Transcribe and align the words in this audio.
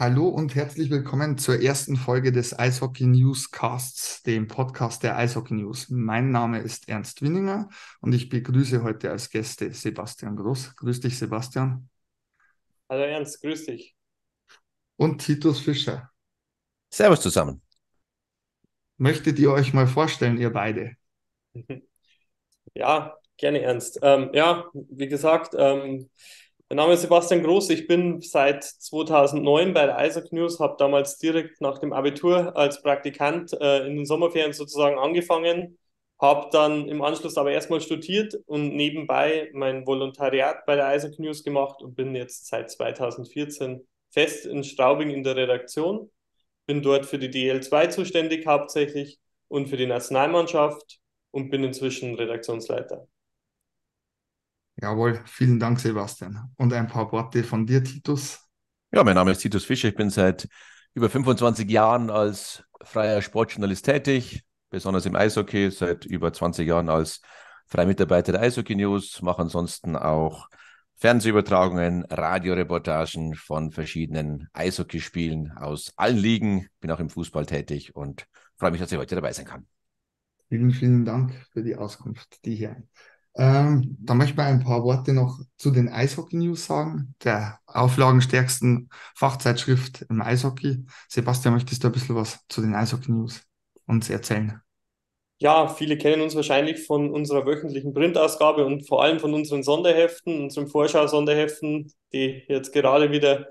Hallo 0.00 0.28
und 0.28 0.54
herzlich 0.54 0.90
willkommen 0.90 1.38
zur 1.38 1.60
ersten 1.60 1.96
Folge 1.96 2.30
des 2.30 2.56
Eishockey 2.56 3.04
Newscasts, 3.04 4.22
dem 4.22 4.46
Podcast 4.46 5.02
der 5.02 5.16
Eishockey 5.16 5.54
News. 5.54 5.88
Mein 5.88 6.30
Name 6.30 6.60
ist 6.60 6.88
Ernst 6.88 7.20
Winninger 7.20 7.68
und 8.00 8.12
ich 8.12 8.28
begrüße 8.28 8.84
heute 8.84 9.10
als 9.10 9.28
Gäste 9.28 9.72
Sebastian 9.74 10.36
Groß. 10.36 10.76
Grüß 10.76 11.00
dich, 11.00 11.18
Sebastian. 11.18 11.90
Hallo 12.88 13.02
Ernst, 13.02 13.42
grüß 13.42 13.66
dich. 13.66 13.96
Und 14.94 15.18
Titus 15.18 15.58
Fischer. 15.58 16.12
Servus 16.94 17.20
zusammen. 17.20 17.60
Möchtet 18.98 19.40
ihr 19.40 19.50
euch 19.50 19.74
mal 19.74 19.88
vorstellen, 19.88 20.38
ihr 20.38 20.52
beide? 20.52 20.94
Ja, 22.74 23.16
gerne 23.36 23.62
Ernst. 23.62 23.98
Ähm, 24.02 24.30
ja, 24.34 24.70
wie 24.72 25.08
gesagt, 25.08 25.54
ähm, 25.58 26.08
mein 26.68 26.76
Name 26.76 26.92
ist 26.92 27.00
Sebastian 27.00 27.42
Groß. 27.42 27.70
Ich 27.70 27.86
bin 27.86 28.20
seit 28.20 28.62
2009 28.62 29.72
bei 29.72 29.86
der 29.86 30.06
Isaac 30.06 30.32
News, 30.32 30.60
habe 30.60 30.76
damals 30.78 31.16
direkt 31.16 31.62
nach 31.62 31.78
dem 31.78 31.94
Abitur 31.94 32.54
als 32.56 32.82
Praktikant 32.82 33.54
äh, 33.54 33.86
in 33.86 33.96
den 33.96 34.04
Sommerferien 34.04 34.52
sozusagen 34.52 34.98
angefangen, 34.98 35.78
habe 36.20 36.50
dann 36.52 36.86
im 36.88 37.00
Anschluss 37.00 37.38
aber 37.38 37.52
erstmal 37.52 37.80
studiert 37.80 38.34
und 38.46 38.76
nebenbei 38.76 39.48
mein 39.54 39.86
Volontariat 39.86 40.66
bei 40.66 40.76
der 40.76 40.94
Isaac 40.94 41.18
News 41.18 41.42
gemacht 41.42 41.80
und 41.82 41.94
bin 41.94 42.14
jetzt 42.14 42.46
seit 42.48 42.70
2014 42.70 43.86
fest 44.10 44.44
in 44.44 44.62
Straubing 44.62 45.08
in 45.10 45.22
der 45.22 45.36
Redaktion. 45.36 46.10
Bin 46.66 46.82
dort 46.82 47.06
für 47.06 47.18
die 47.18 47.30
DL2 47.30 47.88
zuständig 47.88 48.46
hauptsächlich 48.46 49.18
und 49.48 49.68
für 49.68 49.78
die 49.78 49.86
Nationalmannschaft 49.86 51.00
und 51.30 51.48
bin 51.48 51.64
inzwischen 51.64 52.14
Redaktionsleiter. 52.14 53.08
Jawohl, 54.80 55.20
vielen 55.24 55.58
Dank, 55.58 55.80
Sebastian. 55.80 56.52
Und 56.56 56.72
ein 56.72 56.86
paar 56.86 57.10
Worte 57.10 57.42
von 57.42 57.66
dir, 57.66 57.82
Titus. 57.82 58.38
Ja, 58.92 59.02
mein 59.02 59.16
Name 59.16 59.32
ist 59.32 59.38
Titus 59.38 59.64
Fischer. 59.64 59.88
Ich 59.88 59.96
bin 59.96 60.08
seit 60.08 60.48
über 60.94 61.10
25 61.10 61.68
Jahren 61.68 62.10
als 62.10 62.62
freier 62.82 63.20
Sportjournalist 63.20 63.84
tätig, 63.84 64.44
besonders 64.70 65.04
im 65.04 65.16
Eishockey, 65.16 65.70
seit 65.70 66.04
über 66.04 66.32
20 66.32 66.66
Jahren 66.66 66.88
als 66.88 67.20
freier 67.66 67.86
Mitarbeiter 67.86 68.32
der 68.32 68.40
Eishockey 68.40 68.76
News, 68.76 69.20
mache 69.20 69.42
ansonsten 69.42 69.96
auch 69.96 70.48
Fernsehübertragungen, 70.94 72.04
Radioreportagen 72.04 73.34
von 73.34 73.72
verschiedenen 73.72 74.48
Eishockeyspielen 74.52 75.52
aus 75.52 75.92
allen 75.96 76.16
Ligen, 76.16 76.68
bin 76.80 76.90
auch 76.90 77.00
im 77.00 77.10
Fußball 77.10 77.46
tätig 77.46 77.94
und 77.94 78.26
freue 78.56 78.70
mich, 78.70 78.80
dass 78.80 78.92
ich 78.92 78.98
heute 78.98 79.16
dabei 79.16 79.32
sein 79.32 79.44
kann. 79.44 79.66
Vielen, 80.48 80.70
vielen 80.70 81.04
Dank 81.04 81.34
für 81.52 81.62
die 81.62 81.76
Auskunft, 81.76 82.44
die 82.44 82.54
hier 82.54 82.82
ähm, 83.36 83.96
da 84.00 84.14
möchte 84.14 84.32
ich 84.34 84.38
ein 84.40 84.64
paar 84.64 84.82
Worte 84.82 85.12
noch 85.12 85.38
zu 85.56 85.70
den 85.70 85.88
Eishockey-News 85.88 86.66
sagen, 86.66 87.14
der 87.22 87.60
auflagenstärksten 87.66 88.88
Fachzeitschrift 89.14 90.02
im 90.08 90.22
Eishockey. 90.22 90.84
Sebastian, 91.08 91.54
möchtest 91.54 91.84
du 91.84 91.88
ein 91.88 91.92
bisschen 91.92 92.16
was 92.16 92.40
zu 92.48 92.60
den 92.60 92.74
Eishockey-News 92.74 93.42
uns 93.86 94.10
erzählen? 94.10 94.60
Ja, 95.40 95.68
viele 95.68 95.96
kennen 95.96 96.22
uns 96.22 96.34
wahrscheinlich 96.34 96.84
von 96.84 97.10
unserer 97.10 97.46
wöchentlichen 97.46 97.94
Printausgabe 97.94 98.66
und 98.66 98.88
vor 98.88 99.04
allem 99.04 99.20
von 99.20 99.34
unseren 99.34 99.62
Sonderheften, 99.62 100.42
unseren 100.42 100.66
Vorschau-Sonderheften, 100.66 101.92
die 102.12 102.42
jetzt 102.48 102.72
gerade 102.72 103.12
wieder 103.12 103.46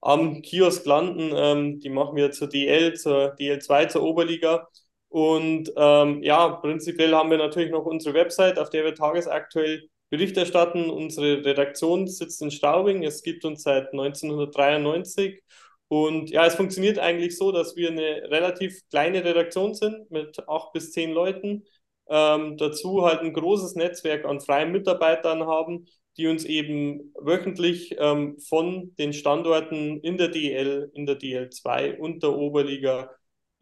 am 0.00 0.42
Kiosk 0.42 0.86
landen. 0.86 1.32
Ähm, 1.34 1.80
die 1.80 1.88
machen 1.90 2.14
wir 2.14 2.30
zur 2.30 2.48
DL, 2.48 2.94
zur 2.94 3.34
DL2, 3.36 3.88
zur 3.88 4.02
Oberliga. 4.02 4.68
Und 5.12 5.70
ähm, 5.76 6.22
ja, 6.22 6.48
prinzipiell 6.48 7.14
haben 7.14 7.30
wir 7.30 7.36
natürlich 7.36 7.70
noch 7.70 7.84
unsere 7.84 8.14
Website, 8.14 8.58
auf 8.58 8.70
der 8.70 8.82
wir 8.84 8.94
tagesaktuell 8.94 9.90
Bericht 10.08 10.38
erstatten. 10.38 10.88
Unsere 10.88 11.44
Redaktion 11.44 12.06
sitzt 12.06 12.40
in 12.40 12.50
Straubing. 12.50 13.02
Es 13.04 13.22
gibt 13.22 13.44
uns 13.44 13.62
seit 13.62 13.92
1993. 13.92 15.42
Und 15.88 16.30
ja, 16.30 16.46
es 16.46 16.54
funktioniert 16.54 16.98
eigentlich 16.98 17.36
so, 17.36 17.52
dass 17.52 17.76
wir 17.76 17.90
eine 17.90 18.22
relativ 18.30 18.80
kleine 18.88 19.22
Redaktion 19.22 19.74
sind 19.74 20.10
mit 20.10 20.48
acht 20.48 20.72
bis 20.72 20.92
zehn 20.92 21.12
Leuten. 21.12 21.64
Ähm, 22.08 22.56
dazu 22.56 23.02
halt 23.04 23.20
ein 23.20 23.34
großes 23.34 23.74
Netzwerk 23.74 24.24
an 24.24 24.40
freien 24.40 24.72
Mitarbeitern 24.72 25.46
haben, 25.46 25.88
die 26.16 26.26
uns 26.26 26.46
eben 26.46 27.12
wöchentlich 27.20 27.96
ähm, 27.98 28.38
von 28.38 28.94
den 28.98 29.12
Standorten 29.12 30.00
in 30.00 30.16
der 30.16 30.28
DL, 30.28 30.90
in 30.94 31.04
der 31.04 31.18
DL2 31.18 31.98
und 31.98 32.22
der 32.22 32.32
Oberliga 32.32 33.10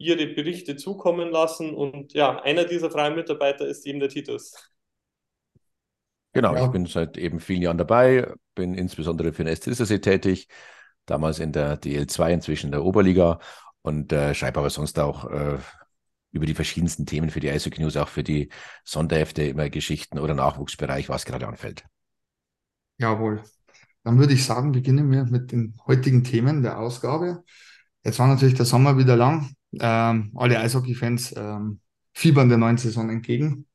ihre 0.01 0.27
Berichte 0.27 0.75
zukommen 0.75 1.29
lassen. 1.29 1.73
Und 1.73 2.13
ja, 2.13 2.41
einer 2.41 2.65
dieser 2.65 2.91
freien 2.91 3.15
Mitarbeiter 3.15 3.67
ist 3.67 3.85
eben 3.85 3.99
der 3.99 4.09
Titus. 4.09 4.53
Genau, 6.33 6.55
ja. 6.55 6.65
ich 6.65 6.71
bin 6.71 6.85
seit 6.85 7.17
eben 7.17 7.39
vielen 7.39 7.61
Jahren 7.61 7.77
dabei, 7.77 8.33
bin 8.55 8.73
insbesondere 8.73 9.33
für 9.33 9.43
den 9.43 9.55
STSC 9.55 9.99
tätig, 9.99 10.47
damals 11.05 11.39
in 11.39 11.51
der 11.51 11.79
DL2, 11.81 12.29
inzwischen 12.31 12.67
in 12.67 12.71
der 12.71 12.85
Oberliga 12.85 13.39
und 13.81 14.13
äh, 14.13 14.33
schreibe 14.33 14.59
aber 14.59 14.69
sonst 14.69 14.97
auch 14.99 15.29
äh, 15.29 15.57
über 16.31 16.45
die 16.45 16.53
verschiedensten 16.53 17.05
Themen 17.05 17.29
für 17.29 17.41
die 17.41 17.49
Eishockey 17.49 17.81
News, 17.81 17.97
auch 17.97 18.07
für 18.07 18.23
die 18.23 18.49
Sonderhefte, 18.85 19.43
immer 19.43 19.69
Geschichten 19.69 20.19
oder 20.19 20.33
Nachwuchsbereich, 20.33 21.09
was 21.09 21.25
gerade 21.25 21.47
anfällt. 21.47 21.83
Jawohl. 22.97 23.43
Dann 24.03 24.17
würde 24.17 24.33
ich 24.33 24.45
sagen, 24.45 24.71
beginnen 24.71 25.11
wir 25.11 25.25
mit 25.25 25.51
den 25.51 25.75
heutigen 25.85 26.23
Themen 26.23 26.63
der 26.63 26.79
Ausgabe. 26.79 27.43
Jetzt 28.03 28.19
war 28.19 28.27
natürlich 28.27 28.55
der 28.55 28.65
Sommer 28.65 28.97
wieder 28.97 29.15
lang. 29.15 29.53
Ähm, 29.79 30.31
alle 30.35 30.59
Eishockey-Fans 30.59 31.35
ähm, 31.37 31.79
fiebern 32.13 32.49
der 32.49 32.57
neuen 32.57 32.77
Saison 32.77 33.09
entgegen. 33.09 33.67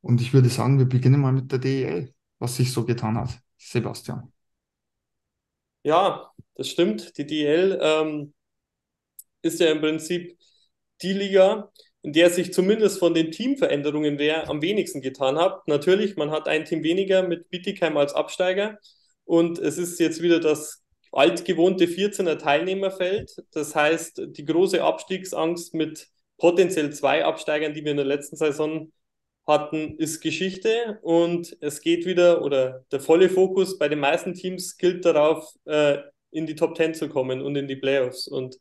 Und 0.00 0.20
ich 0.20 0.32
würde 0.34 0.48
sagen, 0.48 0.78
wir 0.78 0.86
beginnen 0.86 1.20
mal 1.20 1.32
mit 1.32 1.52
der 1.52 1.58
DEL, 1.60 2.12
was 2.38 2.56
sich 2.56 2.72
so 2.72 2.84
getan 2.84 3.16
hat. 3.16 3.38
Sebastian. 3.56 4.32
Ja, 5.84 6.30
das 6.56 6.68
stimmt. 6.68 7.16
Die 7.18 7.26
DEL 7.26 7.78
ähm, 7.80 8.34
ist 9.42 9.60
ja 9.60 9.70
im 9.70 9.80
Prinzip 9.80 10.38
die 11.02 11.12
Liga, 11.12 11.70
in 12.02 12.12
der 12.12 12.30
sich 12.30 12.52
zumindest 12.52 12.98
von 12.98 13.14
den 13.14 13.30
Teamveränderungen 13.30 14.18
wer 14.18 14.48
am 14.50 14.60
wenigsten 14.60 15.00
getan 15.00 15.36
hat. 15.38 15.66
Natürlich, 15.68 16.16
man 16.16 16.30
hat 16.30 16.48
ein 16.48 16.64
Team 16.64 16.82
weniger 16.82 17.22
mit 17.22 17.48
Bietigheim 17.50 17.96
als 17.96 18.12
Absteiger. 18.12 18.78
Und 19.24 19.58
es 19.58 19.78
ist 19.78 20.00
jetzt 20.00 20.20
wieder 20.20 20.40
das 20.40 20.81
altgewohnte 21.12 21.86
14er 21.86 22.38
Teilnehmerfeld. 22.38 23.44
Das 23.52 23.74
heißt, 23.74 24.22
die 24.26 24.44
große 24.44 24.82
Abstiegsangst 24.82 25.74
mit 25.74 26.08
potenziell 26.38 26.92
zwei 26.92 27.24
Absteigern, 27.24 27.74
die 27.74 27.84
wir 27.84 27.92
in 27.92 27.98
der 27.98 28.06
letzten 28.06 28.36
Saison 28.36 28.90
hatten, 29.46 29.96
ist 29.98 30.20
Geschichte 30.20 30.98
und 31.02 31.56
es 31.60 31.80
geht 31.80 32.06
wieder 32.06 32.42
oder 32.42 32.84
der 32.90 33.00
volle 33.00 33.28
Fokus 33.28 33.78
bei 33.78 33.88
den 33.88 34.00
meisten 34.00 34.34
Teams 34.34 34.76
gilt 34.76 35.04
darauf, 35.04 35.52
äh, 35.64 35.98
in 36.30 36.46
die 36.46 36.54
Top 36.54 36.76
10 36.76 36.94
zu 36.94 37.08
kommen 37.08 37.42
und 37.42 37.56
in 37.56 37.68
die 37.68 37.76
Playoffs. 37.76 38.26
Und 38.26 38.56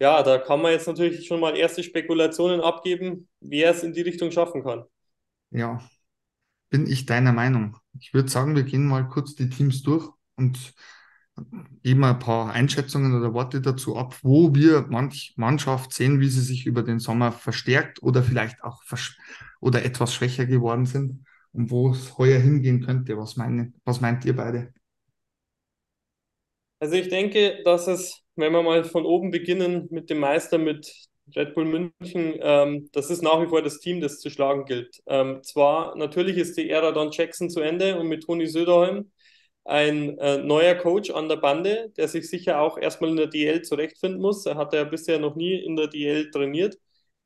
ja, 0.00 0.22
da 0.22 0.38
kann 0.38 0.60
man 0.60 0.72
jetzt 0.72 0.86
natürlich 0.86 1.26
schon 1.26 1.40
mal 1.40 1.56
erste 1.56 1.82
Spekulationen 1.82 2.60
abgeben, 2.60 3.28
wer 3.40 3.70
es 3.70 3.82
in 3.82 3.92
die 3.92 4.02
Richtung 4.02 4.30
schaffen 4.30 4.62
kann. 4.62 4.84
Ja, 5.50 5.80
bin 6.68 6.86
ich 6.86 7.06
deiner 7.06 7.32
Meinung. 7.32 7.76
Ich 7.98 8.12
würde 8.12 8.28
sagen, 8.28 8.56
wir 8.56 8.64
gehen 8.64 8.86
mal 8.86 9.08
kurz 9.08 9.34
die 9.34 9.48
Teams 9.48 9.82
durch 9.82 10.08
und 10.36 10.74
geben 11.82 12.04
ein 12.04 12.18
paar 12.18 12.50
Einschätzungen 12.52 13.16
oder 13.16 13.34
Worte 13.34 13.60
dazu 13.60 13.96
ab, 13.96 14.16
wo 14.22 14.54
wir 14.54 14.86
manch 14.88 15.34
Mannschaft 15.36 15.92
sehen, 15.92 16.20
wie 16.20 16.28
sie 16.28 16.40
sich 16.40 16.66
über 16.66 16.82
den 16.82 16.98
Sommer 16.98 17.32
verstärkt 17.32 18.02
oder 18.02 18.22
vielleicht 18.22 18.62
auch 18.62 18.82
oder 19.60 19.84
etwas 19.84 20.14
schwächer 20.14 20.46
geworden 20.46 20.86
sind 20.86 21.24
und 21.52 21.70
wo 21.70 21.90
es 21.90 22.16
heuer 22.18 22.38
hingehen 22.38 22.84
könnte. 22.84 23.16
Was, 23.16 23.36
meine, 23.36 23.72
was 23.84 24.00
meint 24.00 24.24
ihr 24.24 24.34
beide? 24.36 24.72
Also 26.78 26.94
ich 26.94 27.08
denke, 27.08 27.62
dass 27.64 27.86
es, 27.86 28.22
wenn 28.36 28.52
wir 28.52 28.62
mal 28.62 28.84
von 28.84 29.06
oben 29.06 29.30
beginnen 29.30 29.88
mit 29.90 30.10
dem 30.10 30.18
Meister, 30.18 30.58
mit 30.58 30.92
Red 31.34 31.54
Bull 31.54 31.64
München, 31.64 32.34
ähm, 32.40 32.88
das 32.92 33.10
ist 33.10 33.22
nach 33.22 33.40
wie 33.42 33.48
vor 33.48 33.62
das 33.62 33.80
Team, 33.80 34.00
das 34.00 34.20
zu 34.20 34.30
schlagen 34.30 34.64
gilt. 34.64 35.00
Ähm, 35.06 35.42
zwar 35.42 35.96
natürlich 35.96 36.36
ist 36.36 36.56
die 36.56 36.70
Ära 36.70 36.92
Don 36.92 37.10
Jackson 37.10 37.50
zu 37.50 37.60
Ende 37.60 37.98
und 37.98 38.08
mit 38.08 38.24
Toni 38.24 38.46
Söderholm 38.46 39.10
ein 39.66 40.18
äh, 40.18 40.38
neuer 40.38 40.74
Coach 40.76 41.10
an 41.10 41.28
der 41.28 41.36
Bande, 41.36 41.92
der 41.96 42.08
sich 42.08 42.28
sicher 42.30 42.60
auch 42.60 42.78
erstmal 42.78 43.10
in 43.10 43.16
der 43.16 43.26
DL 43.26 43.62
zurechtfinden 43.62 44.20
muss. 44.20 44.46
Er 44.46 44.56
hat 44.56 44.72
ja 44.74 44.84
bisher 44.84 45.18
noch 45.18 45.34
nie 45.36 45.54
in 45.56 45.76
der 45.76 45.88
DL 45.88 46.30
trainiert. 46.30 46.78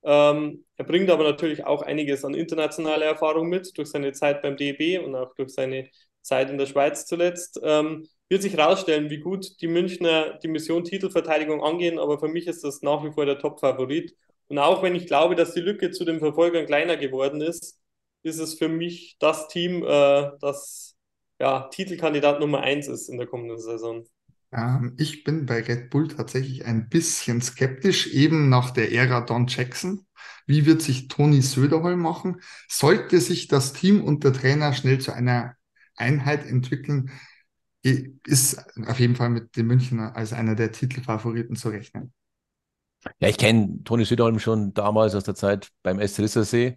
Ähm, 0.03 0.65
er 0.77 0.85
bringt 0.87 1.11
aber 1.11 1.25
natürlich 1.25 1.65
auch 1.67 1.83
einiges 1.83 2.25
an 2.25 2.35
internationaler 2.35 3.05
Erfahrung 3.07 3.49
mit, 3.49 3.77
durch 3.77 3.91
seine 3.91 4.13
Zeit 4.13 4.43
beim 4.43 4.57
DEB 4.57 5.05
und 5.05 5.15
auch 5.15 5.35
durch 5.35 5.51
seine 5.51 5.91
Zeit 6.23 6.51
in 6.51 6.59
der 6.59 6.67
Schweiz 6.67 7.07
zuletzt. 7.07 7.61
Ähm, 7.63 8.09
wird 8.29 8.43
sich 8.43 8.57
herausstellen, 8.57 9.11
wie 9.11 9.19
gut 9.19 9.61
die 9.61 9.69
Münchner 9.69 10.39
die 10.39 10.49
Mission 10.49 10.85
Titelverteidigung 10.85 11.63
angehen, 11.63 11.99
aber 11.99 12.19
für 12.19 12.29
mich 12.29 12.47
ist 12.47 12.65
das 12.65 12.81
nach 12.83 13.05
wie 13.05 13.13
vor 13.13 13.27
der 13.27 13.39
Top-Favorit. 13.39 14.15
Und 14.49 14.59
auch 14.59 14.83
wenn 14.83 14.95
ich 14.95 15.07
glaube, 15.07 15.35
dass 15.35 15.53
die 15.55 15.61
Lücke 15.61 15.91
zu 15.91 16.05
den 16.05 16.21
Verfolgern 16.21 16.67
kleiner 16.67 16.97
geworden 16.97 17.41
ist, 17.41 17.79
ist 18.23 18.39
es 18.39 18.55
für 18.55 18.69
mich 18.69 19.17
das 19.19 19.49
Team, 19.49 19.83
äh, 19.85 20.31
das 20.41 20.90
ja, 21.41 21.69
Titelkandidat 21.69 22.39
Nummer 22.39 22.61
eins 22.61 22.87
ist 22.87 23.09
in 23.09 23.19
der 23.19 23.27
kommenden 23.27 23.59
Saison? 23.59 24.05
Ähm, 24.53 24.95
ich 24.99 25.25
bin 25.25 25.47
bei 25.47 25.63
Red 25.63 25.91
Bull 25.91 26.09
tatsächlich 26.09 26.67
ein 26.67 26.89
bisschen 26.89 27.41
skeptisch, 27.41 28.09
eben 28.09 28.49
nach 28.49 28.71
der 28.71 28.93
Ära 28.93 29.23
Don 29.23 29.47
Jackson. 29.47 30.07
Wie 30.47 30.67
wird 30.67 30.83
sich 30.83 31.09
Toni 31.09 31.41
Söderholm 31.41 32.01
machen? 32.01 32.41
Sollte 32.69 33.21
sich 33.21 33.49
das 33.49 33.73
Team 33.73 34.05
und 34.05 34.23
der 34.25 34.33
Trainer 34.33 34.73
schnell 34.75 35.01
zu 35.01 35.13
einer 35.13 35.57
Einheit 35.97 36.47
entwickeln, 36.47 37.11
ist 37.83 38.63
auf 38.87 39.01
jeden 39.01 39.17
Fall 39.17 39.31
mit 39.31 39.57
den 39.57 39.67
Münchner 39.67 40.15
als 40.15 40.33
einer 40.33 40.55
der 40.55 40.73
Titelfavoriten 40.73 41.57
zu 41.57 41.71
rechnen. 41.71 42.13
Ja, 43.19 43.29
ich 43.29 43.39
kenne 43.39 43.83
Toni 43.85 44.05
Südholm 44.05 44.39
schon 44.39 44.75
damals 44.75 45.15
aus 45.15 45.25
der 45.25 45.35
Zeit 45.35 45.71
beim 45.83 45.99
SC 45.99 46.21
Rissersee. 46.21 46.77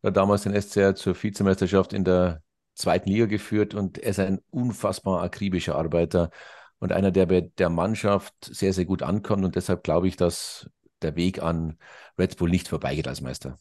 Er 0.00 0.12
damals 0.12 0.44
den 0.44 0.54
SCR 0.54 0.94
zur 0.94 1.20
Vizemeisterschaft 1.20 1.92
in 1.92 2.04
der 2.04 2.42
zweiten 2.78 3.10
Liga 3.10 3.26
geführt 3.26 3.74
und 3.74 3.98
er 3.98 4.10
ist 4.10 4.20
ein 4.20 4.40
unfassbar 4.50 5.22
akribischer 5.22 5.76
Arbeiter 5.76 6.30
und 6.78 6.92
einer, 6.92 7.10
der 7.10 7.26
bei 7.26 7.40
der 7.58 7.70
Mannschaft 7.70 8.34
sehr, 8.44 8.72
sehr 8.72 8.84
gut 8.84 9.02
ankommt. 9.02 9.44
Und 9.44 9.56
deshalb 9.56 9.82
glaube 9.82 10.08
ich, 10.08 10.16
dass 10.16 10.70
der 11.02 11.16
Weg 11.16 11.42
an 11.42 11.76
Red 12.18 12.36
Bull 12.36 12.50
nicht 12.50 12.68
vorbeigeht 12.68 13.08
als 13.08 13.20
Meister. 13.20 13.58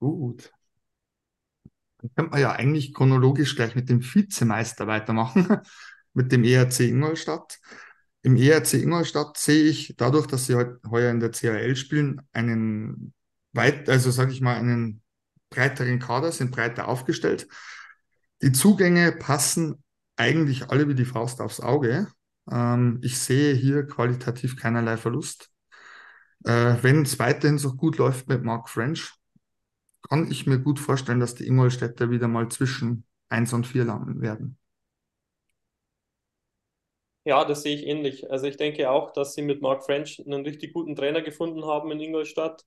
Gut. 0.00 0.52
Dann 2.02 2.10
könnte 2.14 2.30
man 2.32 2.40
ja 2.40 2.52
eigentlich 2.52 2.92
chronologisch 2.92 3.56
gleich 3.56 3.74
mit 3.74 3.88
dem 3.88 4.02
Vizemeister 4.02 4.86
weitermachen, 4.86 5.60
mit 6.12 6.32
dem 6.32 6.44
ERC 6.44 6.80
Ingolstadt. 6.80 7.58
Im 8.22 8.36
ERC 8.36 8.74
Ingolstadt 8.74 9.36
sehe 9.38 9.64
ich 9.64 9.94
dadurch, 9.96 10.26
dass 10.26 10.46
sie 10.46 10.54
heuer 10.90 11.10
in 11.10 11.20
der 11.20 11.30
CHL 11.30 11.76
spielen, 11.76 12.22
einen 12.32 13.14
weit, 13.52 13.88
also 13.88 14.10
sage 14.10 14.32
ich 14.32 14.40
mal, 14.40 14.56
einen 14.56 15.03
breiteren 15.54 15.98
Kader, 15.98 16.32
sind 16.32 16.50
breiter 16.50 16.88
aufgestellt. 16.88 17.48
Die 18.42 18.52
Zugänge 18.52 19.12
passen 19.12 19.82
eigentlich 20.16 20.70
alle 20.70 20.88
wie 20.88 20.94
die 20.94 21.04
Faust 21.04 21.40
aufs 21.40 21.60
Auge. 21.60 22.08
Ähm, 22.50 23.00
ich 23.02 23.18
sehe 23.18 23.54
hier 23.54 23.86
qualitativ 23.86 24.56
keinerlei 24.56 24.96
Verlust. 24.96 25.50
Äh, 26.44 26.76
Wenn 26.82 27.02
es 27.02 27.18
weiterhin 27.18 27.58
so 27.58 27.74
gut 27.74 27.98
läuft 27.98 28.28
mit 28.28 28.44
Mark 28.44 28.68
French, 28.68 29.12
kann 30.08 30.30
ich 30.30 30.46
mir 30.46 30.58
gut 30.60 30.78
vorstellen, 30.80 31.20
dass 31.20 31.34
die 31.34 31.46
Ingolstädter 31.46 32.10
wieder 32.10 32.28
mal 32.28 32.48
zwischen 32.50 33.06
1 33.28 33.52
und 33.52 33.66
4 33.66 33.84
landen 33.84 34.22
werden. 34.22 34.58
Ja, 37.24 37.44
das 37.44 37.62
sehe 37.62 37.74
ich 37.74 37.86
ähnlich. 37.86 38.30
Also 38.30 38.46
ich 38.46 38.56
denke 38.58 38.90
auch, 38.90 39.10
dass 39.12 39.34
sie 39.34 39.42
mit 39.42 39.62
Mark 39.62 39.84
French 39.84 40.20
einen 40.26 40.44
richtig 40.44 40.74
guten 40.74 40.94
Trainer 40.94 41.22
gefunden 41.22 41.64
haben 41.64 41.90
in 41.90 42.00
Ingolstadt 42.00 42.64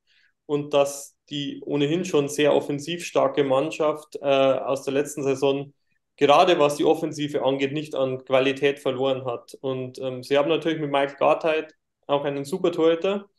und 0.47 0.73
dass 0.73 1.15
die 1.29 1.61
ohnehin 1.65 2.05
schon 2.05 2.29
sehr 2.29 2.55
offensiv 2.55 3.05
starke 3.05 3.43
Mannschaft 3.43 4.15
äh, 4.21 4.25
aus 4.25 4.83
der 4.83 4.93
letzten 4.93 5.23
Saison 5.23 5.73
gerade 6.17 6.59
was 6.59 6.75
die 6.75 6.85
Offensive 6.85 7.43
angeht, 7.43 7.71
nicht 7.73 7.95
an 7.95 8.25
Qualität 8.25 8.79
verloren 8.79 9.25
hat. 9.25 9.55
Und 9.61 9.99
ähm, 9.99 10.23
sie 10.23 10.37
haben 10.37 10.49
natürlich 10.49 10.79
mit 10.79 10.91
Michael 10.91 11.15
Gartheit 11.17 11.75
auch 12.07 12.25
einen 12.25 12.43
super 12.45 12.71
Torhüter. 12.71 13.29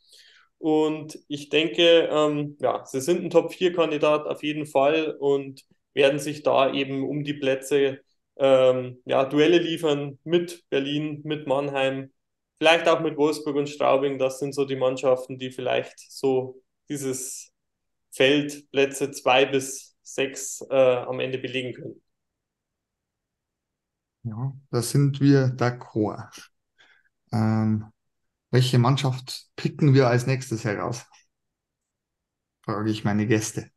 Und 0.57 1.19
ich 1.27 1.49
denke, 1.49 2.09
ähm, 2.11 2.57
ja, 2.59 2.85
sie 2.85 3.01
sind 3.01 3.23
ein 3.23 3.29
Top-4-Kandidat 3.29 4.27
auf 4.27 4.43
jeden 4.43 4.65
Fall 4.65 5.15
und 5.19 5.63
werden 5.93 6.19
sich 6.19 6.43
da 6.43 6.73
eben 6.73 7.07
um 7.07 7.23
die 7.23 7.33
Plätze 7.33 7.99
ähm, 8.37 9.01
ja, 9.05 9.25
Duelle 9.25 9.59
liefern 9.59 10.19
mit 10.23 10.63
Berlin, 10.69 11.21
mit 11.23 11.47
Mannheim, 11.47 12.11
vielleicht 12.59 12.87
auch 12.87 13.01
mit 13.01 13.17
Wolfsburg 13.17 13.55
und 13.55 13.69
Straubing. 13.69 14.17
Das 14.19 14.39
sind 14.39 14.53
so 14.53 14.65
die 14.65 14.75
Mannschaften, 14.75 15.37
die 15.39 15.51
vielleicht 15.51 15.99
so 16.11 16.61
dieses 16.89 17.51
Feld 18.11 18.69
Plätze 18.71 19.11
zwei 19.11 19.45
bis 19.45 19.95
sechs 20.01 20.61
äh, 20.69 20.75
am 20.75 21.19
Ende 21.19 21.37
belegen 21.37 21.73
können. 21.73 22.01
Ja, 24.23 24.53
da 24.71 24.81
sind 24.81 25.21
wir 25.21 25.55
d'accord. 25.55 26.49
Ähm, 27.31 27.85
welche 28.51 28.79
Mannschaft 28.79 29.47
picken 29.55 29.93
wir 29.93 30.07
als 30.07 30.25
nächstes 30.27 30.65
heraus? 30.65 31.05
Frage 32.63 32.91
ich 32.91 33.03
meine 33.03 33.27
Gäste. 33.27 33.69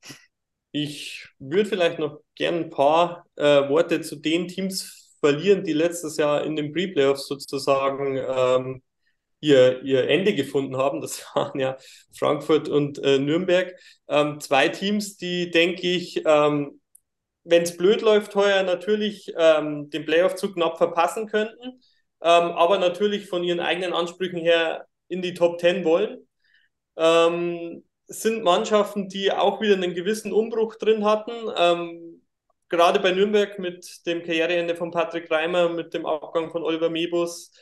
Ich 0.73 1.29
würde 1.38 1.69
vielleicht 1.69 1.99
noch 1.99 2.20
gerne 2.35 2.58
ein 2.58 2.70
paar 2.70 3.26
äh, 3.37 3.69
Worte 3.69 4.00
zu 4.00 4.17
den 4.17 4.49
Teams 4.49 5.15
verlieren, 5.20 5.65
die 5.65 5.75
letztes 5.75 6.17
Jahr 6.17 6.44
in 6.44 6.56
den 6.56 6.73
Pre-Playoffs 6.73 7.29
sozusagen 7.29 8.17
ähm, 8.17 8.82
ihr, 9.43 9.83
ihr 9.83 10.09
Ende 10.09 10.35
gefunden 10.35 10.79
haben. 10.79 11.03
Das 11.03 11.23
waren 11.35 11.59
ja 11.61 11.77
Frankfurt 12.19 12.71
und 12.71 12.99
äh, 13.00 13.19
Nürnberg. 13.19 13.75
Ähm, 14.09 14.41
zwei 14.41 14.69
Teams, 14.69 15.19
die, 15.19 15.50
denke 15.50 15.83
ich, 15.83 16.23
ähm, 16.25 16.81
wenn 17.44 17.62
es 17.62 17.77
blöd 17.77 18.03
läuft, 18.03 18.35
heuer 18.35 18.62
natürlich 18.62 19.33
ähm, 19.37 19.91
den 19.91 20.06
Playoff-Zug 20.06 20.55
knapp 20.55 20.79
verpassen 20.79 21.27
könnten, 21.27 21.81
ähm, 22.23 22.53
aber 22.53 22.79
natürlich 22.79 23.27
von 23.27 23.43
ihren 23.43 23.61
eigenen 23.61 23.93
Ansprüchen 23.93 24.39
her 24.39 24.87
in 25.09 25.23
die 25.23 25.35
Top 25.35 25.61
10 25.61 25.85
wollen. 25.85 26.27
Ähm, 26.97 27.85
sind 28.06 28.44
Mannschaften, 28.44 29.09
die 29.09 29.33
auch 29.33 29.61
wieder 29.61 29.75
einen 29.75 29.94
gewissen 29.94 30.33
Umbruch 30.33 30.77
drin 30.77 31.05
hatten. 31.05 31.33
Ähm, 31.56 32.23
gerade 32.69 33.00
bei 33.00 33.11
Nürnberg 33.11 33.59
mit 33.59 34.06
dem 34.06 34.23
Karriereende 34.23 34.77
von 34.77 34.91
Patrick 34.93 35.31
Reimer, 35.31 35.69
mit 35.69 35.94
dem 35.94 36.06
Abgang 36.06 36.50
von 36.50 36.62
Oliver 36.62 36.91
Mebus, 36.91 37.53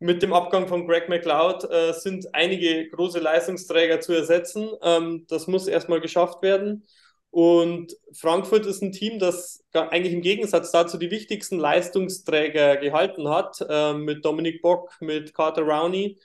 mit 0.00 0.22
dem 0.22 0.32
Abgang 0.32 0.68
von 0.68 0.86
Greg 0.86 1.08
McLeod 1.08 1.70
äh, 1.70 1.92
sind 1.92 2.34
einige 2.34 2.88
große 2.90 3.18
Leistungsträger 3.18 4.00
zu 4.00 4.12
ersetzen. 4.12 4.70
Ähm, 4.82 5.26
das 5.28 5.46
muss 5.46 5.66
erstmal 5.66 6.00
geschafft 6.00 6.42
werden. 6.42 6.84
Und 7.30 7.94
Frankfurt 8.14 8.64
ist 8.66 8.82
ein 8.82 8.92
Team, 8.92 9.18
das 9.18 9.64
eigentlich 9.72 10.14
im 10.14 10.22
Gegensatz 10.22 10.70
dazu 10.70 10.98
die 10.98 11.10
wichtigsten 11.10 11.58
Leistungsträger 11.58 12.76
gehalten 12.78 13.28
hat, 13.28 13.58
äh, 13.68 13.92
mit 13.92 14.24
Dominik 14.24 14.62
Bock, 14.62 14.94
mit 15.00 15.34
Carter 15.34 15.62
Rowney, 15.62 16.18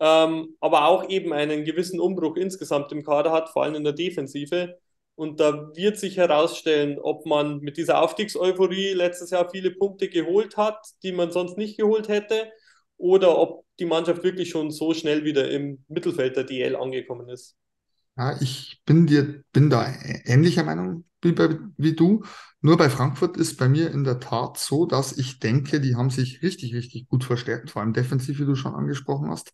ähm, 0.00 0.56
aber 0.60 0.86
auch 0.86 1.08
eben 1.08 1.32
einen 1.32 1.64
gewissen 1.64 2.00
Umbruch 2.00 2.36
insgesamt 2.36 2.90
im 2.92 3.04
Kader 3.04 3.30
hat, 3.32 3.50
vor 3.50 3.62
allem 3.64 3.76
in 3.76 3.84
der 3.84 3.92
Defensive. 3.92 4.78
Und 5.14 5.40
da 5.40 5.70
wird 5.74 5.98
sich 5.98 6.16
herausstellen, 6.16 6.98
ob 7.00 7.26
man 7.26 7.60
mit 7.60 7.76
dieser 7.76 8.02
Aufstiegseuphorie 8.02 8.92
letztes 8.94 9.30
Jahr 9.30 9.50
viele 9.50 9.72
Punkte 9.72 10.08
geholt 10.08 10.56
hat, 10.56 10.78
die 11.02 11.12
man 11.12 11.30
sonst 11.32 11.58
nicht 11.58 11.76
geholt 11.78 12.08
hätte, 12.08 12.50
oder 12.98 13.38
ob 13.38 13.64
die 13.78 13.86
Mannschaft 13.86 14.22
wirklich 14.24 14.50
schon 14.50 14.70
so 14.70 14.92
schnell 14.92 15.24
wieder 15.24 15.50
im 15.50 15.84
Mittelfeld 15.88 16.36
der 16.36 16.44
DL 16.44 16.76
angekommen 16.76 17.28
ist. 17.28 17.56
Ja, 18.16 18.36
ich 18.40 18.82
bin 18.84 19.06
dir, 19.06 19.42
bin 19.52 19.70
da 19.70 19.92
ähnlicher 20.24 20.64
Meinung 20.64 21.04
wie, 21.22 21.32
bei, 21.32 21.56
wie 21.76 21.94
du. 21.94 22.24
Nur 22.60 22.76
bei 22.76 22.90
Frankfurt 22.90 23.36
ist 23.36 23.56
bei 23.56 23.68
mir 23.68 23.92
in 23.92 24.02
der 24.02 24.18
Tat 24.18 24.58
so, 24.58 24.86
dass 24.86 25.16
ich 25.16 25.38
denke, 25.38 25.80
die 25.80 25.94
haben 25.94 26.10
sich 26.10 26.42
richtig, 26.42 26.74
richtig 26.74 27.08
gut 27.08 27.22
verstärkt, 27.22 27.70
vor 27.70 27.82
allem 27.82 27.92
defensiv, 27.92 28.40
wie 28.40 28.44
du 28.44 28.56
schon 28.56 28.74
angesprochen 28.74 29.30
hast. 29.30 29.52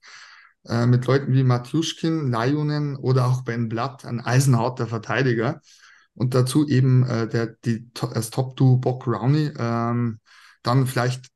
Äh, 0.67 0.87
mit 0.87 1.06
Leuten 1.06 1.35
wie 1.35 1.44
Matjuschkin, 1.44 2.31
Lajunen 2.31 2.96
oder 2.96 3.26
auch 3.26 3.43
Ben 3.43 3.69
Blatt, 3.69 4.06
ein 4.06 4.20
eisenharter 4.20 4.87
Verteidiger. 4.87 5.61
Und 6.14 6.35
dazu 6.35 6.67
eben 6.67 7.05
äh, 7.05 7.29
der, 7.29 7.49
die, 7.64 7.91
das 7.93 8.31
Top-Duo 8.31 8.79
Bock 8.79 9.06
Rowney. 9.06 9.52
Ähm, 9.58 10.20
dann 10.62 10.87
vielleicht 10.87 11.26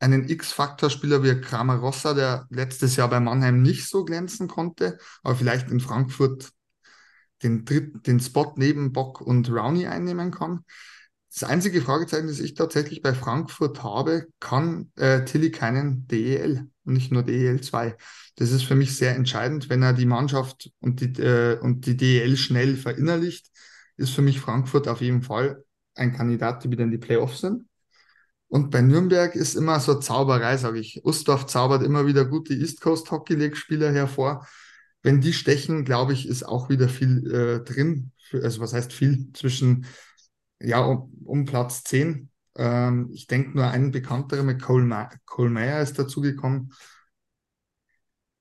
einen 0.00 0.28
X-Faktor-Spieler 0.28 1.22
wie 1.22 1.40
Kramer 1.40 1.76
Rossa, 1.76 2.14
der 2.14 2.46
letztes 2.50 2.96
Jahr 2.96 3.08
bei 3.08 3.20
Mannheim 3.20 3.62
nicht 3.62 3.88
so 3.88 4.04
glänzen 4.04 4.48
konnte, 4.48 4.98
aber 5.22 5.34
vielleicht 5.36 5.70
in 5.70 5.80
Frankfurt 5.80 6.50
den, 7.42 7.64
Dritt, 7.64 8.06
den 8.06 8.20
Spot 8.20 8.52
neben 8.56 8.92
Bock 8.92 9.20
und 9.20 9.50
Rowney 9.50 9.86
einnehmen 9.86 10.30
kann. 10.30 10.64
Das 11.32 11.48
einzige 11.48 11.82
Fragezeichen, 11.82 12.26
das 12.26 12.40
ich 12.40 12.54
tatsächlich 12.54 13.02
bei 13.02 13.14
Frankfurt 13.14 13.82
habe, 13.82 14.26
kann 14.40 14.90
äh, 14.96 15.24
Tilly 15.24 15.50
keinen 15.50 16.08
DEL 16.08 16.66
und 16.84 16.94
nicht 16.94 17.12
nur 17.12 17.22
DEL 17.22 17.60
2. 17.60 17.96
Das 18.36 18.50
ist 18.50 18.62
für 18.62 18.74
mich 18.74 18.96
sehr 18.96 19.14
entscheidend, 19.14 19.68
wenn 19.68 19.82
er 19.82 19.92
die 19.92 20.06
Mannschaft 20.06 20.70
und 20.80 21.00
die, 21.00 21.22
äh, 21.22 21.58
und 21.60 21.86
die 21.86 21.96
DEL 21.96 22.36
schnell 22.36 22.76
verinnerlicht, 22.76 23.50
ist 23.96 24.10
für 24.10 24.22
mich 24.22 24.40
Frankfurt 24.40 24.88
auf 24.88 25.00
jeden 25.00 25.22
Fall 25.22 25.62
ein 25.94 26.14
Kandidat, 26.14 26.64
die 26.64 26.70
wieder 26.70 26.84
in 26.84 26.90
die 26.90 26.98
Playoffs 26.98 27.40
sind. 27.40 27.67
Und 28.48 28.70
bei 28.70 28.80
Nürnberg 28.80 29.34
ist 29.34 29.54
immer 29.54 29.78
so 29.80 29.94
Zauberei, 29.96 30.56
sage 30.56 30.80
ich. 30.80 31.04
Ustorf 31.04 31.46
zaubert 31.46 31.82
immer 31.82 32.06
wieder 32.06 32.24
gute 32.24 32.54
East 32.54 32.80
Coast 32.80 33.10
Hockey 33.10 33.34
League 33.34 33.56
Spieler 33.56 33.92
hervor 33.92 34.46
wenn 35.02 35.20
die 35.20 35.32
stechen, 35.32 35.84
glaube 35.84 36.12
ich, 36.12 36.28
ist 36.28 36.42
auch 36.42 36.68
wieder 36.68 36.88
viel 36.88 37.26
äh, 37.32 37.64
drin. 37.64 38.12
Also 38.32 38.60
was 38.60 38.72
heißt 38.72 38.92
viel 38.92 39.32
zwischen, 39.32 39.86
ja, 40.60 40.80
um, 40.80 41.12
um 41.24 41.44
Platz 41.44 41.84
10. 41.84 42.30
Ähm, 42.56 43.08
ich 43.12 43.26
denke 43.26 43.56
nur 43.56 43.68
einen 43.68 43.90
bekannterer 43.90 44.42
mit 44.42 44.60
Cole, 44.60 44.84
Ma 44.84 45.08
Cole 45.24 45.50
Meyer 45.50 45.80
ist 45.82 45.98
dazugekommen. 45.98 46.72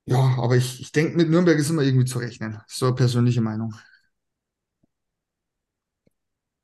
Ja, 0.05 0.37
aber 0.37 0.55
ich, 0.55 0.79
ich 0.81 0.91
denke, 0.91 1.17
mit 1.17 1.29
Nürnberg 1.29 1.57
ist 1.57 1.69
immer 1.69 1.81
irgendwie 1.83 2.05
zu 2.05 2.19
rechnen. 2.19 2.59
So 2.67 2.87
eine 2.87 2.95
persönliche 2.95 3.41
Meinung. 3.41 3.73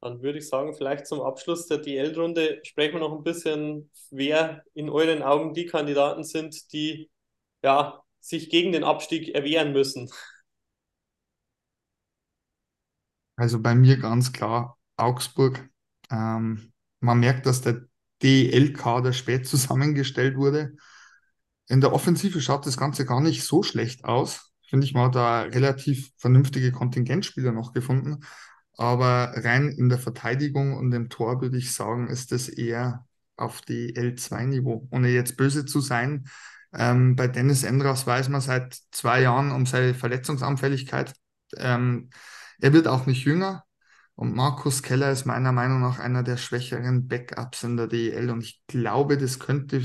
Dann 0.04 0.22
würde 0.22 0.40
ich 0.40 0.50
sagen, 0.50 0.74
vielleicht 0.74 1.08
zum 1.08 1.22
Abschluss 1.22 1.68
der 1.68 1.78
DL-Runde 1.78 2.60
sprechen 2.64 2.96
wir 2.96 3.00
noch 3.00 3.16
ein 3.16 3.24
bisschen, 3.24 3.90
wer 4.12 4.62
in 4.74 4.90
euren 4.90 5.24
Augen 5.24 5.54
die 5.54 5.66
Kandidaten 5.66 6.26
sind, 6.26 6.74
die 6.74 7.10
ja 7.64 8.04
sich 8.20 8.50
gegen 8.50 8.74
den 8.74 8.84
Abstieg 8.84 9.34
erwehren 9.34 9.72
müssen? 9.72 10.10
Also 13.38 13.62
bei 13.62 13.76
mir 13.76 13.96
ganz 13.96 14.34
klar 14.34 14.78
Augsburg. 14.98 15.70
Ähm, 16.12 16.74
man 17.00 17.22
merkt, 17.22 17.46
dass 17.46 17.62
der 17.62 17.86
DEL-Kader 18.22 19.14
spät 19.14 19.48
zusammengestellt 19.48 20.36
wurde. 20.36 20.76
In 21.70 21.80
der 21.80 21.94
Offensive 21.94 22.42
schaut 22.42 22.66
das 22.66 22.76
Ganze 22.76 23.06
gar 23.06 23.22
nicht 23.22 23.46
so 23.46 23.64
schlecht 23.64 24.04
aus. 24.04 24.52
Finde 24.68 24.86
ich, 24.86 24.94
man 24.94 25.06
hat 25.06 25.16
da 25.16 25.42
relativ 25.44 26.12
vernünftige 26.18 26.74
Kontingentspieler 26.74 27.54
noch 27.54 27.72
gefunden. 27.72 28.20
Aber 28.78 29.34
rein 29.36 29.70
in 29.70 29.90
der 29.90 30.00
Verteidigung 30.00 30.76
und 30.78 30.92
im 30.94 31.10
Tor 31.10 31.42
würde 31.42 31.58
ich 31.58 31.74
sagen, 31.74 32.08
ist 32.08 32.32
das 32.32 32.50
eher 32.50 33.06
auf 33.36 33.62
die 33.62 33.96
L2-Niveau, 33.96 34.88
ohne 34.92 35.10
jetzt 35.10 35.38
böse 35.38 35.66
zu 35.66 35.80
sein. 35.80 36.26
Ähm, 36.74 37.16
bei 37.16 37.28
Dennis 37.28 37.64
Endras 37.64 38.08
weiß 38.08 38.30
man 38.30 38.42
seit 38.42 38.78
zwei 38.92 39.22
Jahren 39.22 39.52
um 39.52 39.66
seine 39.66 39.94
Verletzungsanfälligkeit. 39.94 41.14
Ähm, 41.58 42.10
er 42.60 42.74
wird 42.74 42.88
auch 42.88 43.06
nicht 43.06 43.26
jünger. 43.26 43.66
Und 44.16 44.36
Markus 44.36 44.84
Keller 44.84 45.12
ist 45.12 45.26
meiner 45.26 45.52
Meinung 45.52 45.82
nach 45.82 46.00
einer 46.00 46.24
der 46.24 46.38
schwächeren 46.38 47.08
Backups 47.08 47.64
in 47.64 47.78
der 47.78 47.88
DEL. 47.88 48.30
Und 48.30 48.44
ich 48.44 48.62
glaube, 48.68 49.18
das 49.18 49.40
könnte 49.40 49.82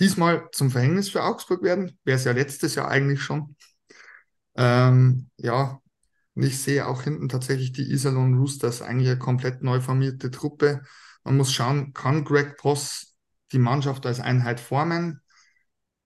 diesmal 0.00 0.48
zum 0.52 0.70
Verhängnis 0.70 1.08
für 1.08 1.22
Augsburg 1.22 1.62
werden. 1.62 1.98
Wäre 2.04 2.16
es 2.16 2.24
ja 2.24 2.32
letztes 2.32 2.74
Jahr 2.74 2.88
eigentlich 2.88 3.22
schon. 3.22 3.56
Ähm, 4.56 5.30
ja, 5.36 5.80
und 6.34 6.42
ich 6.42 6.60
sehe 6.60 6.86
auch 6.86 7.02
hinten 7.02 7.28
tatsächlich 7.28 7.72
die 7.72 7.90
Iserlohn 7.90 8.38
Roosters, 8.38 8.82
eigentlich 8.82 9.08
eine 9.08 9.18
komplett 9.18 9.62
neu 9.62 9.80
formierte 9.80 10.30
Truppe. 10.30 10.82
Man 11.22 11.36
muss 11.36 11.52
schauen, 11.52 11.92
kann 11.92 12.24
Greg 12.24 12.56
Poss 12.56 13.14
die 13.52 13.58
Mannschaft 13.58 14.04
als 14.06 14.20
Einheit 14.20 14.60
formen? 14.60 15.20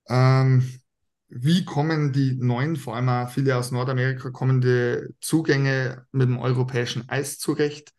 Ähm, 0.09 0.81
wie 1.29 1.65
kommen 1.65 2.13
die 2.13 2.37
neuen, 2.37 2.77
vor 2.77 2.97
allem 2.97 3.09
auch 3.09 3.31
viele 3.31 3.57
aus 3.57 3.71
Nordamerika 3.71 4.31
kommende 4.31 5.11
Zugänge 5.21 6.07
mit 6.13 6.29
dem 6.29 6.39
europäischen 6.39 7.09
Eis 7.09 7.39
zurecht? 7.39 7.93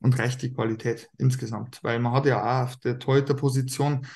Und 0.00 0.18
reicht 0.18 0.42
die 0.42 0.52
Qualität 0.52 1.08
insgesamt? 1.16 1.82
Weil 1.82 1.98
man 2.00 2.12
hat 2.12 2.26
ja 2.26 2.42
auch 2.42 2.66
auf 2.66 2.76
der 2.76 2.98
Torhüter-Position 2.98 4.06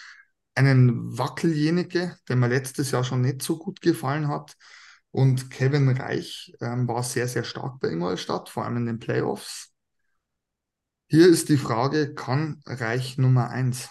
einen 0.55 1.17
Wackeljenige, 1.19 2.17
der 2.29 2.37
mir 2.37 2.49
letztes 2.49 2.91
Jahr 2.91 3.03
schon 3.03 3.23
nicht 3.23 3.43
so 3.43 3.57
gut 3.57 3.81
gefallen 3.81 4.29
hat. 4.29 4.57
Und 5.13 5.51
Kevin 5.51 5.89
Reich 5.89 6.53
ähm, 6.61 6.87
war 6.87 7.03
sehr, 7.03 7.27
sehr 7.27 7.45
stark 7.45 7.81
bei 7.81 7.89
Ingolstadt, 7.89 8.49
vor 8.49 8.65
allem 8.65 8.77
in 8.79 8.87
den 8.87 8.99
Playoffs. 8.99 9.73
Hier 11.09 11.27
ist 11.27 11.49
die 11.49 11.57
Frage, 11.57 12.15
kann 12.15 12.63
Reich 12.65 13.19
Nummer 13.19 13.51
eins? 13.51 13.91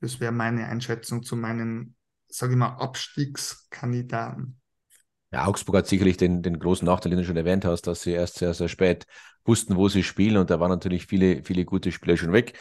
Das 0.00 0.20
wäre 0.20 0.32
meine 0.32 0.66
Einschätzung 0.66 1.22
zu 1.22 1.34
meinen, 1.34 1.96
sage 2.28 2.52
ich 2.52 2.58
mal, 2.58 2.76
Abstiegskandidaten. 2.76 4.60
Ja, 5.32 5.46
Augsburg 5.46 5.76
hat 5.76 5.86
sicherlich 5.86 6.18
den, 6.18 6.42
den 6.42 6.58
großen 6.58 6.84
Nachteil, 6.84 7.10
den 7.10 7.20
du 7.20 7.24
schon 7.24 7.38
erwähnt 7.38 7.64
hast, 7.64 7.86
dass 7.86 8.02
sie 8.02 8.12
erst 8.12 8.36
sehr, 8.36 8.52
sehr 8.52 8.68
spät 8.68 9.06
wussten, 9.46 9.76
wo 9.76 9.88
sie 9.88 10.02
spielen 10.02 10.36
und 10.36 10.50
da 10.50 10.60
waren 10.60 10.70
natürlich 10.70 11.06
viele, 11.06 11.42
viele 11.42 11.64
gute 11.64 11.90
Spieler 11.90 12.16
schon 12.18 12.32
weg. 12.32 12.58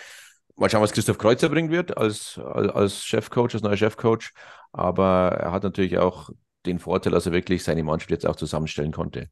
Mal 0.55 0.69
schauen, 0.69 0.81
was 0.81 0.91
Christoph 0.91 1.17
Kreuzer 1.17 1.49
bringen 1.49 1.71
wird 1.71 1.97
als, 1.97 2.37
als, 2.37 3.03
Chefcoach, 3.03 3.53
als 3.53 3.63
neuer 3.63 3.77
Chefcoach. 3.77 4.33
Aber 4.71 5.29
er 5.39 5.51
hat 5.51 5.63
natürlich 5.63 5.97
auch 5.97 6.29
den 6.65 6.79
Vorteil, 6.79 7.11
dass 7.11 7.25
er 7.25 7.31
wirklich 7.31 7.63
seine 7.63 7.83
Mannschaft 7.83 8.11
jetzt 8.11 8.25
auch 8.25 8.35
zusammenstellen 8.35 8.91
konnte. 8.91 9.29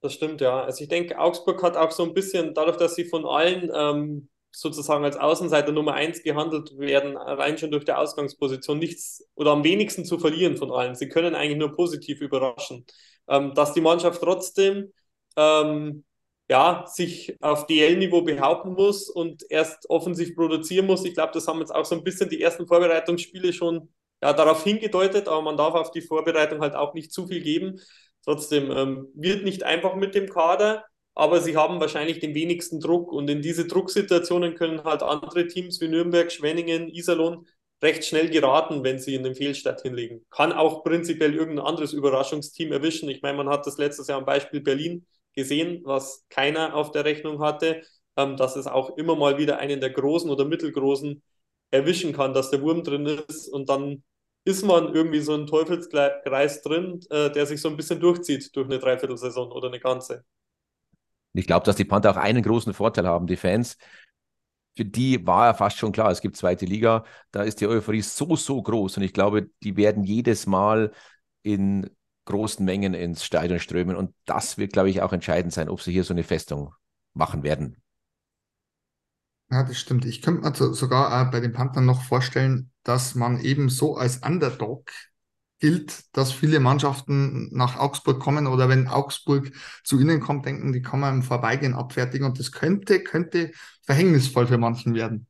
Das 0.00 0.14
stimmt, 0.14 0.40
ja. 0.40 0.62
Also 0.62 0.82
ich 0.82 0.88
denke, 0.88 1.18
Augsburg 1.18 1.62
hat 1.62 1.76
auch 1.76 1.90
so 1.90 2.04
ein 2.04 2.14
bisschen, 2.14 2.54
dadurch, 2.54 2.76
dass 2.76 2.94
sie 2.94 3.04
von 3.04 3.26
allen 3.26 3.70
ähm, 3.74 4.28
sozusagen 4.52 5.04
als 5.04 5.16
Außenseiter 5.16 5.72
Nummer 5.72 5.94
eins 5.94 6.22
gehandelt 6.22 6.78
werden, 6.78 7.16
rein 7.16 7.58
schon 7.58 7.70
durch 7.70 7.84
die 7.84 7.92
Ausgangsposition 7.92 8.78
nichts 8.78 9.26
oder 9.34 9.52
am 9.52 9.64
wenigsten 9.64 10.04
zu 10.04 10.18
verlieren 10.18 10.56
von 10.56 10.70
allen. 10.70 10.94
Sie 10.94 11.08
können 11.08 11.34
eigentlich 11.34 11.58
nur 11.58 11.74
positiv 11.74 12.20
überraschen. 12.20 12.86
Ähm, 13.28 13.54
dass 13.54 13.74
die 13.74 13.80
Mannschaft 13.80 14.20
trotzdem 14.22 14.92
ähm, 15.36 16.04
ja, 16.50 16.84
sich 16.86 17.36
auf 17.42 17.66
DL-Niveau 17.66 18.22
behaupten 18.22 18.72
muss 18.72 19.10
und 19.10 19.44
erst 19.50 19.88
offensiv 19.90 20.34
produzieren 20.34 20.86
muss. 20.86 21.04
Ich 21.04 21.14
glaube, 21.14 21.32
das 21.34 21.46
haben 21.46 21.60
jetzt 21.60 21.74
auch 21.74 21.84
so 21.84 21.94
ein 21.94 22.04
bisschen 22.04 22.30
die 22.30 22.40
ersten 22.40 22.66
Vorbereitungsspiele 22.66 23.52
schon 23.52 23.90
ja, 24.22 24.32
darauf 24.32 24.64
hingedeutet, 24.64 25.28
aber 25.28 25.42
man 25.42 25.56
darf 25.56 25.74
auf 25.74 25.90
die 25.90 26.00
Vorbereitung 26.00 26.60
halt 26.60 26.74
auch 26.74 26.94
nicht 26.94 27.12
zu 27.12 27.26
viel 27.26 27.42
geben. 27.42 27.80
Trotzdem 28.24 28.70
ähm, 28.70 29.08
wird 29.14 29.44
nicht 29.44 29.62
einfach 29.62 29.94
mit 29.94 30.14
dem 30.14 30.28
Kader, 30.28 30.84
aber 31.14 31.40
sie 31.40 31.56
haben 31.56 31.80
wahrscheinlich 31.80 32.18
den 32.18 32.34
wenigsten 32.34 32.80
Druck 32.80 33.12
und 33.12 33.28
in 33.28 33.42
diese 33.42 33.66
Drucksituationen 33.66 34.54
können 34.54 34.84
halt 34.84 35.02
andere 35.02 35.46
Teams 35.46 35.80
wie 35.80 35.88
Nürnberg, 35.88 36.32
Schwenningen, 36.32 36.88
Iserlohn 36.88 37.46
recht 37.82 38.04
schnell 38.04 38.28
geraten, 38.30 38.82
wenn 38.84 38.98
sie 38.98 39.14
in 39.14 39.22
den 39.22 39.34
Fehlstart 39.34 39.82
hinlegen. 39.82 40.24
Kann 40.30 40.52
auch 40.52 40.82
prinzipiell 40.82 41.34
irgendein 41.34 41.66
anderes 41.66 41.92
Überraschungsteam 41.92 42.72
erwischen. 42.72 43.08
Ich 43.08 43.22
meine, 43.22 43.36
man 43.36 43.48
hat 43.48 43.66
das 43.66 43.78
letztes 43.78 44.08
Jahr 44.08 44.18
am 44.18 44.24
Beispiel 44.24 44.60
Berlin 44.60 45.06
gesehen, 45.38 45.82
was 45.84 46.26
keiner 46.30 46.74
auf 46.74 46.90
der 46.92 47.04
Rechnung 47.04 47.40
hatte, 47.40 47.82
ähm, 48.16 48.36
dass 48.36 48.56
es 48.56 48.66
auch 48.66 48.96
immer 48.98 49.16
mal 49.16 49.38
wieder 49.38 49.58
einen 49.58 49.80
der 49.80 49.90
großen 49.90 50.30
oder 50.30 50.44
mittelgroßen 50.44 51.22
erwischen 51.70 52.12
kann, 52.12 52.34
dass 52.34 52.50
der 52.50 52.60
Wurm 52.62 52.82
drin 52.84 53.06
ist 53.06 53.48
und 53.48 53.68
dann 53.68 54.02
ist 54.44 54.64
man 54.64 54.94
irgendwie 54.94 55.20
so 55.20 55.34
ein 55.34 55.46
Teufelskreis 55.46 56.62
drin, 56.62 57.00
äh, 57.10 57.30
der 57.30 57.46
sich 57.46 57.60
so 57.60 57.68
ein 57.68 57.76
bisschen 57.76 58.00
durchzieht 58.00 58.56
durch 58.56 58.66
eine 58.66 58.78
Dreiviertelsaison 58.78 59.52
oder 59.52 59.68
eine 59.68 59.78
ganze. 59.78 60.24
Ich 61.34 61.46
glaube, 61.46 61.64
dass 61.66 61.76
die 61.76 61.84
Panther 61.84 62.10
auch 62.12 62.16
einen 62.16 62.42
großen 62.42 62.74
Vorteil 62.74 63.06
haben. 63.06 63.26
Die 63.26 63.36
Fans, 63.36 63.76
für 64.76 64.84
die 64.84 65.26
war 65.26 65.46
ja 65.46 65.54
fast 65.54 65.78
schon 65.78 65.92
klar, 65.92 66.10
es 66.10 66.20
gibt 66.20 66.36
zweite 66.36 66.64
Liga, 66.64 67.04
da 67.32 67.42
ist 67.42 67.60
die 67.60 67.66
Euphorie 67.66 68.02
so, 68.02 68.36
so 68.36 68.62
groß 68.62 68.96
und 68.96 69.02
ich 69.02 69.12
glaube, 69.12 69.50
die 69.62 69.76
werden 69.76 70.04
jedes 70.04 70.46
Mal 70.46 70.92
in 71.42 71.90
großen 72.28 72.64
Mengen 72.64 72.94
ins 72.94 73.24
Stadion 73.24 73.60
strömen. 73.60 73.96
Und 73.96 74.14
das 74.26 74.58
wird, 74.58 74.72
glaube 74.72 74.90
ich, 74.90 75.02
auch 75.02 75.12
entscheidend 75.12 75.52
sein, 75.52 75.68
ob 75.68 75.82
sie 75.82 75.92
hier 75.92 76.04
so 76.04 76.14
eine 76.14 76.24
Festung 76.24 76.74
machen 77.14 77.42
werden. 77.42 77.82
Ja, 79.50 79.62
das 79.62 79.78
stimmt. 79.78 80.04
Ich 80.04 80.20
könnte 80.22 80.42
mir 80.42 80.74
sogar 80.74 81.26
auch 81.26 81.30
bei 81.30 81.40
den 81.40 81.52
Panthern 81.52 81.86
noch 81.86 82.02
vorstellen, 82.02 82.70
dass 82.82 83.14
man 83.14 83.40
eben 83.40 83.70
so 83.70 83.96
als 83.96 84.18
Underdog 84.18 84.90
gilt, 85.58 86.04
dass 86.16 86.32
viele 86.32 86.60
Mannschaften 86.60 87.48
nach 87.56 87.76
Augsburg 87.78 88.20
kommen 88.20 88.46
oder 88.46 88.68
wenn 88.68 88.88
Augsburg 88.88 89.50
zu 89.84 89.98
ihnen 90.00 90.20
kommt, 90.20 90.46
denken, 90.46 90.72
die 90.72 90.82
kann 90.82 91.00
man 91.00 91.16
im 91.16 91.22
Vorbeigehen 91.22 91.74
abfertigen 91.74 92.26
und 92.26 92.38
das 92.38 92.52
könnte, 92.52 93.02
könnte 93.02 93.52
verhängnisvoll 93.84 94.46
für 94.46 94.58
manchen 94.58 94.94
werden. 94.94 95.26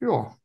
Ja, 0.00 0.38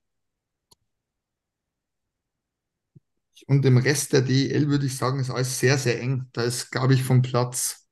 Und 3.50 3.66
im 3.66 3.78
Rest 3.78 4.14
der 4.14 4.22
DEL 4.22 4.70
würde 4.70 4.86
ich 4.86 4.96
sagen, 4.96 5.20
ist 5.20 5.32
alles 5.32 5.60
sehr, 5.60 5.80
sehr 5.80 6.00
eng. 6.00 6.28
Da 6.34 6.44
ist, 6.44 6.70
glaube 6.70 6.94
ich, 6.94 7.02
von 7.02 7.24
Platz 7.24 7.88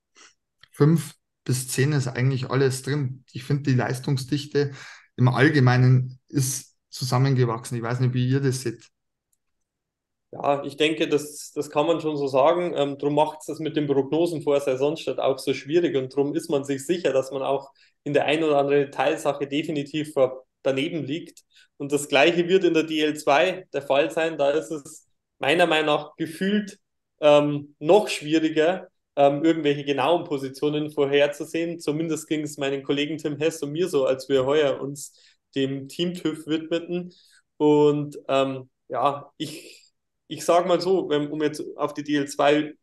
5 0.73 1.15
bis 1.43 1.67
10 1.69 1.93
ist 1.93 2.07
eigentlich 2.07 2.51
alles 2.51 2.83
drin. 2.83 3.23
Ich 3.31 3.43
finde, 3.43 3.63
die 3.63 3.75
Leistungsdichte 3.75 4.73
im 5.15 5.27
Allgemeinen 5.27 6.19
ist 6.27 6.75
zusammengewachsen. 6.91 7.75
Ich 7.75 7.81
weiß 7.81 8.01
nicht, 8.01 8.13
wie 8.13 8.29
ihr 8.29 8.39
das 8.39 8.61
seht. 8.61 8.87
Ja, 10.29 10.63
ich 10.63 10.77
denke, 10.77 11.09
das, 11.09 11.53
das 11.55 11.71
kann 11.71 11.87
man 11.87 12.01
schon 12.01 12.17
so 12.17 12.27
sagen. 12.27 12.73
Ähm, 12.75 12.99
darum 12.99 13.15
macht 13.15 13.39
es 13.39 13.47
das 13.47 13.57
mit 13.57 13.75
den 13.75 13.87
Prognosen 13.87 14.43
vor 14.43 14.59
Saisonstart 14.59 15.19
auch 15.19 15.39
so 15.39 15.55
schwierig 15.55 15.95
und 15.95 16.13
darum 16.13 16.35
ist 16.35 16.51
man 16.51 16.65
sich 16.65 16.85
sicher, 16.85 17.13
dass 17.13 17.31
man 17.31 17.41
auch 17.41 17.71
in 18.03 18.13
der 18.13 18.25
einen 18.25 18.43
oder 18.43 18.59
anderen 18.59 18.91
Teilsache 18.91 19.47
definitiv 19.47 20.13
daneben 20.61 21.03
liegt. 21.03 21.41
Und 21.77 21.91
das 21.91 22.09
Gleiche 22.09 22.47
wird 22.47 22.63
in 22.63 22.75
der 22.75 22.83
DL2 22.83 23.65
der 23.73 23.81
Fall 23.81 24.11
sein. 24.11 24.37
Da 24.37 24.51
ist 24.51 24.69
es 24.69 25.06
meiner 25.39 25.65
Meinung 25.67 25.87
nach 25.87 26.15
gefühlt 26.15 26.79
ähm, 27.21 27.75
noch 27.79 28.07
schwieriger, 28.09 28.87
ähm, 29.15 29.43
irgendwelche 29.43 29.83
genauen 29.83 30.25
Positionen 30.25 30.91
vorherzusehen. 30.91 31.79
Zumindest 31.79 32.27
ging 32.27 32.41
es 32.43 32.57
meinen 32.57 32.83
Kollegen 32.83 33.17
Tim 33.17 33.37
Hess 33.37 33.61
und 33.63 33.71
mir 33.71 33.89
so, 33.89 34.05
als 34.05 34.29
wir 34.29 34.45
heuer 34.45 34.79
uns 34.79 35.13
dem 35.55 35.87
Team 35.87 36.13
TÜV 36.13 36.45
widmeten. 36.47 37.13
Und 37.57 38.17
ähm, 38.27 38.69
ja, 38.89 39.31
ich, 39.37 39.91
ich 40.27 40.45
sage 40.45 40.67
mal 40.67 40.79
so, 40.81 41.09
wenn, 41.09 41.31
um 41.31 41.41
jetzt 41.41 41.63
auf 41.77 41.93
die 41.93 42.03
DL2 42.03 42.75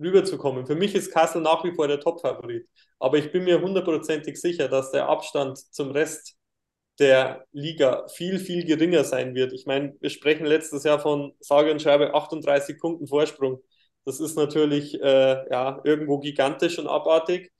rüberzukommen, 0.00 0.66
für 0.66 0.76
mich 0.76 0.94
ist 0.94 1.12
Kassel 1.12 1.42
nach 1.42 1.64
wie 1.64 1.74
vor 1.74 1.88
der 1.88 2.00
Top-Favorit. 2.00 2.66
Aber 2.98 3.18
ich 3.18 3.30
bin 3.32 3.44
mir 3.44 3.60
hundertprozentig 3.60 4.40
sicher, 4.40 4.68
dass 4.68 4.90
der 4.92 5.08
Abstand 5.08 5.58
zum 5.58 5.90
Rest 5.90 6.37
der 6.98 7.44
Liga 7.52 8.06
viel, 8.08 8.38
viel 8.38 8.64
geringer 8.64 9.04
sein 9.04 9.34
wird. 9.34 9.52
Ich 9.52 9.66
meine, 9.66 9.94
wir 10.00 10.10
sprechen 10.10 10.46
letztes 10.46 10.84
Jahr 10.84 10.98
von 11.00 11.32
sage 11.40 11.70
und 11.70 11.80
schreibe 11.82 12.14
38 12.14 12.78
Punkten 12.78 13.06
Vorsprung. 13.06 13.62
Das 14.04 14.20
ist 14.20 14.36
natürlich 14.36 15.00
äh, 15.00 15.50
ja, 15.50 15.80
irgendwo 15.84 16.18
gigantisch 16.18 16.78
und 16.78 16.86
abartig. 16.88 17.52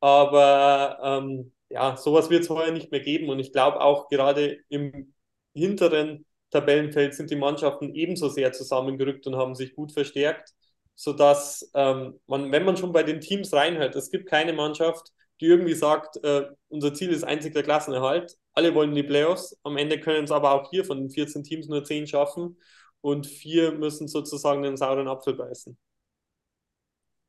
Aber 0.00 0.98
ähm, 1.02 1.52
ja, 1.70 1.96
sowas 1.96 2.30
wird 2.30 2.42
es 2.42 2.50
heuer 2.50 2.72
nicht 2.72 2.90
mehr 2.90 3.00
geben. 3.00 3.28
Und 3.30 3.38
ich 3.38 3.52
glaube 3.52 3.80
auch 3.80 4.08
gerade 4.08 4.58
im 4.68 5.14
hinteren 5.54 6.26
Tabellenfeld 6.50 7.14
sind 7.14 7.30
die 7.30 7.36
Mannschaften 7.36 7.94
ebenso 7.94 8.28
sehr 8.28 8.52
zusammengerückt 8.52 9.26
und 9.26 9.36
haben 9.36 9.54
sich 9.54 9.74
gut 9.74 9.92
verstärkt, 9.92 10.50
sodass 10.94 11.70
ähm, 11.74 12.20
man, 12.26 12.52
wenn 12.52 12.64
man 12.64 12.76
schon 12.76 12.92
bei 12.92 13.02
den 13.02 13.20
Teams 13.20 13.52
reinhört, 13.52 13.96
es 13.96 14.10
gibt 14.10 14.28
keine 14.28 14.52
Mannschaft, 14.52 15.08
die 15.40 15.46
irgendwie 15.46 15.74
sagt, 15.74 16.22
äh, 16.24 16.46
unser 16.68 16.94
Ziel 16.94 17.10
ist 17.10 17.24
einzig 17.24 17.54
der 17.54 17.62
Klassenerhalt. 17.62 18.36
Alle 18.52 18.74
wollen 18.74 18.94
die 18.94 19.02
Playoffs. 19.02 19.56
Am 19.64 19.76
Ende 19.76 20.00
können 20.00 20.24
es 20.24 20.30
aber 20.30 20.52
auch 20.52 20.70
hier 20.70 20.84
von 20.84 20.98
den 20.98 21.10
14 21.10 21.42
Teams 21.44 21.68
nur 21.68 21.84
10 21.84 22.06
schaffen 22.06 22.56
und 23.00 23.26
vier 23.26 23.72
müssen 23.72 24.08
sozusagen 24.08 24.62
den 24.62 24.76
sauren 24.76 25.08
Apfel 25.08 25.34
beißen. 25.34 25.76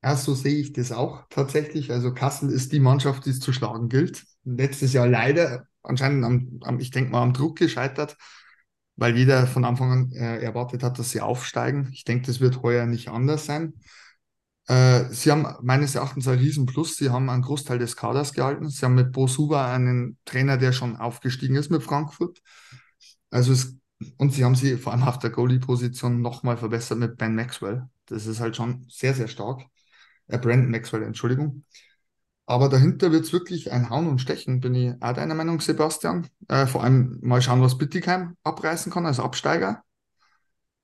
Ja, 0.04 0.16
so 0.16 0.36
sehe 0.36 0.60
ich 0.60 0.72
das 0.74 0.92
auch 0.92 1.24
tatsächlich. 1.30 1.92
Also 1.92 2.14
Kassel 2.14 2.52
ist 2.52 2.72
die 2.72 2.80
Mannschaft, 2.80 3.26
die 3.26 3.32
es 3.32 3.40
zu 3.40 3.52
schlagen 3.52 3.90
gilt. 3.90 4.24
Letztes 4.44 4.94
Jahr 4.94 5.08
leider 5.08 5.68
anscheinend 5.82 6.24
am, 6.26 6.60
am 6.64 6.80
ich 6.80 6.92
denke 6.92 7.12
mal, 7.12 7.24
am 7.24 7.34
Druck 7.34 7.58
gescheitert, 7.58 8.16
weil 8.96 9.18
jeder 9.18 9.48
von 9.48 9.66
Anfang 9.66 9.92
an 9.92 10.12
äh, 10.12 10.40
erwartet 10.44 10.84
hat, 10.84 11.00
dass 11.00 11.10
sie 11.12 11.22
aufsteigen. 11.22 11.90
Ich 11.92 12.04
denke, 12.04 12.28
das 12.28 12.40
wird 12.40 12.62
heuer 12.62 12.86
nicht 12.86 13.10
anders 13.10 13.46
sein. 13.46 13.74
Äh, 14.68 15.06
sie 15.12 15.32
haben 15.32 15.48
meines 15.62 15.96
Erachtens 15.96 16.28
ein 16.28 16.40
Riesenplus. 16.40 16.98
Sie 16.98 17.10
haben 17.10 17.30
einen 17.30 17.44
Großteil 17.44 17.80
des 17.80 17.96
Kaders 17.96 18.34
gehalten. 18.34 18.70
Sie 18.70 18.84
haben 18.86 18.96
mit 18.96 19.12
Bo 19.12 19.28
Suba 19.28 19.74
einen 19.74 20.18
Trainer, 20.26 20.58
der 20.58 20.72
schon 20.72 20.96
aufgestiegen 20.96 21.56
ist 21.56 21.70
mit 21.70 21.84
Frankfurt. 21.84 22.42
Also 23.30 23.54
es, 23.54 23.78
und 24.18 24.34
sie 24.34 24.44
haben 24.44 24.56
sie 24.56 24.78
vor 24.78 24.94
allem 24.94 25.04
auf 25.04 25.20
der 25.20 25.30
Goalie-Position 25.30 26.22
nochmal 26.22 26.58
verbessert 26.58 26.98
mit 26.98 27.18
Ben 27.18 27.36
Maxwell. 27.36 27.88
Das 28.08 28.26
ist 28.26 28.40
halt 28.40 28.56
schon 28.56 28.86
sehr, 28.90 29.14
sehr 29.14 29.28
stark. 29.28 29.64
Äh, 30.28 30.40
Brandon 30.40 30.72
Maxwell, 30.72 31.04
Entschuldigung. 31.04 31.64
Aber 32.48 32.70
dahinter 32.70 33.12
wird 33.12 33.26
es 33.26 33.34
wirklich 33.34 33.72
ein 33.72 33.90
Hauen 33.90 34.08
und 34.08 34.22
Stechen, 34.22 34.60
bin 34.60 34.76
ich 34.76 34.94
auch 35.02 35.14
deiner 35.14 35.34
Meinung, 35.34 35.60
Sebastian. 35.62 36.28
Äh, 36.48 36.68
vor 36.68 36.84
allem 36.84 37.20
mal 37.22 37.42
schauen, 37.42 37.62
was 37.62 37.78
Bittigheim 37.78 38.38
abreißen 38.44 38.92
kann 38.92 39.06
als 39.06 39.20
Absteiger. 39.20 39.84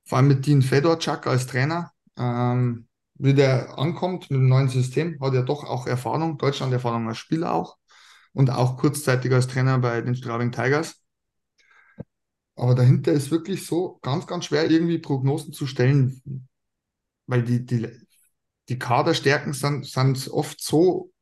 Vor 0.04 0.18
allem 0.18 0.28
mit 0.28 0.46
Dean 0.46 0.62
Fedorczak 0.62 1.26
als 1.26 1.46
Trainer. 1.46 1.92
Ähm, 2.16 2.88
wie 3.22 3.34
der 3.34 3.78
ankommt 3.78 4.30
mit 4.32 4.40
dem 4.40 4.48
neuen 4.48 4.68
System, 4.68 5.16
hat 5.20 5.32
er 5.32 5.44
doch 5.44 5.62
auch 5.62 5.86
Erfahrung, 5.86 6.38
Deutschland-Erfahrung 6.38 7.06
als 7.08 7.18
Spieler 7.18 7.54
auch 7.54 7.76
und 8.32 8.50
auch 8.50 8.76
kurzzeitig 8.76 9.32
als 9.32 9.46
Trainer 9.46 9.78
bei 9.78 10.00
den 10.00 10.16
Straubing 10.16 10.50
Tigers. 10.50 11.00
Aber 12.56 12.74
dahinter 12.74 13.12
ist 13.12 13.30
wirklich 13.30 13.64
so 13.64 14.00
ganz, 14.02 14.26
ganz 14.26 14.46
schwer, 14.46 14.68
irgendwie 14.68 14.98
Prognosen 14.98 15.52
zu 15.52 15.68
stellen, 15.68 16.20
weil 17.28 17.44
die, 17.44 17.64
die, 17.64 17.88
die 18.68 18.78
Kaderstärken 18.78 19.52
sind, 19.52 19.86
sind 19.86 20.28
oft 20.28 20.60
so 20.60 21.12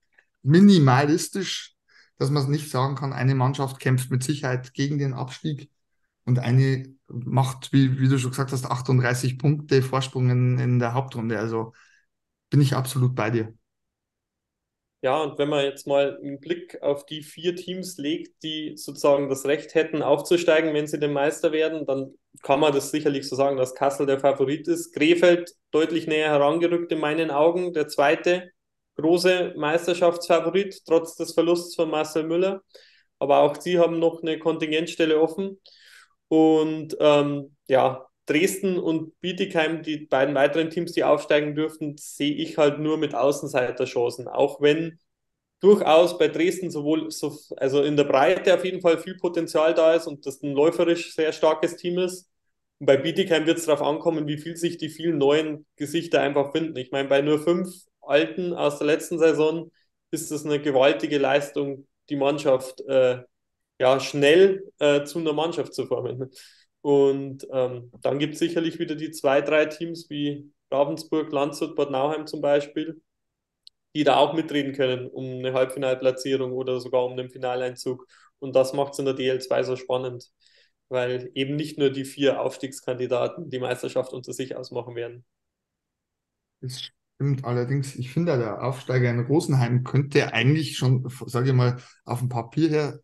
minimalistisch, 0.43 1.75
dass 2.17 2.31
man 2.31 2.45
es 2.45 2.49
nicht 2.49 2.71
sagen 2.71 2.95
kann, 2.95 3.13
eine 3.13 3.35
Mannschaft 3.35 3.79
kämpft 3.79 4.11
mit 4.11 4.23
Sicherheit 4.23 4.73
gegen 4.73 4.97
den 4.97 5.13
Abstieg 5.13 5.71
und 6.25 6.39
eine 6.39 6.95
macht, 7.09 7.75
wie, 7.75 8.01
wie 8.01 8.09
du 8.09 8.19
schon 8.19 8.31
gesagt 8.31 8.53
hast, 8.53 8.65
38 8.65 9.39
Punkte 9.39 9.83
Vorsprung 9.83 10.31
in, 10.31 10.59
in 10.59 10.79
der 10.79 10.95
Hauptrunde. 10.95 11.39
Also 11.39 11.75
bin 12.51 12.61
ich 12.61 12.75
absolut 12.75 13.15
bei 13.15 13.31
dir. 13.31 13.55
Ja, 15.03 15.23
und 15.23 15.39
wenn 15.39 15.49
man 15.49 15.65
jetzt 15.65 15.87
mal 15.87 16.19
einen 16.19 16.41
Blick 16.41 16.83
auf 16.83 17.07
die 17.07 17.23
vier 17.23 17.57
Teams 17.57 17.97
legt, 17.97 18.43
die 18.43 18.77
sozusagen 18.77 19.31
das 19.31 19.47
Recht 19.47 19.75
hätten, 19.75 20.03
aufzusteigen, 20.03 20.75
wenn 20.75 20.87
sie 20.87 20.99
den 20.99 21.15
Meister 21.15 21.53
werden, 21.53 21.87
dann 21.87 22.13
kann 22.43 22.61
man 22.61 22.75
das 22.75 22.91
sicherlich 22.91 23.27
so 23.27 23.35
sagen, 23.35 23.57
dass 23.57 23.75
Kassel 23.75 24.05
der 24.05 24.21
Favorit 24.21 24.69
ist. 24.69 24.93
Krefeld 24.95 25.53
deutlich 25.71 26.07
näher 26.07 26.29
herangerückt 26.29 26.93
in 26.93 27.01
meinen 27.01 27.31
Augen, 27.31 27.73
der 27.73 27.89
zweite 27.89 28.51
große 28.97 29.55
Meisterschaftsfavorit, 29.57 30.83
trotz 30.87 31.17
des 31.17 31.33
Verlusts 31.33 31.75
von 31.75 31.91
Marcel 31.91 32.25
Müller. 32.25 32.63
Aber 33.19 33.39
auch 33.39 33.59
sie 33.59 33.79
haben 33.79 33.99
noch 33.99 34.23
eine 34.23 34.39
Kontingentstelle 34.39 35.19
offen. 35.19 35.61
Und 36.29 36.97
ähm, 37.01 37.57
ja, 37.69 38.07
Dresden 38.31 38.79
und 38.79 39.19
Bietigheim, 39.21 39.83
die 39.83 40.07
beiden 40.07 40.35
weiteren 40.35 40.71
Teams, 40.71 40.93
die 40.93 41.05
aufsteigen 41.05 41.55
dürften, 41.55 41.97
sehe 41.99 42.35
ich 42.35 42.59
halt 42.59 42.79
nur 42.79 42.97
mit 42.97 43.15
Außenseiterchancen. 43.15 44.29
Auch 44.29 44.61
wenn 44.61 44.99
durchaus 45.61 46.17
bei 46.19 46.29
Dresden 46.29 46.71
sowohl 46.71 47.11
so, 47.11 47.37
also 47.57 47.83
in 47.83 47.97
der 47.97 48.05
Breite 48.05 48.55
auf 48.55 48.65
jeden 48.65 48.81
Fall 48.81 48.99
viel 48.99 49.17
Potenzial 49.17 49.75
da 49.75 49.95
ist 49.95 50.07
und 50.07 50.27
das 50.27 50.43
ein 50.43 50.53
läuferisch 50.53 51.15
sehr 51.15 51.33
starkes 51.33 51.77
Team 51.77 51.99
ist. 51.99 52.31
Und 52.79 52.87
bei 52.87 52.97
Bietigheim 52.97 53.47
wird 53.47 53.59
es 53.59 53.67
darauf 53.67 53.83
ankommen, 53.83 54.27
wie 54.27 54.39
viel 54.39 54.57
sich 54.57 54.79
die 54.79 54.89
vielen 54.89 55.19
neuen 55.19 55.67
Gesichter 55.77 56.21
einfach 56.23 56.53
finden. 56.53 56.77
Ich 56.77 56.93
meine, 56.93 57.09
bei 57.09 57.21
nur 57.23 57.41
fünf 57.41 57.69
Alten 58.01 58.55
aus 58.55 58.79
der 58.79 58.87
letzten 58.87 59.19
Saison 59.19 59.71
ist 60.11 60.31
das 60.31 60.45
eine 60.45 60.61
gewaltige 60.61 61.19
Leistung, 61.19 61.87
die 62.09 62.17
Mannschaft 62.17 62.81
äh, 62.83 63.23
ja, 63.81 63.99
schnell 64.01 64.71
äh, 64.79 65.05
zu 65.05 65.19
einer 65.19 65.33
Mannschaft 65.33 65.75
zu 65.75 65.87
formen. 65.87 66.31
Und 66.83 67.47
ähm, 67.53 67.91
dann 68.03 68.19
gibt 68.19 68.35
es 68.35 68.41
sicherlich 68.41 68.79
wieder 68.79 68.95
die 68.95 69.11
zwei, 69.11 69.43
drei 69.43 69.67
Teams 69.67 70.09
wie 70.11 70.51
Ravensburg, 70.71 71.31
Landshut, 71.33 71.77
Bad 71.77 71.91
Nauheim 71.91 72.27
zum 72.27 72.41
Beispiel, 72.41 73.01
die 73.95 74.05
da 74.05 74.17
auch 74.17 74.35
mitreden 74.35 74.73
können 74.73 75.09
um 75.09 75.25
eine 75.41 75.53
Halbfinalplatzierung 75.53 76.53
oder 76.53 76.81
sogar 76.81 77.05
um 77.05 77.17
den 77.17 77.31
Finaleinzug. 77.31 78.07
Und 78.39 78.55
das 78.57 78.73
macht 78.73 78.93
es 78.95 78.99
in 79.01 79.05
der 79.07 79.15
DL2 79.15 79.65
so 79.65 79.77
spannend, 79.77 80.31
weil 80.89 81.31
eben 81.35 81.57
nicht 81.57 81.79
nur 81.79 81.91
die 81.91 82.05
vier 82.05 82.41
Aufstiegskandidaten 82.41 83.51
die 83.51 83.59
Meisterschaft 83.59 84.13
unter 84.13 84.33
sich 84.33 84.57
ausmachen 84.57 84.95
werden. 84.97 85.25
Das 86.61 86.81
stimmt 87.17 87.45
allerdings. 87.45 87.97
Ich 87.97 88.11
finde, 88.13 88.37
der 88.39 88.63
Aufsteiger 88.63 89.11
in 89.11 89.21
Rosenheim 89.21 89.85
könnte 89.85 90.33
eigentlich 90.33 90.77
schon, 90.77 91.09
sage 91.27 91.49
ich 91.51 91.55
mal, 91.55 91.79
auf 92.05 92.21
dem 92.21 92.29
Papier 92.29 92.69
her 92.71 93.01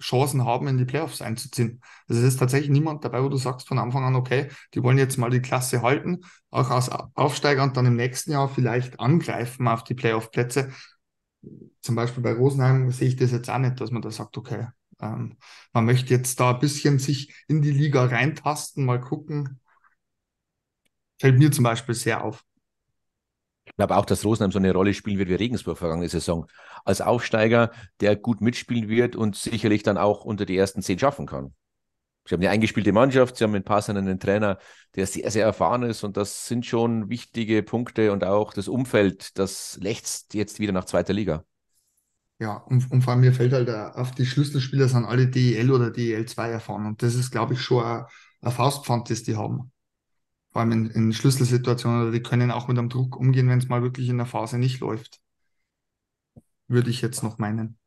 Chancen 0.00 0.44
haben, 0.44 0.68
in 0.68 0.78
die 0.78 0.84
Playoffs 0.84 1.22
einzuziehen. 1.22 1.80
Also 2.08 2.20
es 2.22 2.28
ist 2.34 2.38
tatsächlich 2.38 2.70
niemand 2.70 3.04
dabei, 3.04 3.22
wo 3.22 3.28
du 3.28 3.36
sagst 3.36 3.68
von 3.68 3.78
Anfang 3.78 4.04
an, 4.04 4.14
okay, 4.14 4.48
die 4.74 4.82
wollen 4.82 4.98
jetzt 4.98 5.16
mal 5.16 5.30
die 5.30 5.40
Klasse 5.40 5.82
halten, 5.82 6.20
auch 6.50 6.70
als 6.70 6.90
Aufsteiger 6.90 7.62
und 7.62 7.76
dann 7.76 7.86
im 7.86 7.96
nächsten 7.96 8.32
Jahr 8.32 8.48
vielleicht 8.48 9.00
angreifen 9.00 9.68
auf 9.68 9.84
die 9.84 9.94
Playoff-Plätze. 9.94 10.70
Zum 11.82 11.94
Beispiel 11.94 12.22
bei 12.22 12.32
Rosenheim 12.32 12.90
sehe 12.90 13.08
ich 13.08 13.16
das 13.16 13.30
jetzt 13.32 13.48
auch 13.50 13.58
nicht, 13.58 13.80
dass 13.80 13.90
man 13.90 14.02
da 14.02 14.10
sagt, 14.10 14.36
okay, 14.36 14.68
ähm, 15.00 15.36
man 15.72 15.84
möchte 15.84 16.12
jetzt 16.14 16.40
da 16.40 16.50
ein 16.52 16.58
bisschen 16.60 16.98
sich 16.98 17.34
in 17.48 17.62
die 17.62 17.70
Liga 17.70 18.04
reintasten, 18.06 18.84
mal 18.84 19.00
gucken. 19.00 19.60
Fällt 21.20 21.38
mir 21.38 21.50
zum 21.52 21.64
Beispiel 21.64 21.94
sehr 21.94 22.24
auf. 22.24 22.42
Ich 23.66 23.74
glaube 23.76 23.96
auch, 23.96 24.06
dass 24.06 24.24
Rosenheim 24.24 24.52
so 24.52 24.58
eine 24.58 24.72
Rolle 24.72 24.94
spielen 24.94 25.18
wird 25.18 25.28
wie 25.28 25.34
Regensburg 25.34 25.76
vergangene 25.76 26.08
Saison. 26.08 26.46
Als 26.84 27.00
Aufsteiger, 27.00 27.72
der 28.00 28.16
gut 28.16 28.40
mitspielen 28.40 28.88
wird 28.88 29.16
und 29.16 29.36
sicherlich 29.36 29.82
dann 29.82 29.98
auch 29.98 30.24
unter 30.24 30.46
die 30.46 30.56
ersten 30.56 30.82
zehn 30.82 30.98
schaffen 30.98 31.26
kann. 31.26 31.52
Sie 32.26 32.34
haben 32.34 32.40
eine 32.42 32.50
eingespielte 32.50 32.92
Mannschaft, 32.92 33.36
sie 33.36 33.44
haben 33.44 33.52
mit 33.52 33.64
Passern 33.64 33.96
einen 33.96 34.18
Trainer, 34.18 34.58
der 34.94 35.06
sehr, 35.06 35.30
sehr 35.30 35.44
erfahren 35.44 35.82
ist 35.82 36.02
und 36.02 36.16
das 36.16 36.46
sind 36.46 36.66
schon 36.66 37.08
wichtige 37.08 37.62
Punkte 37.62 38.12
und 38.12 38.24
auch 38.24 38.52
das 38.52 38.66
Umfeld, 38.66 39.38
das 39.38 39.78
lächzt 39.80 40.34
jetzt 40.34 40.58
wieder 40.58 40.72
nach 40.72 40.86
zweiter 40.86 41.12
Liga. 41.12 41.44
Ja, 42.38 42.56
und, 42.56 42.90
und 42.90 43.02
vor 43.02 43.12
allem 43.12 43.20
mir 43.20 43.32
fällt 43.32 43.52
halt 43.52 43.70
auf, 43.70 44.10
die 44.10 44.26
Schlüsselspieler 44.26 44.88
sind 44.88 45.04
alle 45.04 45.28
DEL 45.28 45.70
oder 45.70 45.86
DEL2 45.86 46.48
erfahren 46.48 46.86
und 46.86 47.02
das 47.02 47.14
ist, 47.14 47.30
glaube 47.30 47.54
ich, 47.54 47.60
schon 47.60 47.84
ein 47.84 48.52
Faustpfand, 48.52 49.08
das 49.10 49.22
die 49.22 49.36
haben 49.36 49.72
vor 50.56 50.62
allem 50.62 50.72
in, 50.72 50.90
in 50.92 51.12
Schlüsselsituationen, 51.12 52.00
oder 52.00 52.12
die 52.12 52.22
können 52.22 52.50
auch 52.50 52.66
mit 52.66 52.78
einem 52.78 52.88
Druck 52.88 53.14
umgehen, 53.14 53.50
wenn 53.50 53.58
es 53.58 53.68
mal 53.68 53.82
wirklich 53.82 54.08
in 54.08 54.16
der 54.16 54.24
Phase 54.24 54.56
nicht 54.56 54.80
läuft. 54.80 55.20
Würde 56.66 56.88
ich 56.88 57.02
jetzt 57.02 57.22
noch 57.22 57.36
meinen. 57.36 57.78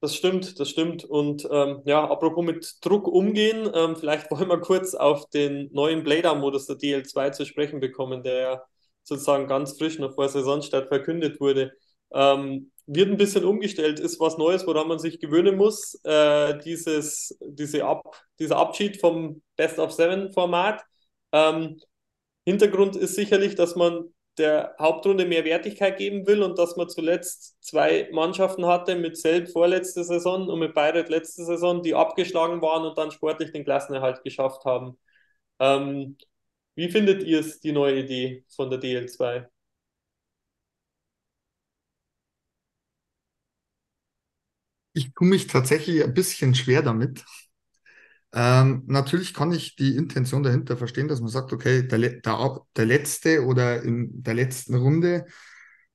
Das 0.00 0.16
stimmt, 0.16 0.58
das 0.58 0.68
stimmt. 0.68 1.04
Und 1.04 1.46
ähm, 1.48 1.80
ja, 1.84 2.02
apropos 2.02 2.44
mit 2.44 2.78
Druck 2.80 3.06
umgehen, 3.06 3.70
ähm, 3.72 3.94
vielleicht 3.94 4.28
wollen 4.32 4.48
wir 4.48 4.58
kurz 4.58 4.96
auf 4.96 5.30
den 5.30 5.70
neuen 5.72 6.02
Playdown-Modus 6.02 6.66
der 6.66 6.76
DL2 6.76 7.30
zu 7.30 7.46
sprechen 7.46 7.78
bekommen, 7.78 8.24
der 8.24 8.34
ja 8.34 8.62
sozusagen 9.04 9.46
ganz 9.46 9.78
frisch 9.78 10.00
noch 10.00 10.16
vor 10.16 10.28
Saisonstart 10.28 10.88
verkündet 10.88 11.40
wurde. 11.40 11.70
Ähm, 12.12 12.72
wird 12.86 13.10
ein 13.10 13.16
bisschen 13.16 13.44
umgestellt, 13.44 14.00
ist 14.00 14.18
was 14.18 14.38
Neues, 14.38 14.66
woran 14.66 14.88
man 14.88 14.98
sich 14.98 15.20
gewöhnen 15.20 15.56
muss. 15.56 15.94
Äh, 16.02 16.58
dieses, 16.64 17.38
diese 17.40 17.84
Ab, 17.84 18.16
dieser 18.40 18.56
Abschied 18.56 19.00
vom 19.00 19.40
Best 19.54 19.78
of 19.78 19.92
Seven 19.92 20.32
Format. 20.32 20.82
Ähm, 21.30 21.78
Hintergrund 22.44 22.96
ist 22.96 23.14
sicherlich, 23.14 23.54
dass 23.54 23.76
man 23.76 24.12
der 24.38 24.74
Hauptrunde 24.78 25.26
mehr 25.26 25.44
Wertigkeit 25.44 25.98
geben 25.98 26.26
will 26.26 26.42
und 26.42 26.58
dass 26.58 26.76
man 26.76 26.88
zuletzt 26.88 27.62
zwei 27.62 28.08
Mannschaften 28.12 28.66
hatte, 28.66 28.96
mit 28.96 29.16
Selb 29.18 29.50
vorletzte 29.50 30.04
Saison 30.04 30.48
und 30.48 30.58
mit 30.58 30.74
Bayreuth 30.74 31.10
letzte 31.10 31.44
Saison, 31.44 31.82
die 31.82 31.94
abgeschlagen 31.94 32.62
waren 32.62 32.84
und 32.86 32.96
dann 32.98 33.10
sportlich 33.10 33.52
den 33.52 33.64
Klassenerhalt 33.64 34.22
geschafft 34.24 34.64
haben. 34.64 34.98
Ähm, 35.60 36.16
wie 36.76 36.90
findet 36.90 37.22
ihr 37.24 37.40
es, 37.40 37.60
die 37.60 37.72
neue 37.72 38.00
Idee 38.00 38.44
von 38.56 38.70
der 38.70 38.80
DL2? 38.80 39.48
Ich 44.94 45.12
tue 45.14 45.26
mich 45.28 45.46
tatsächlich 45.48 46.02
ein 46.02 46.14
bisschen 46.14 46.54
schwer 46.54 46.80
damit. 46.82 47.24
Ähm, 48.34 48.84
natürlich 48.86 49.34
kann 49.34 49.52
ich 49.52 49.76
die 49.76 49.96
Intention 49.96 50.42
dahinter 50.42 50.76
verstehen, 50.76 51.08
dass 51.08 51.20
man 51.20 51.28
sagt, 51.28 51.52
okay, 51.52 51.86
der, 51.86 51.98
der, 51.98 52.60
der 52.76 52.86
letzte 52.86 53.44
oder 53.44 53.82
in 53.82 54.22
der 54.22 54.34
letzten 54.34 54.74
Runde, 54.74 55.26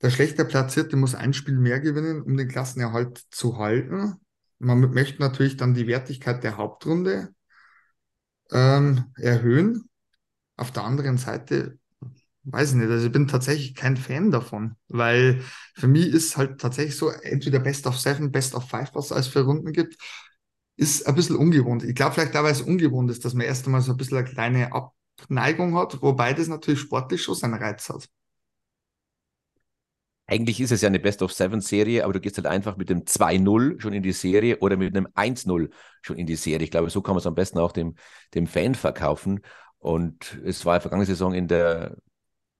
der 0.02 0.12
schlechter 0.12 0.43
Platzierte 0.45 0.95
muss 0.95 1.15
ein 1.15 1.34
Spiel 1.34 1.58
mehr 1.58 1.80
gewinnen, 1.80 2.21
um 2.21 2.38
den 2.38 2.47
Klassenerhalt 2.47 3.23
zu 3.32 3.58
halten. 3.58 4.15
Man 4.60 4.80
möchte 4.91 5.21
natürlich 5.21 5.58
dann 5.58 5.73
die 5.73 5.88
Wertigkeit 5.88 6.43
der 6.43 6.58
Hauptrunde 6.58 7.30
ähm, 8.52 9.06
erhöhen. 9.15 9.89
Auf 10.56 10.71
der 10.71 10.84
anderen 10.84 11.17
Seite 11.17 11.80
weiß 12.43 12.71
ich 12.71 12.76
nicht, 12.78 12.89
also 12.89 13.06
ich 13.08 13.12
bin 13.12 13.28
tatsächlich 13.28 13.76
kein 13.76 13.97
Fan 13.97 14.32
davon, 14.32 14.76
weil 14.88 15.43
für 15.76 15.88
mich 15.88 16.08
ist 16.08 16.38
halt 16.38 16.62
tatsächlich 16.62 16.95
so 16.95 17.10
entweder 17.10 17.60
Best 17.60 17.86
of 17.88 18.00
Seven, 18.00 18.32
Best 18.32 18.56
of 18.56 18.69
Five, 18.69 18.91
was 18.93 19.08
es 19.08 19.12
als 19.12 19.28
für 19.28 19.41
Runden 19.41 19.73
gibt, 19.73 19.97
ist 20.77 21.07
ein 21.07 21.15
bisschen 21.15 21.35
ungewohnt. 21.35 21.83
Ich 21.83 21.95
glaube 21.95 22.13
vielleicht 22.13 22.35
auch, 22.37 22.43
weil 22.43 22.51
es 22.51 22.61
ungewohnt 22.61 23.11
ist, 23.11 23.25
dass 23.25 23.33
man 23.33 23.45
erst 23.45 23.65
einmal 23.65 23.81
so 23.81 23.91
ein 23.91 23.97
bisschen 23.97 24.17
eine 24.17 24.27
kleine 24.27 24.71
Abneigung 24.73 25.75
hat, 25.75 26.01
wobei 26.01 26.33
das 26.33 26.47
natürlich 26.47 26.79
sportlich 26.79 27.21
schon 27.23 27.35
seinen 27.35 27.55
Reiz 27.55 27.89
hat. 27.89 28.07
Eigentlich 30.29 30.59
ist 30.59 30.71
es 30.71 30.81
ja 30.81 30.87
eine 30.87 30.99
Best-of-Seven-Serie, 30.99 32.03
aber 32.03 32.13
du 32.13 32.19
gehst 32.19 32.37
halt 32.37 32.47
einfach 32.47 32.75
mit 32.75 32.89
dem 32.89 33.05
2-0 33.05 33.79
schon 33.79 33.93
in 33.93 34.03
die 34.03 34.11
Serie 34.11 34.57
oder 34.59 34.75
mit 34.75 34.95
einem 34.95 35.07
1-0 35.15 35.69
schon 36.01 36.17
in 36.17 36.25
die 36.27 36.35
Serie. 36.35 36.65
Ich 36.65 36.71
glaube, 36.71 36.89
so 36.89 37.01
kann 37.01 37.13
man 37.15 37.19
es 37.19 37.27
am 37.27 37.35
besten 37.35 37.59
auch 37.59 37.71
dem, 37.71 37.95
dem 38.35 38.45
Fan 38.45 38.75
verkaufen. 38.75 39.39
Und 39.79 40.37
es 40.43 40.65
war 40.65 40.81
vergangene 40.81 41.05
Saison 41.05 41.33
in 41.33 41.47
der 41.47 41.95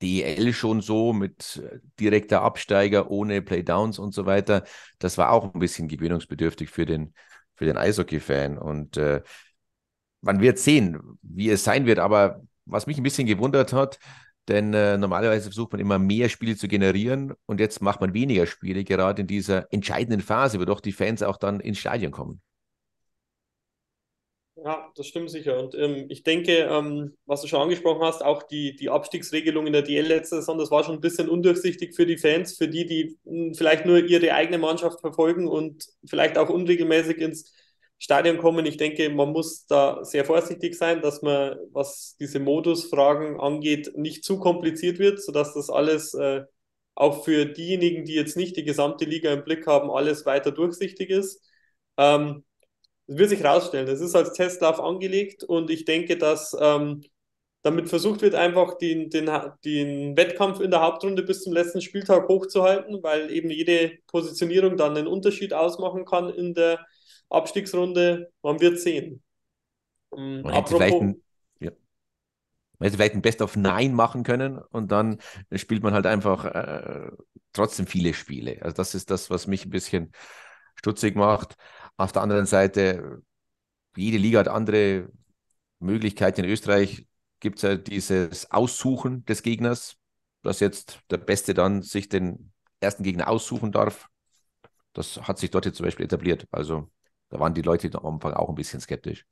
DEL 0.01 0.53
schon 0.53 0.82
so 0.82 1.12
mit 1.12 1.62
äh, 1.62 1.80
direkter 1.99 2.41
Absteiger 2.41 3.12
ohne 3.12 3.41
Playdowns 3.41 3.99
und 3.99 4.13
so 4.13 4.25
weiter. 4.25 4.63
Das 4.99 5.17
war 5.17 5.32
auch 5.32 5.53
ein 5.53 5.60
bisschen 5.60 5.89
gewöhnungsbedürftig 5.89 6.69
für 6.69 6.86
den, 6.86 7.13
für 7.58 7.65
den 7.65 7.78
Eishockey-Fan. 7.78 8.58
Und 8.58 8.98
äh, 8.98 9.22
man 10.22 10.39
wird 10.39 10.60
sehen, 10.60 11.00
wie 11.22 11.50
es 11.50 11.63
sein 11.63 11.86
wird. 11.86 12.00
Aber 12.00 12.41
was 12.65 12.88
mich 12.88 12.98
ein 12.98 13.04
bisschen 13.04 13.28
gewundert 13.28 13.74
hat, 13.74 14.00
denn 14.48 14.74
äh, 14.74 14.98
normalerweise 14.98 15.43
versucht 15.43 15.74
man 15.74 15.82
immer 15.82 16.00
mehr 16.00 16.30
Spiele 16.30 16.56
zu 16.56 16.67
generieren 16.67 17.34
und 17.46 17.60
jetzt 17.60 17.82
macht 17.82 18.00
man 18.00 18.13
weniger 18.13 18.46
Spiele, 18.46 18.84
gerade 18.86 19.22
in 19.22 19.28
dieser 19.28 19.72
entscheidenden 19.74 20.22
Phase, 20.22 20.60
wo 20.60 20.65
doch 20.65 20.80
die 20.80 20.93
Fans 20.93 21.22
auch 21.22 21.38
dann 21.38 21.60
ins 21.60 21.80
Stadion 21.80 22.12
kommen. 22.12 22.41
Ja, 24.67 24.91
das 24.97 25.08
stimmt 25.08 25.30
sicher. 25.32 25.58
Und 25.60 25.75
ähm, 25.75 26.08
ich 26.10 26.23
denke, 26.23 26.51
ähm, 26.69 27.15
was 27.25 27.41
du 27.41 27.47
schon 27.47 27.62
angesprochen 27.62 28.01
hast, 28.03 28.21
auch 28.21 28.43
die, 28.43 28.75
die 28.75 28.89
Abstiegsregelung 28.89 29.65
in 29.65 29.71
der 29.71 29.82
DL 29.82 30.06
letzte 30.06 30.36
Saison, 30.38 30.58
das 30.58 30.71
war 30.71 30.84
schon 30.84 30.95
ein 30.95 30.99
bisschen 31.01 31.30
undurchsichtig 31.30 31.95
für 31.95 32.06
die 32.06 32.17
Fans, 32.17 32.58
für 32.58 32.67
die, 32.67 32.86
die 32.86 33.17
hm, 33.25 33.53
vielleicht 33.56 33.86
nur 33.86 33.99
ihre 33.99 34.34
eigene 34.34 34.58
Mannschaft 34.58 34.99
verfolgen 34.99 35.47
und 35.47 35.86
vielleicht 36.06 36.38
auch 36.38 36.49
unregelmäßig 36.49 37.19
ins 37.19 37.53
Stadion 37.97 38.39
kommen. 38.39 38.65
Ich 38.65 38.75
denke, 38.75 39.10
man 39.10 39.30
muss 39.32 39.65
da 39.67 40.03
sehr 40.03 40.25
vorsichtig 40.25 40.75
sein, 40.75 41.01
dass 41.01 41.21
man, 41.21 41.56
was 41.71 42.17
diese 42.19 42.39
Modusfragen 42.41 43.39
angeht, 43.39 43.93
nicht 43.95 44.25
zu 44.25 44.38
kompliziert 44.38 44.99
wird, 44.99 45.21
sodass 45.21 45.53
das 45.53 45.69
alles 45.69 46.13
äh, 46.13 46.41
auch 46.95 47.23
für 47.23 47.45
diejenigen, 47.45 48.03
die 48.03 48.15
jetzt 48.15 48.36
nicht 48.36 48.58
die 48.58 48.65
gesamte 48.65 49.06
Liga 49.06 49.32
im 49.32 49.45
Blick 49.45 49.65
haben, 49.65 49.89
alles 49.91 50.25
weiter 50.25 50.51
durchsichtig 50.51 51.10
ist. 51.10 51.41
Ähm, 51.97 52.43
das 53.08 53.17
wird 53.17 53.30
sich 53.30 53.39
herausstellen. 53.39 53.88
Das 53.88 54.02
ist 54.02 54.15
als 54.15 54.34
Testlauf 54.34 54.80
angelegt 54.80 55.43
und 55.43 55.70
ich 55.70 55.86
denke, 55.86 56.17
dass 56.17 56.56
ähm, 56.60 57.02
damit 57.63 57.89
versucht 57.89 58.22
wird, 58.22 58.36
einfach 58.36 58.78
den, 58.78 59.10
den, 59.10 59.30
den 59.65 60.15
Wettkampf 60.15 60.60
in 60.60 60.72
der 60.72 60.82
Hauptrunde 60.82 61.24
bis 61.24 61.43
zum 61.43 61.54
letzten 61.54 61.82
Spieltag 61.82 62.28
hochzuhalten, 62.28 63.02
weil 63.04 63.32
eben 63.32 63.50
jede 63.50 63.98
Positionierung 64.08 64.78
dann 64.78 64.96
einen 64.96 65.08
Unterschied 65.08 65.54
ausmachen 65.54 66.06
kann 66.06 66.30
in 66.30 66.54
der 66.54 66.86
Abstiegsrunde. 67.30 68.32
Man 68.41 68.62
wird 68.62 68.80
sehen. 68.80 69.22
Ähm, 70.15 70.41
man 70.43 70.54
hätte 70.54 70.76
vielleicht 70.76 71.02
ein, 71.02 71.22
ja. 71.60 71.72
man 72.80 72.86
hätte 72.88 72.98
vielleicht 72.98 73.15
ein 73.15 73.22
Best 73.22 73.41
of 73.41 73.56
Nine 73.56 73.93
machen 73.93 74.24
können 74.24 74.60
und 74.60 74.91
dann 74.91 75.20
spielt 75.54 75.84
man 75.84 75.93
halt 75.93 76.06
einfach 76.06 76.46
äh, 76.46 77.12
trotzdem 77.54 77.88
viele 77.88 78.13
Spiele. 78.13 78.62
Also 78.62 78.76
das 78.76 78.96
ist 78.96 79.12
das, 79.12 79.30
was 79.30 79.48
mich 79.48 79.65
ein 79.65 79.72
bisschen 79.72 80.12
stutzig 80.76 81.15
macht. 81.15 81.56
Auf 81.97 82.12
der 82.12 82.21
anderen 82.21 82.45
Seite, 82.45 83.21
jede 83.95 84.17
Liga 84.17 84.39
hat 84.39 84.47
andere 84.47 85.10
Möglichkeiten. 85.79 86.43
In 86.45 86.49
Österreich 86.51 87.07
gibt 87.39 87.57
es 87.57 87.63
ja 87.63 87.75
dieses 87.77 88.51
Aussuchen 88.51 89.25
des 89.25 89.43
Gegners, 89.43 89.97
dass 90.43 90.60
jetzt 90.60 91.01
der 91.12 91.17
Beste 91.17 91.53
dann 91.53 91.81
sich 91.81 92.10
den 92.10 92.53
ersten 92.79 93.03
Gegner 93.03 93.29
aussuchen 93.29 93.71
darf. 93.71 94.07
Das 94.93 95.17
hat 95.27 95.39
sich 95.39 95.51
dort 95.51 95.65
jetzt 95.65 95.77
zum 95.77 95.86
Beispiel 95.86 96.05
etabliert. 96.05 96.47
Also 96.51 96.89
da 97.29 97.39
waren 97.39 97.53
die 97.53 97.62
Leute 97.62 97.91
am 97.97 98.05
Anfang 98.15 98.33
auch 98.33 98.49
ein 98.49 98.55
bisschen 98.55 98.81
skeptisch. 98.81 99.25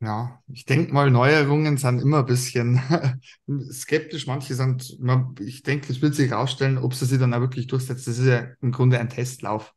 Ja, 0.00 0.42
ich 0.48 0.66
denke 0.66 0.92
mal, 0.92 1.10
Neuerungen 1.10 1.78
sind 1.78 2.00
immer 2.02 2.18
ein 2.18 2.26
bisschen 2.26 2.80
skeptisch. 3.72 4.26
Manche 4.26 4.54
sind, 4.54 4.98
ich 5.40 5.62
denke, 5.62 5.90
es 5.90 6.02
wird 6.02 6.14
sich 6.14 6.30
herausstellen, 6.30 6.76
ob 6.78 6.92
sie 6.94 7.06
sich 7.06 7.18
dann 7.18 7.32
auch 7.32 7.40
wirklich 7.40 7.66
durchsetzt. 7.66 8.06
Das 8.06 8.18
ist 8.18 8.26
ja 8.26 8.46
im 8.60 8.72
Grunde 8.72 8.98
ein 8.98 9.08
Testlauf 9.08 9.74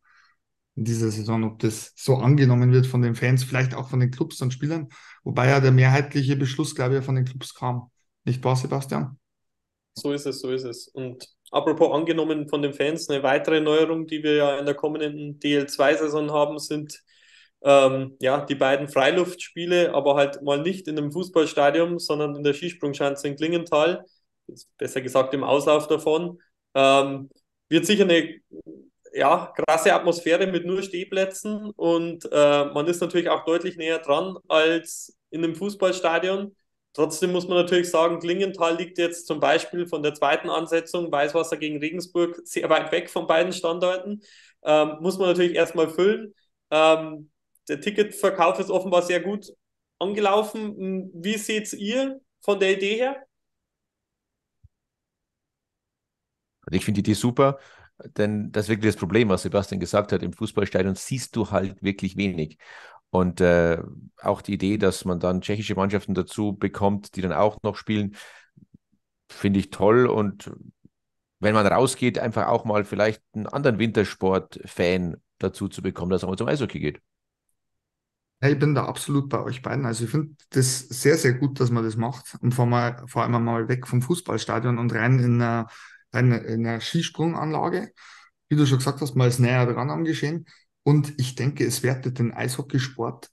in 0.79 0.85
dieser 0.85 1.11
Saison, 1.11 1.43
ob 1.43 1.59
das 1.59 1.91
so 1.97 2.15
angenommen 2.15 2.71
wird 2.71 2.87
von 2.87 3.01
den 3.01 3.13
Fans, 3.13 3.43
vielleicht 3.43 3.75
auch 3.75 3.89
von 3.89 3.99
den 3.99 4.11
Clubs 4.11 4.41
und 4.41 4.53
Spielern. 4.53 4.87
Wobei 5.25 5.49
ja 5.49 5.59
der 5.59 5.71
mehrheitliche 5.71 6.37
Beschluss, 6.37 6.73
glaube 6.73 6.97
ich, 6.97 7.03
von 7.03 7.15
den 7.15 7.25
Clubs 7.25 7.53
kam. 7.53 7.91
Nicht 8.23 8.41
wahr, 8.45 8.55
Sebastian? 8.55 9.19
So 9.95 10.13
ist 10.13 10.25
es, 10.25 10.39
so 10.39 10.49
ist 10.49 10.63
es. 10.63 10.87
Und 10.87 11.27
apropos 11.51 11.93
angenommen 11.93 12.47
von 12.47 12.61
den 12.61 12.71
Fans, 12.71 13.09
eine 13.09 13.21
weitere 13.23 13.59
Neuerung, 13.59 14.07
die 14.07 14.23
wir 14.23 14.35
ja 14.35 14.57
in 14.57 14.65
der 14.65 14.73
kommenden 14.73 15.37
DL2-Saison 15.39 16.31
haben, 16.31 16.57
sind 16.59 16.97
ähm, 17.61 18.15
ja, 18.21 18.45
die 18.45 18.55
beiden 18.55 18.87
Freiluftspiele, 18.87 19.93
aber 19.93 20.15
halt 20.15 20.41
mal 20.43 20.61
nicht 20.61 20.87
in 20.87 20.97
einem 20.97 21.11
Fußballstadion, 21.11 21.99
sondern 21.99 22.37
in 22.37 22.43
der 22.43 22.53
Skisprungschanze 22.53 23.27
in 23.27 23.35
Klingenthal, 23.35 24.05
besser 24.77 25.01
gesagt 25.01 25.33
im 25.33 25.43
Auslauf 25.43 25.87
davon. 25.87 26.39
Ähm, 26.73 27.29
wird 27.67 27.85
sicher 27.85 28.05
eine 28.05 28.39
ja, 29.13 29.53
krasse 29.55 29.93
Atmosphäre 29.93 30.47
mit 30.47 30.65
nur 30.65 30.81
Stehplätzen 30.83 31.71
und 31.71 32.25
äh, 32.31 32.65
man 32.65 32.87
ist 32.87 33.01
natürlich 33.01 33.29
auch 33.29 33.45
deutlich 33.45 33.77
näher 33.77 33.99
dran 33.99 34.37
als 34.47 35.17
in 35.31 35.43
einem 35.43 35.55
Fußballstadion. 35.55 36.55
Trotzdem 36.93 37.31
muss 37.31 37.47
man 37.47 37.57
natürlich 37.57 37.89
sagen, 37.89 38.19
Klingenthal 38.19 38.75
liegt 38.77 38.97
jetzt 38.97 39.27
zum 39.27 39.39
Beispiel 39.39 39.87
von 39.87 40.03
der 40.03 40.13
zweiten 40.15 40.49
Ansetzung 40.49 41.11
Weißwasser 41.11 41.57
gegen 41.57 41.77
Regensburg 41.79 42.39
sehr 42.43 42.69
weit 42.69 42.91
weg 42.91 43.09
von 43.09 43.27
beiden 43.27 43.53
Standorten. 43.53 44.21
Ähm, 44.63 44.97
muss 44.99 45.17
man 45.17 45.29
natürlich 45.29 45.55
erstmal 45.55 45.89
füllen. 45.89 46.33
Ähm, 46.71 47.29
der 47.67 47.79
Ticketverkauf 47.81 48.59
ist 48.59 48.71
offenbar 48.71 49.03
sehr 49.03 49.19
gut 49.19 49.47
angelaufen. 49.99 50.75
Hm, 50.77 51.11
wie 51.13 51.37
seht 51.37 51.71
ihr 51.73 52.19
von 52.41 52.59
der 52.59 52.73
Idee 52.73 52.95
her? 52.95 53.17
Ich 56.71 56.85
finde 56.85 57.01
die 57.01 57.11
Idee 57.11 57.19
super, 57.19 57.59
denn 58.17 58.51
das 58.51 58.65
ist 58.65 58.69
wirklich 58.69 58.93
das 58.93 58.99
Problem, 58.99 59.29
was 59.29 59.43
Sebastian 59.43 59.79
gesagt 59.79 60.11
hat. 60.11 60.23
Im 60.23 60.33
Fußballstadion 60.33 60.95
siehst 60.95 61.35
du 61.35 61.51
halt 61.51 61.81
wirklich 61.83 62.17
wenig. 62.17 62.57
Und 63.11 63.41
äh, 63.41 63.81
auch 64.21 64.41
die 64.41 64.53
Idee, 64.53 64.77
dass 64.77 65.05
man 65.05 65.19
dann 65.19 65.41
tschechische 65.41 65.75
Mannschaften 65.75 66.13
dazu 66.13 66.53
bekommt, 66.53 67.15
die 67.15 67.21
dann 67.21 67.33
auch 67.33 67.61
noch 67.63 67.75
spielen, 67.75 68.15
finde 69.29 69.59
ich 69.59 69.71
toll. 69.71 70.05
Und 70.05 70.51
wenn 71.39 71.53
man 71.53 71.65
rausgeht, 71.65 72.19
einfach 72.19 72.47
auch 72.47 72.65
mal 72.65 72.83
vielleicht 72.83 73.23
einen 73.33 73.47
anderen 73.47 73.79
Wintersport-Fan 73.79 75.17
dazu 75.39 75.67
zu 75.69 75.81
bekommen, 75.81 76.11
dass 76.11 76.23
er 76.23 76.29
mal 76.29 76.37
zum 76.37 76.47
Eishockey 76.47 76.79
geht. 76.79 77.01
Ja, 78.41 78.49
ich 78.49 78.59
bin 78.59 78.73
da 78.73 78.85
absolut 78.85 79.27
bei 79.27 79.41
euch 79.41 79.61
beiden. 79.61 79.85
Also 79.85 80.05
ich 80.05 80.11
finde 80.11 80.35
das 80.51 80.79
sehr, 80.79 81.17
sehr 81.17 81.33
gut, 81.33 81.59
dass 81.59 81.71
man 81.71 81.83
das 81.83 81.97
macht. 81.97 82.37
Und 82.41 82.53
vor, 82.53 82.65
mal, 82.65 83.03
vor 83.07 83.23
allem 83.23 83.43
mal 83.43 83.67
weg 83.67 83.85
vom 83.87 84.01
Fußballstadion 84.01 84.77
und 84.77 84.93
rein 84.93 85.19
in 85.19 85.41
eine, 86.11 86.35
eine, 86.35 86.47
in 86.47 86.65
eine 86.67 86.81
Skisprunganlage. 86.81 87.91
Wie 88.49 88.55
du 88.55 88.65
schon 88.65 88.79
gesagt 88.79 89.01
hast, 89.01 89.15
mal 89.15 89.27
ist 89.27 89.39
näher 89.39 89.65
dran 89.65 89.89
am 89.89 90.05
Geschehen. 90.05 90.45
Und 90.83 91.13
ich 91.17 91.35
denke, 91.35 91.65
es 91.65 91.83
wertet 91.83 92.19
den 92.19 92.33
Eishockeysport 92.33 93.29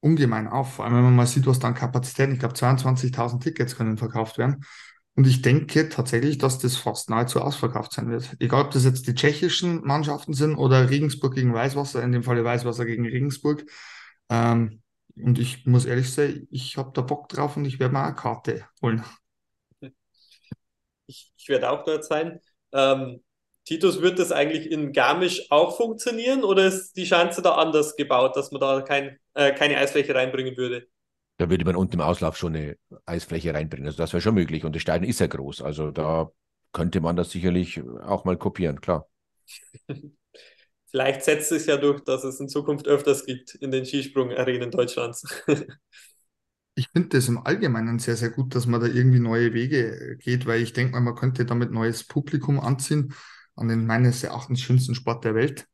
ungemein 0.00 0.48
auf. 0.48 0.74
Vor 0.74 0.84
allem, 0.84 0.94
wenn 0.96 1.04
man 1.04 1.16
mal 1.16 1.26
sieht, 1.26 1.46
was 1.46 1.58
dann 1.58 1.74
Kapazitäten, 1.74 2.32
ich 2.32 2.38
glaube 2.40 2.54
22.000 2.54 3.40
Tickets 3.40 3.76
können 3.76 3.98
verkauft 3.98 4.38
werden. 4.38 4.64
Und 5.16 5.26
ich 5.26 5.42
denke 5.42 5.88
tatsächlich, 5.88 6.38
dass 6.38 6.58
das 6.58 6.76
fast 6.76 7.10
nahezu 7.10 7.40
ausverkauft 7.40 7.92
sein 7.92 8.08
wird. 8.10 8.36
Egal, 8.38 8.64
ob 8.66 8.70
das 8.70 8.84
jetzt 8.84 9.06
die 9.06 9.14
tschechischen 9.14 9.84
Mannschaften 9.84 10.34
sind 10.34 10.56
oder 10.56 10.88
Regensburg 10.88 11.34
gegen 11.34 11.52
Weißwasser, 11.52 12.02
in 12.02 12.12
dem 12.12 12.22
Falle 12.22 12.44
Weißwasser 12.44 12.86
gegen 12.86 13.06
Regensburg. 13.06 13.64
Ähm, 14.28 14.82
und 15.16 15.38
ich 15.38 15.66
muss 15.66 15.84
ehrlich 15.84 16.12
sagen, 16.12 16.46
ich 16.50 16.76
habe 16.76 16.92
da 16.94 17.02
Bock 17.02 17.28
drauf 17.28 17.56
und 17.56 17.64
ich 17.64 17.78
werde 17.78 17.92
mal 17.92 18.06
eine 18.06 18.14
Karte 18.14 18.64
holen. 18.80 19.04
Ich, 21.10 21.32
ich 21.36 21.48
werde 21.48 21.70
auch 21.70 21.84
dort 21.84 22.04
sein. 22.04 22.40
Ähm, 22.72 23.22
Titus, 23.64 24.00
wird 24.00 24.18
das 24.18 24.32
eigentlich 24.32 24.70
in 24.70 24.92
Garmisch 24.92 25.50
auch 25.50 25.76
funktionieren 25.76 26.44
oder 26.44 26.66
ist 26.66 26.96
die 26.96 27.06
Schanze 27.06 27.42
da 27.42 27.56
anders 27.56 27.96
gebaut, 27.96 28.36
dass 28.36 28.50
man 28.52 28.60
da 28.60 28.80
kein, 28.82 29.18
äh, 29.34 29.52
keine 29.52 29.76
Eisfläche 29.76 30.14
reinbringen 30.14 30.56
würde? 30.56 30.86
Da 31.36 31.50
würde 31.50 31.64
man 31.64 31.76
unten 31.76 31.94
im 31.94 32.00
Auslauf 32.00 32.36
schon 32.36 32.54
eine 32.54 32.76
Eisfläche 33.06 33.54
reinbringen. 33.54 33.86
Also 33.86 33.98
das 33.98 34.12
wäre 34.12 34.20
schon 34.20 34.34
möglich. 34.34 34.64
Und 34.64 34.74
das 34.74 34.82
Stadion 34.82 35.08
ist 35.08 35.20
ja 35.20 35.26
groß. 35.26 35.62
Also 35.62 35.90
da 35.90 36.30
könnte 36.72 37.00
man 37.00 37.16
das 37.16 37.30
sicherlich 37.30 37.82
auch 38.02 38.24
mal 38.24 38.36
kopieren, 38.36 38.80
klar. 38.80 39.08
Vielleicht 40.90 41.22
setzt 41.22 41.52
es 41.52 41.66
ja 41.66 41.76
durch, 41.76 42.02
dass 42.02 42.24
es 42.24 42.40
in 42.40 42.48
Zukunft 42.48 42.88
öfters 42.88 43.24
gibt 43.24 43.54
in 43.54 43.70
den 43.70 43.84
Skisprung-Arenen 43.86 44.70
Deutschlands. 44.70 45.24
ich 46.80 46.88
finde 46.88 47.10
das 47.10 47.28
im 47.28 47.36
Allgemeinen 47.46 47.98
sehr, 47.98 48.16
sehr 48.16 48.30
gut, 48.30 48.54
dass 48.54 48.64
man 48.66 48.80
da 48.80 48.86
irgendwie 48.86 49.20
neue 49.20 49.52
Wege 49.52 50.16
geht, 50.18 50.46
weil 50.46 50.62
ich 50.62 50.72
denke 50.72 50.92
mal, 50.92 51.00
man 51.02 51.14
könnte 51.14 51.44
damit 51.44 51.70
neues 51.72 52.06
Publikum 52.06 52.58
anziehen 52.58 53.14
an 53.54 53.68
den 53.68 53.86
meines 53.86 54.24
Erachtens 54.24 54.62
schönsten 54.62 54.94
Sport 54.94 55.24
der 55.26 55.34
Welt. 55.34 55.68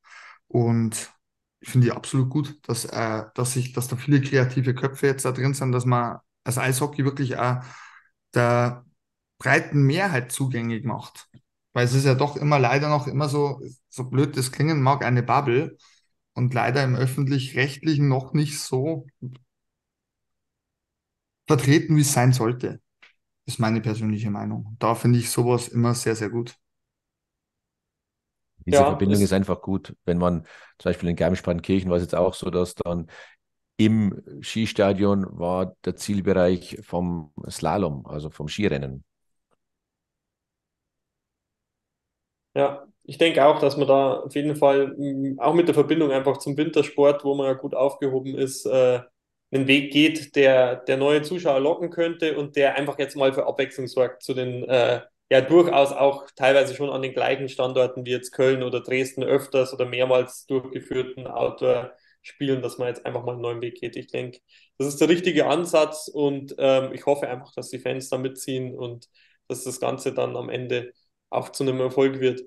Und 0.49 1.13
ich 1.61 1.71
finde 1.71 1.95
absolut 1.95 2.29
gut, 2.29 2.59
dass, 2.69 2.87
äh, 2.87 3.23
dass, 3.37 3.55
ich, 3.55 3.73
dass 3.73 3.87
da 3.87 3.95
viele 3.97 4.21
kreative 4.21 4.75
Köpfe 4.75 5.07
jetzt 5.07 5.25
da 5.25 5.31
drin 5.31 5.55
sind, 5.55 5.71
dass 5.71 5.85
man 5.85 6.19
als 6.43 6.59
Eishockey 6.59 7.05
wirklich 7.05 7.39
auch 7.39 7.63
der 8.35 8.85
breiten 9.39 9.83
Mehrheit 9.83 10.33
zugänglich 10.33 10.83
macht. 10.85 11.29
Weil 11.73 11.85
es 11.85 11.95
ist 11.95 12.05
ja 12.05 12.17
doch 12.17 12.37
immer 12.37 12.59
leider 12.59 12.89
noch 12.89 13.07
immer 13.07 13.29
so, 13.29 13.61
so 13.91 14.05
blöd 14.11 14.37
das 14.37 14.51
klingen 14.51 14.83
mag, 14.83 15.05
eine 15.05 15.23
Bubble 15.23 15.77
und 16.35 16.53
leider 16.53 16.83
im 16.83 16.97
öffentlich-rechtlichen 16.97 18.09
noch 18.09 18.33
nicht 18.33 18.59
so 18.59 19.07
vertreten, 21.47 21.97
wie 21.97 22.03
es 22.03 22.13
sein 22.13 22.33
sollte. 22.33 22.81
Ist 23.47 23.61
meine 23.61 23.81
persönliche 23.83 24.31
Meinung. 24.31 24.77
Da 24.81 24.95
finde 24.95 25.19
ich 25.21 25.31
sowas 25.31 25.69
immer 25.69 25.95
sehr, 25.95 26.17
sehr 26.17 26.31
gut. 26.31 26.57
Diese 28.67 28.85
ja, 28.85 28.85
Verbindung 28.85 29.21
ist 29.21 29.33
einfach 29.33 29.63
gut, 29.63 29.95
wenn 30.05 30.19
man 30.19 30.43
zum 30.79 30.91
Beispiel 30.91 31.09
in 31.09 31.17
Garmisch-Partenkirchen 31.17 31.89
war 31.91 31.97
es 31.99 32.03
jetzt 32.03 32.15
auch 32.17 32.35
so, 32.35 32.51
dass 32.51 32.75
dann 32.75 33.09
im 33.79 34.23
Skistadion 34.43 35.27
war 35.39 35.77
der 35.85 35.97
Zielbereich 35.97 36.79
vom 36.83 37.33
Slalom, 37.51 38.07
also 38.07 38.31
vom 38.31 38.49
Skirennen. 38.49 39.05
Ja, 42.55 42.87
ich 43.05 43.19
denke 43.19 43.45
auch, 43.45 43.61
dass 43.61 43.77
man 43.77 43.87
da 43.87 44.21
auf 44.21 44.35
jeden 44.35 44.57
Fall 44.57 44.97
auch 45.39 45.55
mit 45.55 45.69
der 45.69 45.75
Verbindung 45.75 46.11
einfach 46.11 46.39
zum 46.39 46.57
Wintersport, 46.57 47.25
wo 47.25 47.35
man 47.35 47.47
ja 47.47 47.53
gut 47.55 47.75
aufgehoben 47.75 48.35
ist, 48.35 48.65
äh, 48.67 49.01
einen 49.53 49.69
Weg 49.69 49.93
geht, 49.93 50.35
der, 50.37 50.77
der 50.77 50.97
neue 50.97 51.23
Zuschauer 51.23 51.61
locken 51.61 51.91
könnte 51.91 52.37
und 52.37 52.57
der 52.57 52.75
einfach 52.77 52.99
jetzt 52.99 53.17
mal 53.17 53.33
für 53.33 53.47
Abwechslung 53.47 53.87
sorgt 53.87 54.23
zu 54.23 54.35
den 54.35 54.65
äh, 54.65 55.01
ja 55.31 55.41
durchaus 55.41 55.93
auch 55.93 56.27
teilweise 56.37 56.75
schon 56.75 56.91
an 56.91 57.03
den 57.03 57.13
gleichen 57.13 57.49
Standorten 57.49 58.05
wie 58.07 58.11
jetzt 58.11 58.33
Köln 58.33 58.63
oder 58.63 58.81
Dresden 58.81 59.25
öfters 59.25 59.73
oder 59.73 59.87
mehrmals 59.87 60.47
durchgeführten 60.47 61.27
Outdoor-Spielen, 61.27 62.63
dass 62.63 62.79
man 62.79 62.89
jetzt 62.89 63.05
einfach 63.07 63.25
mal 63.25 63.33
einen 63.33 63.41
neuen 63.43 63.61
Weg 63.61 63.81
geht. 63.81 63.97
Ich 63.97 64.09
denke, 64.09 64.39
das 64.79 64.89
ist 64.89 65.01
der 65.01 65.09
richtige 65.09 65.47
Ansatz 65.47 66.09
und 66.09 66.55
ähm, 66.59 66.93
ich 66.93 67.07
hoffe 67.07 67.29
einfach, 67.29 67.53
dass 67.53 67.71
die 67.71 67.79
Fans 67.79 68.09
da 68.09 68.19
mitziehen 68.19 68.75
und 68.77 69.09
dass 69.49 69.65
das 69.65 69.81
Ganze 69.81 70.13
dann 70.13 70.37
am 70.37 70.49
Ende 70.49 70.93
auch 71.31 71.51
zu 71.51 71.65
einem 71.65 71.81
Erfolg 71.81 72.21
wird. 72.21 72.43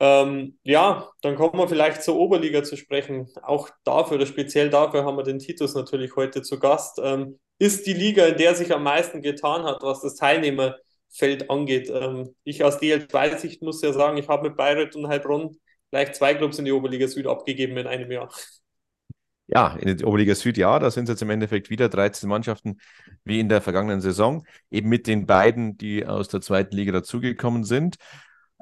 Ähm, 0.00 0.58
ja, 0.62 1.10
dann 1.22 1.36
kommen 1.36 1.58
wir 1.58 1.68
vielleicht 1.68 2.02
zur 2.02 2.16
Oberliga 2.16 2.62
zu 2.62 2.76
sprechen. 2.76 3.28
Auch 3.42 3.70
dafür 3.84 4.16
oder 4.16 4.26
speziell 4.26 4.70
dafür 4.70 5.04
haben 5.04 5.16
wir 5.16 5.24
den 5.24 5.38
Titus 5.38 5.74
natürlich 5.74 6.14
heute 6.16 6.42
zu 6.42 6.58
Gast. 6.58 7.00
Ähm, 7.02 7.38
ist 7.58 7.86
die 7.86 7.94
Liga, 7.94 8.26
in 8.26 8.36
der 8.36 8.54
sich 8.54 8.72
am 8.72 8.82
meisten 8.84 9.22
getan 9.22 9.64
hat, 9.64 9.82
was 9.82 10.00
das 10.00 10.14
Teilnehmerfeld 10.14 11.50
angeht. 11.50 11.90
Ähm, 11.90 12.34
ich 12.44 12.62
aus 12.64 12.78
DL2-Sicht 12.78 13.62
muss 13.62 13.82
ja 13.82 13.92
sagen, 13.92 14.18
ich 14.18 14.28
habe 14.28 14.48
mit 14.48 14.56
Bayreuth 14.56 14.94
und 14.94 15.08
Heilbronn 15.08 15.56
gleich 15.90 16.12
zwei 16.12 16.34
Clubs 16.34 16.58
in 16.58 16.64
die 16.66 16.72
Oberliga 16.72 17.08
Süd 17.08 17.26
abgegeben 17.26 17.76
in 17.76 17.86
einem 17.86 18.10
Jahr. 18.10 18.30
Ja, 19.50 19.76
in 19.80 19.96
der 19.96 20.06
Oberliga 20.06 20.34
Süd, 20.34 20.58
ja, 20.58 20.78
da 20.78 20.90
sind 20.90 21.04
es 21.04 21.10
jetzt 21.10 21.22
im 21.22 21.30
Endeffekt 21.30 21.70
wieder 21.70 21.88
13 21.88 22.28
Mannschaften 22.28 22.76
wie 23.24 23.40
in 23.40 23.48
der 23.48 23.62
vergangenen 23.62 24.02
Saison, 24.02 24.44
eben 24.70 24.90
mit 24.90 25.06
den 25.06 25.24
beiden, 25.24 25.78
die 25.78 26.06
aus 26.06 26.28
der 26.28 26.42
zweiten 26.42 26.76
Liga 26.76 26.92
dazugekommen 26.92 27.64
sind. 27.64 27.96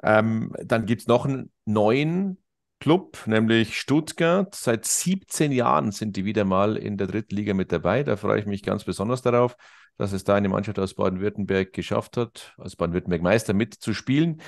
Ähm, 0.01 0.53
dann 0.63 0.85
gibt 0.85 1.01
es 1.01 1.07
noch 1.07 1.25
einen 1.25 1.51
neuen 1.65 2.37
Club, 2.79 3.17
nämlich 3.25 3.77
Stuttgart. 3.77 4.55
Seit 4.55 4.85
17 4.85 5.51
Jahren 5.51 5.91
sind 5.91 6.15
die 6.15 6.23
wieder 6.23 6.45
mal 6.45 6.77
in 6.77 6.95
der 6.95 7.07
dritten 7.07 7.35
Liga 7.35 7.53
mit 7.53 7.73
dabei. 7.73 8.03
Da 8.03 8.15
freue 8.15 8.39
ich 8.39 8.45
mich 8.45 8.63
ganz 8.63 8.85
besonders 8.85 9.21
darauf, 9.21 9.57
dass 9.97 10.13
es 10.13 10.23
da 10.23 10.35
eine 10.35 10.47
Mannschaft 10.47 10.79
aus 10.79 10.93
Baden-Württemberg 10.93 11.73
geschafft 11.73 12.15
hat, 12.15 12.53
als 12.57 12.77
Baden-Württemberg 12.77 13.21
Meister 13.21 13.53
mitzuspielen. 13.53 14.41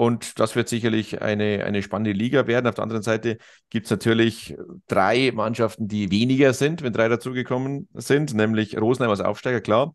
Und 0.00 0.40
das 0.40 0.56
wird 0.56 0.70
sicherlich 0.70 1.20
eine, 1.20 1.62
eine 1.62 1.82
spannende 1.82 2.12
Liga 2.12 2.46
werden. 2.46 2.66
Auf 2.66 2.74
der 2.74 2.84
anderen 2.84 3.02
Seite 3.02 3.36
gibt 3.68 3.84
es 3.84 3.90
natürlich 3.90 4.56
drei 4.86 5.30
Mannschaften, 5.30 5.88
die 5.88 6.10
weniger 6.10 6.54
sind, 6.54 6.80
wenn 6.80 6.94
drei 6.94 7.08
dazugekommen 7.08 7.86
sind, 7.92 8.32
nämlich 8.32 8.80
Rosenheim 8.80 9.10
als 9.10 9.20
Aufsteiger, 9.20 9.60
klar. 9.60 9.94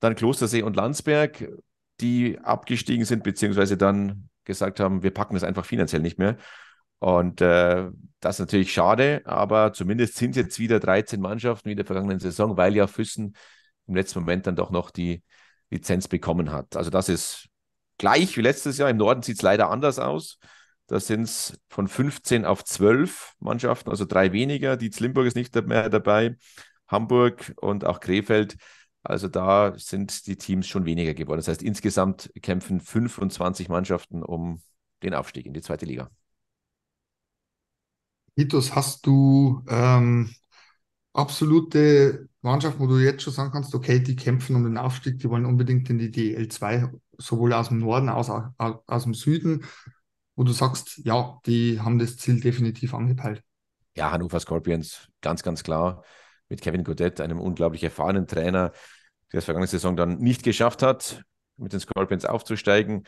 Dann 0.00 0.16
Klostersee 0.16 0.62
und 0.62 0.74
Landsberg, 0.74 1.52
die 2.00 2.40
abgestiegen 2.40 3.04
sind, 3.04 3.22
beziehungsweise 3.22 3.76
dann 3.76 4.28
gesagt 4.42 4.80
haben, 4.80 5.04
wir 5.04 5.12
packen 5.12 5.34
das 5.34 5.44
einfach 5.44 5.64
finanziell 5.64 6.02
nicht 6.02 6.18
mehr. 6.18 6.36
Und 6.98 7.40
äh, 7.40 7.90
das 8.18 8.36
ist 8.36 8.40
natürlich 8.40 8.72
schade, 8.72 9.22
aber 9.24 9.72
zumindest 9.72 10.16
sind 10.16 10.34
jetzt 10.34 10.58
wieder 10.58 10.80
13 10.80 11.20
Mannschaften 11.20 11.68
wie 11.68 11.74
in 11.74 11.76
der 11.76 11.86
vergangenen 11.86 12.18
Saison, 12.18 12.56
weil 12.56 12.74
ja 12.74 12.88
Füssen 12.88 13.36
im 13.86 13.94
letzten 13.94 14.18
Moment 14.18 14.48
dann 14.48 14.56
doch 14.56 14.72
noch 14.72 14.90
die 14.90 15.22
Lizenz 15.70 16.08
bekommen 16.08 16.50
hat. 16.50 16.74
Also 16.74 16.90
das 16.90 17.08
ist 17.08 17.48
gleich 17.98 18.36
wie 18.36 18.42
letztes 18.42 18.78
Jahr. 18.78 18.90
Im 18.90 18.96
Norden 18.96 19.22
sieht 19.22 19.36
es 19.36 19.42
leider 19.42 19.70
anders 19.70 19.98
aus. 19.98 20.38
Da 20.86 21.00
sind 21.00 21.22
es 21.24 21.58
von 21.68 21.86
15 21.86 22.46
auf 22.46 22.64
12 22.64 23.34
Mannschaften, 23.40 23.90
also 23.90 24.06
drei 24.06 24.32
weniger. 24.32 24.76
Die 24.76 24.88
Limburg 24.88 25.26
ist 25.26 25.36
nicht 25.36 25.54
mehr 25.66 25.90
dabei, 25.90 26.36
Hamburg 26.86 27.52
und 27.56 27.84
auch 27.84 28.00
Krefeld. 28.00 28.56
Also 29.02 29.28
da 29.28 29.74
sind 29.76 30.26
die 30.26 30.36
Teams 30.36 30.66
schon 30.66 30.86
weniger 30.86 31.14
geworden. 31.14 31.38
Das 31.38 31.48
heißt, 31.48 31.62
insgesamt 31.62 32.30
kämpfen 32.40 32.80
25 32.80 33.68
Mannschaften 33.68 34.22
um 34.22 34.62
den 35.02 35.14
Aufstieg 35.14 35.46
in 35.46 35.52
die 35.52 35.60
zweite 35.60 35.84
Liga. 35.84 36.10
Titus, 38.36 38.74
hast 38.74 39.06
du 39.06 39.62
ähm, 39.68 40.30
absolute 41.12 42.28
Mannschaften, 42.40 42.80
wo 42.80 42.86
du 42.86 42.98
jetzt 42.98 43.22
schon 43.22 43.32
sagen 43.32 43.50
kannst, 43.50 43.74
okay, 43.74 44.00
die 44.00 44.16
kämpfen 44.16 44.56
um 44.56 44.64
den 44.64 44.78
Aufstieg, 44.78 45.18
die 45.18 45.28
wollen 45.28 45.44
unbedingt 45.44 45.90
in 45.90 45.98
die 45.98 46.10
DL2 46.10 46.90
sowohl 47.18 47.52
aus 47.52 47.68
dem 47.68 47.78
Norden 47.78 48.08
als 48.08 48.30
auch 48.30 48.50
aus 48.86 49.02
dem 49.02 49.14
Süden, 49.14 49.64
wo 50.36 50.44
du 50.44 50.52
sagst, 50.52 50.98
ja, 50.98 51.38
die 51.46 51.80
haben 51.80 51.98
das 51.98 52.16
Ziel 52.16 52.40
definitiv 52.40 52.94
angepeilt? 52.94 53.42
Ja, 53.96 54.12
Hannover 54.12 54.38
Scorpions, 54.38 55.08
ganz, 55.20 55.42
ganz 55.42 55.62
klar. 55.62 56.04
Mit 56.48 56.62
Kevin 56.62 56.84
Godet, 56.84 57.20
einem 57.20 57.40
unglaublich 57.40 57.82
erfahrenen 57.82 58.26
Trainer, 58.26 58.72
der 59.32 59.38
es 59.38 59.44
vergangene 59.44 59.66
Saison 59.66 59.96
dann 59.96 60.18
nicht 60.18 60.44
geschafft 60.44 60.82
hat, 60.82 61.22
mit 61.56 61.72
den 61.72 61.80
Scorpions 61.80 62.24
aufzusteigen. 62.24 63.04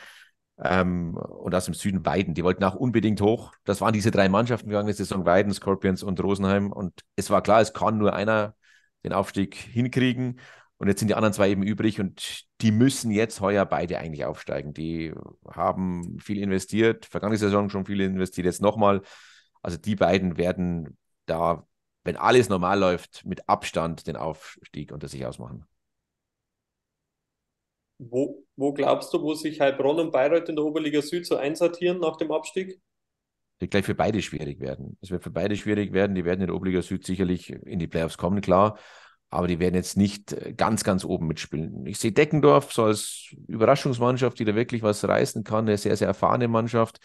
Ähm, 0.63 1.15
und 1.15 1.55
aus 1.55 1.65
dem 1.65 1.73
Süden 1.73 2.05
Weiden. 2.05 2.35
Die 2.35 2.43
wollten 2.43 2.63
auch 2.63 2.75
unbedingt 2.75 3.21
hoch. 3.21 3.53
Das 3.63 3.81
waren 3.81 3.93
diese 3.93 4.11
drei 4.11 4.29
Mannschaften 4.29 4.69
vergangene 4.69 4.93
Saison, 4.93 5.25
Weiden, 5.25 5.53
Scorpions 5.53 6.03
und 6.03 6.21
Rosenheim. 6.21 6.71
Und 6.71 7.01
es 7.15 7.29
war 7.31 7.41
klar, 7.41 7.61
es 7.61 7.73
kann 7.73 7.97
nur 7.97 8.13
einer 8.13 8.55
den 9.03 9.13
Aufstieg 9.13 9.55
hinkriegen. 9.55 10.39
Und 10.81 10.87
jetzt 10.87 10.97
sind 10.97 11.09
die 11.09 11.13
anderen 11.13 11.31
zwei 11.31 11.51
eben 11.51 11.61
übrig 11.61 11.99
und 11.99 12.47
die 12.59 12.71
müssen 12.71 13.11
jetzt 13.11 13.39
heuer 13.39 13.65
beide 13.65 13.99
eigentlich 13.99 14.25
aufsteigen. 14.25 14.73
Die 14.73 15.13
haben 15.47 16.17
viel 16.17 16.39
investiert, 16.39 17.05
vergangene 17.05 17.37
Saison 17.37 17.69
schon 17.69 17.85
viel 17.85 18.01
investiert, 18.01 18.45
jetzt 18.45 18.63
nochmal. 18.63 19.03
Also 19.61 19.77
die 19.77 19.95
beiden 19.95 20.37
werden 20.37 20.97
da, 21.27 21.67
wenn 22.03 22.15
alles 22.15 22.49
normal 22.49 22.79
läuft, 22.79 23.23
mit 23.27 23.47
Abstand 23.47 24.07
den 24.07 24.15
Aufstieg 24.15 24.91
unter 24.91 25.07
sich 25.07 25.23
ausmachen. 25.23 25.67
Wo, 27.99 28.43
wo 28.55 28.73
glaubst 28.73 29.13
du, 29.13 29.21
wo 29.21 29.35
sich 29.35 29.61
Heilbronn 29.61 29.99
und 29.99 30.11
Bayreuth 30.11 30.49
in 30.49 30.55
der 30.55 30.65
Oberliga 30.65 31.03
Süd 31.03 31.27
so 31.27 31.35
einsortieren 31.35 31.99
nach 31.99 32.17
dem 32.17 32.31
Abstieg? 32.31 32.81
Wird 33.59 33.69
gleich 33.69 33.85
für 33.85 33.93
beide 33.93 34.19
schwierig 34.23 34.59
werden. 34.59 34.97
Es 34.99 35.11
wird 35.11 35.21
für 35.21 35.29
beide 35.29 35.55
schwierig 35.55 35.93
werden. 35.93 36.15
Die 36.15 36.25
werden 36.25 36.41
in 36.41 36.47
der 36.47 36.55
Oberliga 36.55 36.81
Süd 36.81 37.05
sicherlich 37.05 37.51
in 37.51 37.77
die 37.77 37.85
Playoffs 37.85 38.17
kommen, 38.17 38.41
klar 38.41 38.79
aber 39.31 39.47
die 39.47 39.59
werden 39.59 39.75
jetzt 39.75 39.97
nicht 39.97 40.33
äh, 40.33 40.53
ganz, 40.53 40.83
ganz 40.83 41.05
oben 41.05 41.27
mitspielen. 41.27 41.85
Ich 41.87 41.97
sehe 41.97 42.11
Deckendorf 42.11 42.73
so 42.73 42.83
als 42.83 43.33
Überraschungsmannschaft, 43.47 44.37
die 44.37 44.45
da 44.45 44.53
wirklich 44.53 44.83
was 44.83 45.07
reißen 45.07 45.43
kann, 45.43 45.67
eine 45.67 45.77
sehr, 45.77 45.95
sehr 45.95 46.07
erfahrene 46.07 46.49
Mannschaft, 46.49 46.99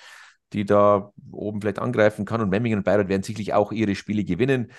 die 0.53 0.65
da 0.65 1.13
oben 1.31 1.61
vielleicht 1.61 1.79
angreifen 1.79 2.25
kann. 2.25 2.41
Und 2.41 2.51
Memmingen 2.51 2.81
und 2.81 2.85
Bayreuth 2.85 3.09
werden 3.09 3.23
sicherlich 3.23 3.55
auch 3.55 3.71
ihre 3.73 3.95
Spiele 3.95 4.25
gewinnen. 4.25 4.73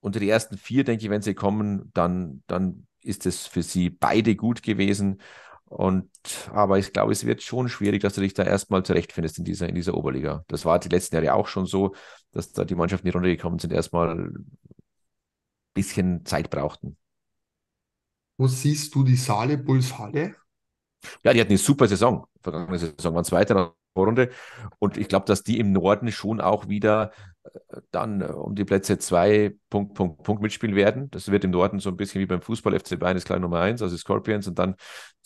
Unter 0.00 0.20
die 0.20 0.30
ersten 0.30 0.56
vier, 0.56 0.84
denke 0.84 1.04
ich, 1.04 1.10
wenn 1.10 1.22
sie 1.22 1.34
kommen, 1.34 1.90
dann, 1.94 2.42
dann 2.46 2.86
ist 3.02 3.26
es 3.26 3.46
für 3.46 3.62
sie 3.62 3.90
beide 3.90 4.36
gut 4.36 4.62
gewesen. 4.62 5.20
Und 5.64 6.10
aber 6.52 6.78
ich 6.78 6.92
glaube, 6.92 7.12
es 7.12 7.24
wird 7.24 7.42
schon 7.42 7.68
schwierig, 7.68 8.02
dass 8.02 8.14
du 8.14 8.20
dich 8.20 8.34
da 8.34 8.44
erstmal 8.44 8.84
zurechtfindest 8.84 9.38
in 9.38 9.44
dieser, 9.44 9.68
in 9.68 9.74
dieser 9.74 9.94
Oberliga. 9.94 10.44
Das 10.46 10.64
war 10.64 10.78
die 10.78 10.90
letzten 10.90 11.16
Jahre 11.16 11.34
auch 11.34 11.48
schon 11.48 11.66
so, 11.66 11.94
dass 12.30 12.52
da 12.52 12.64
die 12.64 12.74
Mannschaften, 12.74 13.06
die 13.06 13.12
runtergekommen 13.12 13.58
sind, 13.58 13.72
erstmal 13.72 14.32
bisschen 15.74 16.24
Zeit 16.24 16.50
brauchten. 16.50 16.96
Wo 18.38 18.46
siehst 18.46 18.94
du 18.94 19.04
die 19.04 19.16
Saale 19.16 19.58
Bulls 19.58 19.98
Halle? 19.98 20.34
Ja, 21.24 21.32
die 21.32 21.40
hatten 21.40 21.50
eine 21.50 21.58
super 21.58 21.88
Saison. 21.88 22.26
Vergangene 22.42 22.78
Saison 22.78 23.14
waren 23.14 23.24
Zweiter 23.24 23.54
in 23.54 23.56
der 23.56 23.74
Runde. 23.96 24.30
Und 24.78 24.96
ich 24.96 25.08
glaube, 25.08 25.26
dass 25.26 25.42
die 25.42 25.58
im 25.58 25.72
Norden 25.72 26.10
schon 26.12 26.40
auch 26.40 26.68
wieder 26.68 27.12
äh, 27.44 27.80
dann 27.90 28.20
äh, 28.20 28.24
um 28.26 28.54
die 28.54 28.64
Plätze 28.64 28.98
zwei 28.98 29.54
Punkt, 29.70 29.94
Punkt, 29.94 30.22
Punkt 30.22 30.42
mitspielen 30.42 30.76
werden. 30.76 31.10
Das 31.10 31.30
wird 31.30 31.44
im 31.44 31.50
Norden 31.50 31.80
so 31.80 31.90
ein 31.90 31.96
bisschen 31.96 32.20
wie 32.20 32.26
beim 32.26 32.42
Fußball 32.42 32.78
FC 32.78 32.98
Bayern 32.98 33.16
ist 33.16 33.26
klar 33.26 33.38
Nummer 33.38 33.60
eins, 33.60 33.82
also 33.82 33.96
Scorpions. 33.96 34.46
Und 34.46 34.58
dann 34.58 34.76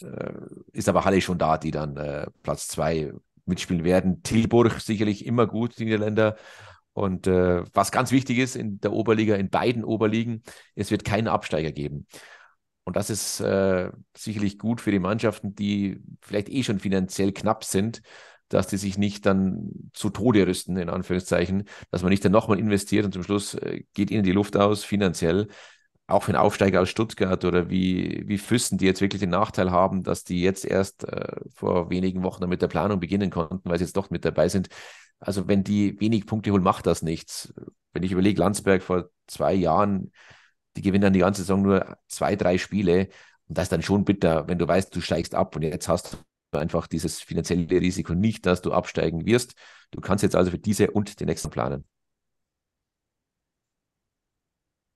äh, 0.03 0.33
ist 0.73 0.89
aber 0.89 1.05
Halle 1.05 1.21
schon 1.21 1.39
da, 1.39 1.59
die 1.59 1.71
dann 1.71 1.97
äh, 1.97 2.27
Platz 2.43 2.69
zwei 2.69 3.13
mitspielen 3.45 3.85
werden. 3.85 4.23
Tilburg 4.23 4.81
sicherlich 4.81 5.25
immer 5.27 5.47
gut, 5.47 5.79
die 5.79 5.85
Niederländer. 5.85 6.37
Und 6.97 7.27
äh, 7.27 7.63
was 7.75 7.93
ganz 7.93 8.11
wichtig 8.11 8.39
ist 8.39 8.57
in 8.57 8.81
der 8.81 8.91
Oberliga, 8.91 9.35
in 9.35 9.51
beiden 9.51 9.85
Oberligen, 9.85 10.43
es 10.75 10.91
wird 10.91 11.05
keinen 11.05 11.29
Absteiger 11.29 11.71
geben. 11.71 12.07
Und 12.85 12.97
das 12.97 13.11
ist 13.11 13.39
äh, 13.41 13.91
sicherlich 14.17 14.59
gut 14.59 14.81
für 14.81 14.93
die 14.93 14.99
Mannschaften, 14.99 15.55
die 15.55 16.01
vielleicht 16.23 16.49
eh 16.49 16.63
schon 16.63 16.81
finanziell 16.81 17.33
knapp 17.33 17.65
sind, 17.65 18.01
dass 18.49 18.69
die 18.69 18.79
sich 18.79 18.97
nicht 18.97 19.27
dann 19.27 19.91
zu 19.93 20.09
Tode 20.09 20.47
rüsten, 20.47 20.79
in 20.79 20.89
Anführungszeichen, 20.89 21.65
dass 21.91 22.01
man 22.01 22.09
nicht 22.09 22.25
dann 22.25 22.33
nochmal 22.33 22.59
investiert 22.59 23.05
und 23.05 23.13
zum 23.13 23.25
Schluss 23.25 23.53
äh, 23.53 23.83
geht 23.93 24.11
ihnen 24.11 24.25
die 24.25 24.33
Luft 24.33 24.57
aus 24.57 24.83
finanziell. 24.83 25.49
Auch 26.07 26.23
für 26.23 26.31
einen 26.31 26.41
Aufsteiger 26.41 26.81
aus 26.81 26.89
Stuttgart 26.89 27.45
oder 27.45 27.69
wie, 27.69 28.23
wie 28.27 28.39
Füssen, 28.39 28.79
die 28.79 28.87
jetzt 28.87 29.03
wirklich 29.03 29.21
den 29.21 29.31
Nachteil 29.31 29.71
haben, 29.71 30.03
dass 30.03 30.25
die 30.25 30.41
jetzt 30.41 30.65
erst 30.65 31.05
äh, 31.05 31.41
vor 31.55 31.91
wenigen 31.91 32.23
Wochen 32.23 32.49
mit 32.49 32.63
der 32.63 32.69
Planung 32.69 33.01
beginnen 33.01 33.29
konnten, 33.29 33.69
weil 33.69 33.77
sie 33.77 33.85
jetzt 33.85 33.99
doch 33.99 34.09
mit 34.09 34.25
dabei 34.25 34.49
sind 34.49 34.71
also 35.21 35.49
wenn 35.49 35.65
die 35.65 36.01
wenig 36.01 36.27
Punkte 36.27 36.53
holen, 36.53 36.63
macht 36.63 36.87
das 36.87 37.03
nichts. 37.03 37.53
Wenn 37.93 38.03
ich 38.03 38.13
überlege, 38.13 38.41
Landsberg 38.41 38.83
vor 38.83 39.11
zwei 39.27 39.55
Jahren, 39.55 40.13
die 40.77 40.83
gewinnen 40.83 41.03
dann 41.03 41.13
die 41.13 41.21
ganze 41.21 41.43
Saison 41.43 41.63
nur 41.63 41.97
zwei, 42.09 42.37
drei 42.37 42.59
Spiele. 42.59 43.09
Und 43.49 43.59
das 43.59 43.65
ist 43.65 43.73
dann 43.73 43.83
schon 43.83 44.05
bitter, 44.05 44.47
wenn 44.49 44.59
du 44.59 44.69
weißt, 44.69 44.95
du 44.95 45.01
steigst 45.01 45.35
ab 45.35 45.57
und 45.57 45.63
jetzt 45.63 45.89
hast 45.89 46.19
du 46.51 46.59
einfach 46.59 46.87
dieses 46.87 47.21
finanzielle 47.21 47.69
Risiko 47.69 48.15
nicht, 48.15 48.47
dass 48.47 48.63
du 48.63 48.73
absteigen 48.73 49.25
wirst. 49.27 49.55
Du 49.91 50.01
kannst 50.01 50.23
jetzt 50.23 50.37
also 50.37 50.51
für 50.51 50.59
diese 50.59 50.91
und 50.91 51.21
den 51.21 51.27
nächsten 51.29 51.51
planen. 51.51 51.85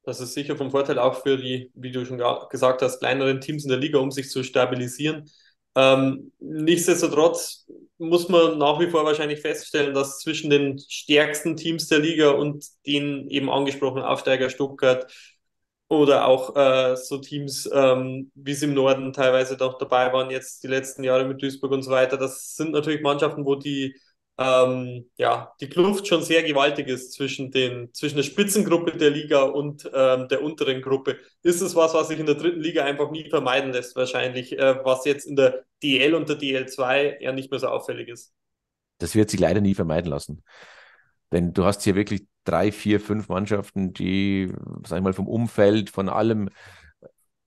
Das 0.03 0.21
ist 0.21 0.35
sicher 0.35 0.57
vom 0.57 0.71
Vorteil 0.71 0.99
auch 0.99 1.23
für 1.23 1.37
die, 1.37 1.71
wie 1.75 1.93
du 1.93 2.05
schon 2.05 2.21
gesagt 2.51 2.83
hast, 2.83 3.01
kleineren 3.01 3.41
Teams 3.41 3.65
in 3.65 3.71
der 3.71 3.79
Liga, 3.79 3.99
um 3.99 4.11
sich 4.11 4.31
zu 4.31 4.43
stabilisieren. 4.43 5.31
Ähm, 5.77 6.33
nichtsdestotrotz 6.41 7.67
muss 7.99 8.29
man 8.29 8.59
nach 8.59 8.81
wie 8.81 8.89
vor 8.89 9.05
wahrscheinlich 9.05 9.41
feststellen, 9.41 9.95
dass 9.95 10.19
zwischen 10.21 10.51
den 10.51 10.79
stärksten 10.89 11.57
Teams 11.57 11.87
der 11.89 12.01
Liga 12.01 12.31
und 12.31 12.65
den 12.87 13.29
eben 13.29 13.51
angesprochenen 13.51 14.05
Aufsteiger 14.05 14.51
Stuttgart 14.51 15.13
oder 15.89 16.27
auch 16.27 16.57
äh, 16.57 16.97
so 16.97 17.19
Teams, 17.19 17.69
ähm, 17.73 18.31
wie 18.35 18.53
es 18.53 18.63
im 18.63 18.75
Norden 18.75 19.13
teilweise 19.13 19.57
doch 19.57 19.79
dabei 19.79 20.13
waren, 20.13 20.31
jetzt 20.31 20.63
die 20.63 20.69
letzten 20.69 21.05
Jahre 21.05 21.25
mit 21.25 21.43
Duisburg 21.43 21.73
und 21.73 21.83
so 21.83 21.91
weiter, 21.91 22.17
das 22.17 22.55
sind 22.57 22.73
natürlich 22.73 23.03
Mannschaften, 23.03 23.45
wo 23.45 23.57
die 23.57 23.97
ähm, 24.41 25.11
ja, 25.19 25.53
die 25.61 25.69
Kluft 25.69 26.07
schon 26.07 26.23
sehr 26.23 26.43
gewaltig 26.43 26.89
ist 26.89 27.13
zwischen, 27.13 27.51
den, 27.51 27.93
zwischen 27.93 28.17
der 28.17 28.23
Spitzengruppe 28.23 28.97
der 28.97 29.11
Liga 29.11 29.43
und 29.43 29.89
ähm, 29.93 30.29
der 30.29 30.43
unteren 30.43 30.81
Gruppe. 30.81 31.19
Ist 31.43 31.61
es 31.61 31.77
was, 31.77 31.93
was 31.93 32.09
sich 32.09 32.19
in 32.19 32.25
der 32.25 32.37
dritten 32.37 32.61
Liga 32.61 32.85
einfach 32.85 33.11
nie 33.11 33.29
vermeiden 33.29 33.73
lässt, 33.73 33.95
wahrscheinlich, 33.97 34.59
äh, 34.59 34.83
was 34.83 35.05
jetzt 35.05 35.27
in 35.27 35.37
der 35.37 35.65
DL 35.83 36.15
und 36.15 36.31
der 36.31 36.39
DL2 36.39 37.21
ja 37.21 37.33
nicht 37.33 37.51
mehr 37.51 37.61
so 37.61 37.69
auffällig 37.69 38.09
ist? 38.09 38.33
Das 38.97 39.15
wird 39.15 39.29
sich 39.29 39.41
leider 39.41 39.61
nie 39.61 39.75
vermeiden 39.75 40.11
lassen. 40.11 40.43
Denn 41.33 41.53
du 41.53 41.67
hast 41.67 41.83
hier 41.83 41.95
wirklich 41.95 42.27
drei, 42.45 42.73
vier, 42.73 42.99
fünf 42.99 43.29
Mannschaften, 43.29 43.93
die, 43.93 44.51
sag 44.87 44.99
ich 44.99 45.05
mal, 45.05 45.13
vom 45.13 45.29
Umfeld, 45.29 45.91
von 45.91 46.09
allem 46.09 46.49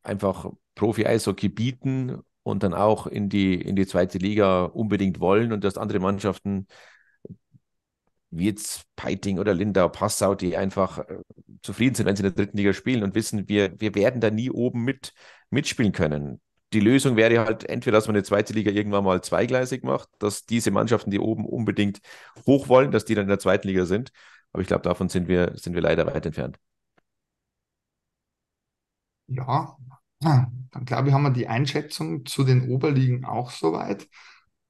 einfach 0.04 0.52
Profi-Eishockey 0.76 1.50
bieten 1.50 2.22
und 2.44 2.64
dann 2.64 2.74
auch 2.74 3.08
in 3.08 3.30
die, 3.30 3.56
in 3.56 3.76
die 3.76 3.88
zweite 3.88 4.18
Liga 4.18 4.66
unbedingt 4.66 5.20
wollen 5.20 5.54
und 5.54 5.64
dass 5.64 5.78
andere 5.78 6.00
Mannschaften 6.00 6.68
wie 8.32 8.46
jetzt 8.46 8.84
Peiting 8.96 9.40
oder 9.40 9.54
Lindau, 9.54 9.90
Passau, 9.90 10.36
die 10.36 10.58
einfach 10.58 11.00
äh, 11.00 11.18
zufrieden 11.62 11.96
sind, 11.96 12.06
wenn 12.06 12.16
sie 12.16 12.24
in 12.24 12.34
der 12.34 12.46
dritten 12.46 12.58
Liga 12.58 12.74
spielen 12.74 13.04
und 13.04 13.16
wissen, 13.16 13.48
wir, 13.48 13.80
wir 13.80 13.96
werden 13.96 14.22
da 14.22 14.32
nie 14.32 14.50
oben 14.50 14.84
mit, 14.84 15.14
mitspielen 15.50 15.92
können. 15.92 16.42
Die 16.74 16.80
Lösung 16.80 17.16
wäre 17.16 17.46
halt 17.46 17.66
entweder, 17.70 17.98
dass 17.98 18.08
man 18.08 18.16
eine 18.16 18.24
zweite 18.24 18.54
Liga 18.54 18.72
irgendwann 18.72 19.04
mal 19.04 19.22
zweigleisig 19.22 19.84
macht, 19.84 20.10
dass 20.18 20.46
diese 20.46 20.72
Mannschaften, 20.72 21.12
die 21.12 21.20
oben 21.20 21.46
unbedingt 21.46 22.00
hoch 22.48 22.68
wollen, 22.68 22.92
dass 22.92 23.06
die 23.06 23.14
dann 23.16 23.24
in 23.26 23.30
der 23.30 23.40
zweiten 23.40 23.68
Liga 23.68 23.86
sind. 23.86 24.12
Aber 24.52 24.62
ich 24.62 24.68
glaube, 24.68 24.82
davon 24.84 25.10
sind 25.10 25.28
wir, 25.28 25.54
sind 25.56 25.76
wir 25.76 25.82
leider 25.82 26.08
weit 26.08 26.26
entfernt. 26.26 26.58
Ja, 29.28 29.78
dann 30.24 30.86
glaube 30.86 31.08
ich, 31.08 31.14
haben 31.14 31.24
wir 31.24 31.32
die 31.32 31.48
Einschätzung 31.48 32.26
zu 32.26 32.44
den 32.44 32.70
Oberligen 32.70 33.26
auch 33.26 33.52
soweit. 33.52 34.08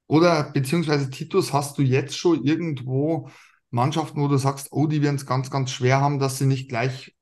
Oder 0.08 0.52
beziehungsweise 0.52 1.10
Titus, 1.10 1.54
hast 1.54 1.78
du 1.78 1.82
jetzt 1.82 2.18
schon 2.18 2.44
irgendwo 2.44 3.30
Mannschaften, 3.72 4.22
wo 4.22 4.28
du 4.28 4.38
sagst, 4.38 4.68
oh, 4.72 4.88
die 4.88 5.02
werden 5.02 5.16
es 5.16 5.26
ganz, 5.26 5.50
ganz 5.50 5.72
schwer 5.72 6.02
haben, 6.02 6.20
dass 6.20 6.38
sie 6.38 6.46
nicht 6.46 6.70
gleich 6.70 7.16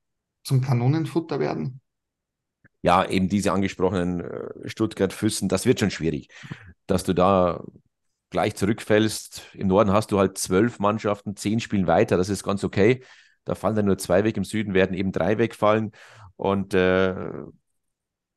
zum 0.44 0.60
Kanonenfutter 0.60 1.40
werden? 1.40 1.80
Ja, 2.82 3.04
eben 3.08 3.28
diese 3.28 3.52
angesprochenen 3.52 4.20
äh, 4.20 4.68
Stuttgart-Füssen, 4.68 5.48
das 5.48 5.66
wird 5.66 5.78
schon 5.78 5.92
schwierig, 5.92 6.28
dass 6.86 7.04
du 7.04 7.14
da 7.14 7.62
gleich 8.30 8.56
zurückfällst. 8.56 9.42
Im 9.54 9.68
Norden 9.68 9.92
hast 9.92 10.10
du 10.10 10.18
halt 10.18 10.36
zwölf 10.36 10.80
Mannschaften, 10.80 11.36
zehn 11.36 11.60
spielen 11.60 11.86
weiter, 11.86 12.16
das 12.16 12.28
ist 12.28 12.42
ganz 12.42 12.64
okay. 12.64 13.04
Da 13.44 13.54
fallen 13.54 13.76
dann 13.76 13.86
nur 13.86 13.98
zwei 13.98 14.24
weg, 14.24 14.36
im 14.36 14.44
Süden 14.44 14.74
werden 14.74 14.96
eben 14.96 15.12
drei 15.12 15.38
wegfallen. 15.38 15.92
Und 16.36 16.74
äh, 16.74 17.14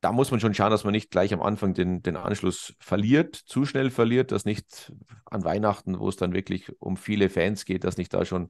da 0.06 0.12
muss 0.12 0.30
man 0.30 0.40
schon 0.40 0.54
schauen, 0.54 0.70
dass 0.70 0.84
man 0.84 0.92
nicht 0.92 1.10
gleich 1.10 1.34
am 1.34 1.42
Anfang 1.42 1.74
den, 1.74 2.04
den 2.04 2.16
Anschluss 2.16 2.76
verliert, 2.80 3.36
zu 3.36 3.66
schnell 3.66 3.90
verliert, 3.90 4.32
dass 4.32 4.46
nicht 4.46 4.94
an 5.26 5.44
Weihnachten, 5.44 5.98
wo 5.98 6.08
es 6.08 6.16
dann 6.16 6.32
wirklich 6.32 6.72
um 6.80 6.96
viele 6.96 7.28
Fans 7.28 7.66
geht, 7.66 7.84
dass 7.84 7.98
nicht 7.98 8.14
da 8.14 8.24
schon 8.24 8.50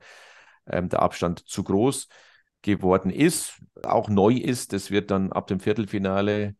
ähm, 0.67 0.89
der 0.89 1.01
Abstand 1.01 1.47
zu 1.47 1.63
groß 1.63 2.09
geworden 2.61 3.09
ist. 3.09 3.61
Auch 3.83 4.09
neu 4.09 4.33
ist, 4.33 4.73
es 4.73 4.91
wird 4.91 5.11
dann 5.11 5.31
ab 5.31 5.47
dem 5.47 5.61
Viertelfinale 5.61 6.57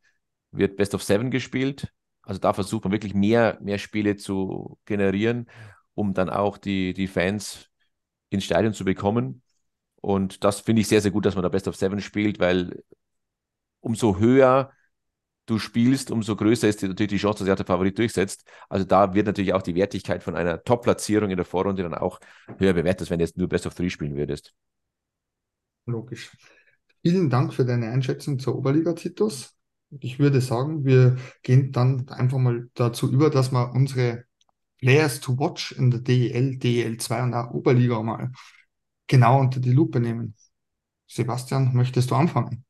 wird 0.52 0.78
Best 0.78 0.96
of 0.96 1.04
Seven 1.04 1.30
gespielt. 1.30 1.92
Also 2.22 2.40
da 2.40 2.54
versucht 2.54 2.86
man 2.86 2.94
wirklich 2.94 3.14
mehr, 3.14 3.58
mehr 3.62 3.80
Spiele 3.80 4.16
zu 4.16 4.80
generieren, 4.86 5.48
um 5.94 6.14
dann 6.14 6.30
auch 6.30 6.58
die, 6.58 6.94
die 6.94 7.08
Fans 7.08 7.70
ins 8.30 8.46
Stadion 8.46 8.74
zu 8.74 8.86
bekommen. 8.86 9.42
Und 9.98 10.46
das 10.46 10.62
finde 10.62 10.84
ich 10.84 10.88
sehr, 10.88 11.02
sehr 11.02 11.12
gut, 11.12 11.26
dass 11.26 11.36
man 11.36 11.44
da 11.44 11.50
Best 11.50 11.68
of 11.68 11.76
Seven 11.76 12.00
spielt, 12.00 12.40
weil 12.40 12.82
umso 13.82 14.20
höher 14.20 14.72
du 15.46 15.60
spielst, 15.60 16.12
umso 16.12 16.36
größer 16.36 16.68
ist 16.68 16.82
natürlich 16.82 17.12
die 17.12 17.18
Chance, 17.18 17.40
dass 17.40 17.48
sich 17.48 17.56
der 17.56 17.66
Favorit 17.66 17.98
durchsetzt. 17.98 18.46
Also 18.70 18.86
da 18.86 19.14
wird 19.14 19.28
natürlich 19.28 19.54
auch 19.54 19.62
die 19.62 19.76
Wertigkeit 19.76 20.24
von 20.24 20.36
einer 20.36 20.64
Top-Platzierung 20.64 21.30
in 21.30 21.38
der 21.38 21.46
Vorrunde 21.46 21.84
dann 21.84 21.94
auch 21.94 22.20
höher 22.58 22.74
bewertet, 22.74 23.10
wenn 23.10 23.20
du 23.20 23.26
jetzt 23.26 23.38
nur 23.38 23.48
Best 23.48 23.68
of 23.68 23.76
Three 23.76 23.90
spielen 23.90 24.16
würdest. 24.16 24.54
Logisch. 25.86 26.36
Vielen 27.04 27.30
Dank 27.30 27.54
für 27.54 27.66
deine 27.66 27.92
Einschätzung 27.92 28.40
zur 28.40 28.56
Oberliga, 28.56 28.94
Titus. 28.94 29.56
Ich 30.00 30.18
würde 30.18 30.42
sagen, 30.42 30.84
wir 30.84 31.18
gehen 31.44 31.72
dann 31.72 32.10
einfach 32.10 32.40
mal 32.40 32.68
dazu 32.74 33.12
über, 33.12 33.30
dass 33.30 33.52
wir 33.52 33.72
unsere 33.74 34.26
Players 34.80 35.20
to 35.20 35.38
Watch 35.38 35.72
in 35.74 35.92
der 35.92 36.02
DEL, 36.02 36.58
DEL2 36.58 37.24
und 37.24 37.34
auch 37.34 37.52
Oberliga 37.52 38.02
mal 38.02 38.32
genau 39.08 39.40
unter 39.40 39.60
die 39.60 39.72
Lupe 39.72 40.00
nehmen. 40.00 40.36
Sebastian, 41.08 41.74
möchtest 41.74 42.10
du 42.10 42.16
anfangen? 42.16 42.65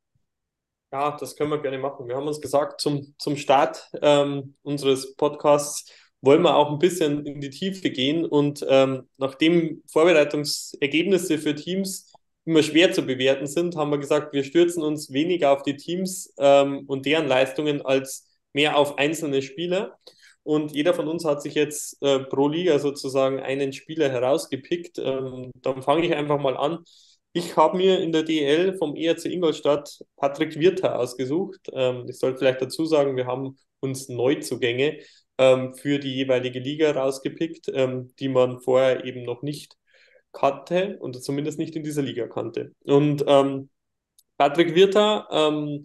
Ja, 0.95 1.11
das 1.19 1.35
können 1.35 1.49
wir 1.49 1.61
gerne 1.61 1.77
machen. 1.77 2.07
Wir 2.07 2.15
haben 2.15 2.25
uns 2.25 2.39
gesagt, 2.39 2.79
zum, 2.79 3.13
zum 3.17 3.35
Start 3.35 3.89
ähm, 4.01 4.55
unseres 4.63 5.13
Podcasts 5.17 5.91
wollen 6.21 6.41
wir 6.41 6.55
auch 6.55 6.71
ein 6.71 6.79
bisschen 6.79 7.25
in 7.25 7.41
die 7.41 7.49
Tiefe 7.49 7.89
gehen. 7.89 8.23
Und 8.23 8.65
ähm, 8.69 9.03
nachdem 9.17 9.83
Vorbereitungsergebnisse 9.91 11.37
für 11.37 11.53
Teams 11.53 12.13
immer 12.45 12.63
schwer 12.63 12.93
zu 12.93 13.01
bewerten 13.01 13.45
sind, 13.45 13.75
haben 13.75 13.91
wir 13.91 13.97
gesagt, 13.97 14.31
wir 14.31 14.45
stürzen 14.45 14.83
uns 14.83 15.11
weniger 15.11 15.51
auf 15.51 15.63
die 15.63 15.75
Teams 15.75 16.33
ähm, 16.37 16.85
und 16.87 17.05
deren 17.05 17.27
Leistungen 17.27 17.81
als 17.85 18.29
mehr 18.53 18.77
auf 18.77 18.97
einzelne 18.97 19.41
Spieler. 19.41 19.99
Und 20.43 20.71
jeder 20.71 20.93
von 20.93 21.09
uns 21.09 21.25
hat 21.25 21.41
sich 21.41 21.55
jetzt 21.55 22.01
äh, 22.03 22.19
pro 22.19 22.47
Liga 22.47 22.79
sozusagen 22.79 23.41
einen 23.41 23.73
Spieler 23.73 24.07
herausgepickt. 24.09 24.97
Ähm, 24.99 25.51
dann 25.61 25.81
fange 25.81 26.05
ich 26.05 26.15
einfach 26.15 26.39
mal 26.39 26.55
an. 26.55 26.85
Ich 27.37 27.57
habe 27.57 27.75
mir 27.75 27.99
in 27.99 28.13
der 28.13 28.23
DL 28.23 28.77
vom 28.77 28.95
ERC 28.95 29.25
Ingolstadt 29.25 29.99
Patrick 30.15 30.57
Wirter 30.57 30.97
ausgesucht. 30.97 31.59
Ähm, 31.73 32.05
ich 32.07 32.17
sollte 32.17 32.37
vielleicht 32.37 32.61
dazu 32.61 32.85
sagen, 32.85 33.17
wir 33.17 33.27
haben 33.27 33.57
uns 33.81 34.07
Neuzugänge 34.07 34.99
ähm, 35.37 35.73
für 35.73 35.99
die 35.99 36.15
jeweilige 36.15 36.59
Liga 36.59 36.91
rausgepickt, 36.91 37.69
ähm, 37.73 38.13
die 38.19 38.29
man 38.29 38.61
vorher 38.61 39.03
eben 39.03 39.25
noch 39.25 39.41
nicht 39.41 39.75
kannte 40.31 40.97
und 41.01 41.21
zumindest 41.21 41.59
nicht 41.59 41.75
in 41.75 41.83
dieser 41.83 42.03
Liga 42.03 42.27
kannte. 42.27 42.71
Und 42.85 43.25
ähm, 43.27 43.67
Patrick 44.37 44.73
Wirter 44.73 45.27
ähm, 45.29 45.83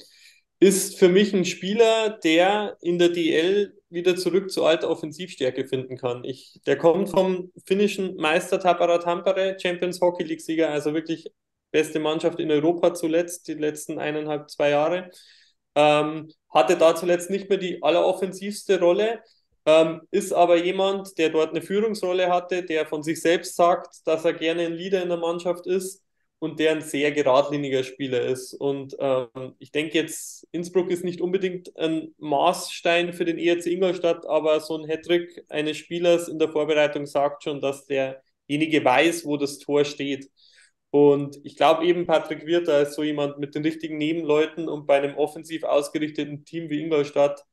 ist 0.61 1.01
für 1.01 1.09
mich 1.09 1.35
ein 1.35 1.45
Spieler, 1.45 2.11
der 2.23 2.77
in 2.81 3.01
der 3.01 3.09
DL 3.09 3.75
wieder 3.91 4.17
zurück 4.17 4.51
zu 4.51 4.65
alter 4.65 4.89
Offensivstärke 4.89 5.67
finden 5.67 5.97
kann. 5.97 6.25
Ich, 6.25 6.61
der 6.67 6.79
kommt 6.79 7.11
vom 7.11 7.53
finnischen 7.67 8.17
Meister 8.17 8.61
Tapara 8.61 8.99
Tampere, 8.99 9.57
Champions 9.61 10.01
Hockey 10.01 10.23
League 10.25 10.41
Sieger, 10.41 10.71
also 10.71 10.95
wirklich 10.95 11.31
beste 11.71 12.01
Mannschaft 12.01 12.41
in 12.41 12.51
Europa 12.51 12.95
zuletzt, 12.95 13.49
die 13.49 13.55
letzten 13.55 13.99
eineinhalb, 13.99 14.51
zwei 14.51 14.71
Jahre. 14.71 15.11
Ähm, 15.75 16.33
hatte 16.53 16.77
da 16.77 16.97
zuletzt 16.97 17.31
nicht 17.31 17.49
mehr 17.49 17.59
die 17.59 17.83
alleroffensivste 17.83 18.81
Rolle, 18.81 19.23
ähm, 19.67 20.01
ist 20.11 20.33
aber 20.33 20.57
jemand, 20.57 21.17
der 21.19 21.31
dort 21.31 21.51
eine 21.51 21.63
Führungsrolle 21.63 22.29
hatte, 22.33 22.65
der 22.65 22.87
von 22.87 23.03
sich 23.03 23.21
selbst 23.21 23.57
sagt, 23.57 24.07
dass 24.07 24.25
er 24.25 24.33
gerne 24.33 24.63
ein 24.63 24.73
Leader 24.73 25.03
in 25.03 25.09
der 25.09 25.19
Mannschaft 25.19 25.67
ist 25.67 26.03
und 26.41 26.59
der 26.59 26.73
ein 26.73 26.81
sehr 26.81 27.13
geradliniger 27.13 27.85
Spieler 27.85 28.23
ist. 28.23 28.55
Und 28.55 28.97
ähm, 28.99 29.55
ich 29.59 29.73
denke 29.73 29.99
jetzt, 29.99 30.49
Innsbruck 30.53 30.91
ist 30.91 31.05
nicht 31.05 31.21
unbedingt 31.21 31.77
ein 31.77 32.15
Maßstein 32.19 33.13
für 33.13 33.27
den 33.27 33.39
ERC 33.39 33.67
Ingolstadt, 33.67 34.27
aber 34.27 34.61
so 34.61 34.77
ein 34.77 34.89
Hattrick 34.89 35.45
eines 35.51 35.77
Spielers 35.77 36.29
in 36.29 36.39
der 36.39 36.49
Vorbereitung 36.49 37.07
sagt 37.07 37.45
schon, 37.45 37.61
dass 37.61 37.87
derjenige 37.87 38.85
weiß, 38.85 39.27
wo 39.27 39.37
das 39.37 39.59
Tor 39.59 39.85
steht. 39.85 40.31
Und 40.91 41.39
ich 41.45 41.57
glaube 41.57 41.85
eben, 41.87 42.07
Patrick 42.07 42.47
Wirter 42.47 42.83
ist 42.83 42.95
so 42.95 43.03
jemand 43.03 43.39
mit 43.39 43.55
den 43.55 43.63
richtigen 43.63 43.99
Nebenleuten 43.99 44.69
und 44.69 44.87
bei 44.87 44.97
einem 44.99 45.17
offensiv 45.17 45.63
ausgerichteten 45.65 46.45
Team 46.45 46.71
wie 46.71 46.83
Ingolstadt, 46.83 47.45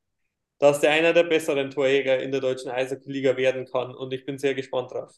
dass 0.60 0.80
der 0.82 0.92
einer 0.92 1.14
der 1.14 1.24
besseren 1.24 1.72
Torjäger 1.72 2.20
in 2.24 2.32
der 2.32 2.42
deutschen 2.42 2.72
Eishockey-Liga 2.72 3.38
werden 3.38 3.66
kann. 3.66 3.94
Und 3.96 4.14
ich 4.14 4.26
bin 4.26 4.38
sehr 4.40 4.56
gespannt 4.56 4.92
drauf. 4.92 5.14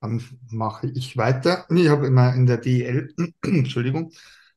Dann 0.00 0.22
mache 0.50 0.88
ich 0.94 1.16
weiter. 1.16 1.66
Ich 1.70 1.88
habe 1.88 2.06
immer 2.06 2.34
in 2.34 2.46
der 2.46 2.58
DL, 2.58 3.14
Entschuldigung, 3.42 4.12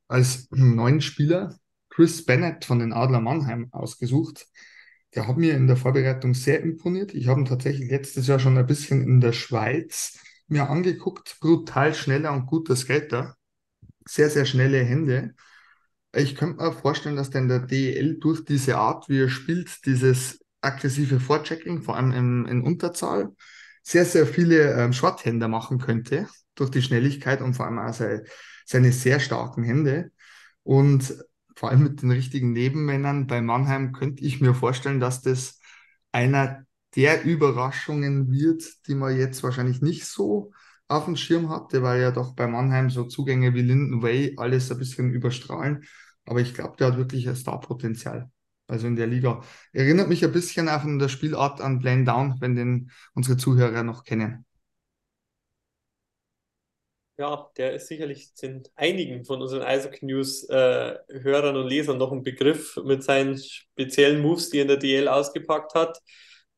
als 0.07 0.47
neuen 0.51 1.01
Spieler 1.01 1.57
Chris 1.89 2.25
Bennett 2.25 2.65
von 2.65 2.79
den 2.79 2.93
Adler 2.93 3.21
Mannheim 3.21 3.67
ausgesucht. 3.71 4.47
Der 5.15 5.27
hat 5.27 5.37
mir 5.37 5.55
in 5.55 5.67
der 5.67 5.77
Vorbereitung 5.77 6.33
sehr 6.33 6.61
imponiert. 6.61 7.13
Ich 7.13 7.27
habe 7.27 7.41
ihn 7.41 7.45
tatsächlich 7.45 7.89
letztes 7.89 8.27
Jahr 8.27 8.39
schon 8.39 8.57
ein 8.57 8.65
bisschen 8.67 9.03
in 9.03 9.21
der 9.21 9.33
Schweiz 9.33 10.19
mir 10.47 10.69
angeguckt. 10.69 11.37
Brutal 11.39 11.93
schneller 11.93 12.31
und 12.33 12.45
guter 12.45 12.75
Skater. 12.75 13.35
Sehr, 14.07 14.29
sehr 14.29 14.45
schnelle 14.45 14.83
Hände. 14.83 15.35
Ich 16.13 16.35
könnte 16.35 16.63
mir 16.63 16.71
vorstellen, 16.71 17.15
dass 17.15 17.29
der 17.29 17.41
in 17.41 17.47
der 17.49 17.59
DEL 17.59 18.19
durch 18.19 18.43
diese 18.43 18.77
Art, 18.77 19.09
wie 19.09 19.21
er 19.21 19.29
spielt, 19.29 19.85
dieses 19.85 20.39
aggressive 20.61 21.19
Vorchecking, 21.19 21.81
vor 21.83 21.95
allem 21.97 22.11
in, 22.11 22.45
in 22.45 22.61
Unterzahl, 22.61 23.35
sehr, 23.89 24.05
sehr 24.05 24.27
viele 24.27 24.73
ähm, 24.73 24.93
Shorthänder 24.93 25.47
machen 25.47 25.79
könnte 25.79 26.27
durch 26.53 26.69
die 26.69 26.81
Schnelligkeit 26.81 27.41
und 27.41 27.55
vor 27.55 27.65
allem 27.65 27.79
auch 27.79 27.93
seine, 27.93 28.23
seine 28.65 28.91
sehr 28.91 29.19
starken 29.19 29.63
Hände. 29.63 30.11
Und 30.61 31.15
vor 31.55 31.69
allem 31.69 31.83
mit 31.83 32.01
den 32.03 32.11
richtigen 32.11 32.53
Nebenmännern 32.53 33.25
bei 33.25 33.41
Mannheim 33.41 33.91
könnte 33.91 34.23
ich 34.23 34.41
mir 34.41 34.53
vorstellen, 34.53 34.99
dass 34.99 35.21
das 35.23 35.59
einer 36.11 36.65
der 36.95 37.23
Überraschungen 37.23 38.31
wird, 38.31 38.63
die 38.87 38.93
man 38.93 39.17
jetzt 39.17 39.41
wahrscheinlich 39.41 39.81
nicht 39.81 40.05
so 40.05 40.51
auf 40.87 41.05
dem 41.05 41.15
Schirm 41.15 41.49
hatte, 41.49 41.81
weil 41.81 41.99
ja 42.01 42.11
doch 42.11 42.35
bei 42.35 42.45
Mannheim 42.47 42.91
so 42.91 43.05
Zugänge 43.05 43.55
wie 43.55 43.61
Linden 43.61 44.03
Way 44.03 44.35
alles 44.37 44.71
ein 44.71 44.77
bisschen 44.77 45.11
überstrahlen. 45.11 45.83
Aber 46.25 46.41
ich 46.41 46.53
glaube, 46.53 46.77
der 46.77 46.87
hat 46.87 46.97
wirklich 46.97 47.27
ein 47.27 47.35
Starpotenzial. 47.35 48.29
Also 48.70 48.88
in 48.88 48.95
der 48.95 49.07
Liga. 49.07 49.41
Erinnert 49.74 50.09
mich 50.09 50.24
ein 50.24 50.32
bisschen 50.32 50.70
auch 50.70 50.84
in 50.84 50.99
der 50.99 51.09
Spielart 51.09 51.59
an 51.59 51.80
Blaine 51.80 52.05
Down, 52.05 52.36
wenn 52.39 52.55
den 52.55 52.91
unsere 53.15 53.36
Zuhörer 53.36 53.84
noch 53.84 54.03
kennen. 54.03 54.45
Ja, 57.17 57.49
der 57.57 57.74
ist 57.74 57.88
sicherlich 57.88 58.32
sind 58.36 58.72
einigen 58.76 59.26
von 59.26 59.41
unseren 59.41 59.63
Eishockey 59.63 60.05
News 60.05 60.47
äh, 60.49 60.95
und 61.09 61.67
Lesern 61.67 61.97
noch 61.97 62.13
ein 62.13 62.24
Begriff 62.24 62.78
mit 62.86 63.03
seinen 63.03 63.38
speziellen 63.38 64.22
Moves, 64.22 64.51
die 64.51 64.59
er 64.59 64.61
in 64.61 64.67
der 64.70 64.78
DL 64.78 65.07
ausgepackt 65.09 65.74
hat. 65.74 65.99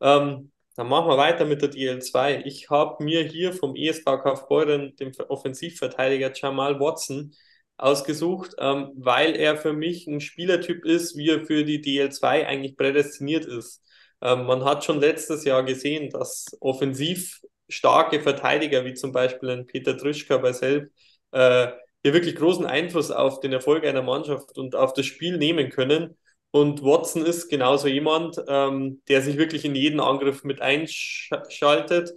Ähm, 0.01 0.51
dann 0.76 0.88
machen 0.88 1.07
wir 1.07 1.18
weiter 1.18 1.45
mit 1.45 1.62
der 1.62 1.72
DL2. 1.72 2.43
Ich 2.45 2.70
habe 2.70 3.03
mir 3.03 3.24
hier 3.24 3.53
vom 3.53 3.76
ESK 3.76 4.05
Kaufbeuren, 4.05 4.95
dem 4.97 5.12
Offensivverteidiger 5.30 6.32
Jamal 6.36 6.80
Watson, 6.80 7.34
ausgesucht, 7.82 8.55
ähm, 8.59 8.91
weil 8.95 9.36
er 9.36 9.57
für 9.57 9.73
mich 9.73 10.07
ein 10.07 10.21
Spielertyp 10.21 10.86
ist, 10.86 11.17
wie 11.17 11.29
er 11.29 11.45
für 11.45 11.63
die 11.63 11.82
DL2 11.82 12.45
eigentlich 12.45 12.77
prädestiniert 12.77 13.45
ist. 13.45 13.84
Ähm, 14.21 14.45
man 14.45 14.63
hat 14.65 14.84
schon 14.84 14.99
letztes 14.99 15.45
Jahr 15.45 15.63
gesehen, 15.63 16.09
dass 16.09 16.45
offensiv 16.59 17.41
starke 17.69 18.19
Verteidiger, 18.21 18.86
wie 18.86 18.93
zum 18.93 19.11
Beispiel 19.11 19.49
ein 19.49 19.65
Peter 19.65 19.97
Trischka 19.97 20.38
bei 20.38 20.53
Selb, 20.53 20.91
äh, 21.32 21.67
hier 22.03 22.13
wirklich 22.13 22.36
großen 22.36 22.65
Einfluss 22.65 23.11
auf 23.11 23.39
den 23.39 23.53
Erfolg 23.53 23.86
einer 23.86 24.01
Mannschaft 24.01 24.57
und 24.57 24.75
auf 24.75 24.93
das 24.93 25.05
Spiel 25.05 25.38
nehmen 25.38 25.69
können. 25.69 26.17
Und 26.51 26.84
Watson 26.84 27.25
ist 27.25 27.49
genauso 27.49 27.88
jemand, 27.88 28.38
ähm, 28.47 29.01
der 29.07 29.21
sich 29.21 29.38
wirklich 29.38 29.65
in 29.65 29.75
jeden 29.75 29.99
Angriff 29.99 30.43
mit 30.43 30.61
einschaltet, 30.61 32.11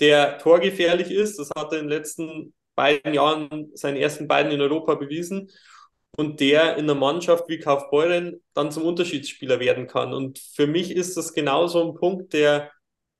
der 0.00 0.38
torgefährlich 0.38 1.10
ist. 1.10 1.38
Das 1.38 1.50
hat 1.56 1.72
er 1.72 1.80
in 1.80 1.84
den 1.84 1.90
letzten 1.90 2.54
beiden 2.76 3.14
Jahren, 3.14 3.70
seinen 3.74 3.96
ersten 3.96 4.28
beiden 4.28 4.52
in 4.52 4.60
Europa 4.60 4.94
bewiesen. 4.94 5.50
Und 6.16 6.40
der 6.40 6.76
in 6.76 6.84
einer 6.84 6.94
Mannschaft 6.94 7.48
wie 7.48 7.58
Kaufbeuren 7.58 8.42
dann 8.54 8.70
zum 8.72 8.84
Unterschiedsspieler 8.84 9.60
werden 9.60 9.86
kann. 9.86 10.14
Und 10.14 10.38
für 10.38 10.66
mich 10.66 10.90
ist 10.96 11.16
das 11.16 11.34
genauso 11.34 11.86
ein 11.86 11.94
Punkt, 11.94 12.32
der 12.32 12.70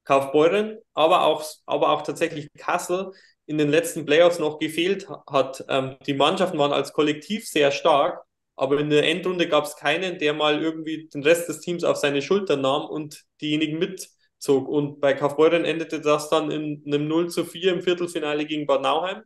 Kaufbeuren, 0.05 0.79
aber 0.95 1.25
auch, 1.25 1.45
aber 1.67 1.91
auch 1.91 2.03
tatsächlich 2.03 2.49
Kassel 2.57 3.11
in 3.47 3.59
den 3.59 3.71
letzten 3.71 4.07
Playoffs 4.07 4.39
noch 4.39 4.59
gefehlt 4.59 5.09
hat. 5.29 5.65
Ähm, 5.69 5.97
die 6.07 6.15
Mannschaften 6.15 6.59
waren 6.59 6.73
als 6.73 6.93
Kollektiv 6.93 7.47
sehr 7.47 7.71
stark, 7.71 8.25
aber 8.57 8.79
in 8.81 8.91
der 8.91 9.05
Endrunde 9.09 9.49
gab 9.49 9.65
es 9.65 9.77
keinen, 9.77 10.19
der 10.19 10.33
mal 10.33 10.63
irgendwie 10.63 11.09
den 11.13 11.23
Rest 11.23 11.49
des 11.49 11.61
Teams 11.61 11.85
auf 11.85 11.97
seine 11.97 12.23
Schultern 12.23 12.61
nahm 12.63 12.87
und 12.87 13.25
diejenigen 13.41 13.79
mitzog. 13.79 14.69
Und 14.69 15.01
bei 15.01 15.13
Kaufbeuren 15.15 15.65
endete 15.65 16.01
das 16.01 16.31
dann 16.31 16.51
in 16.51 16.83
einem 16.87 17.09
0 17.09 17.29
zu 17.29 17.45
4 17.45 17.73
im 17.75 17.83
Viertelfinale 17.83 18.47
gegen 18.47 18.67
Bad 18.67 18.83
Nauheim. 18.83 19.23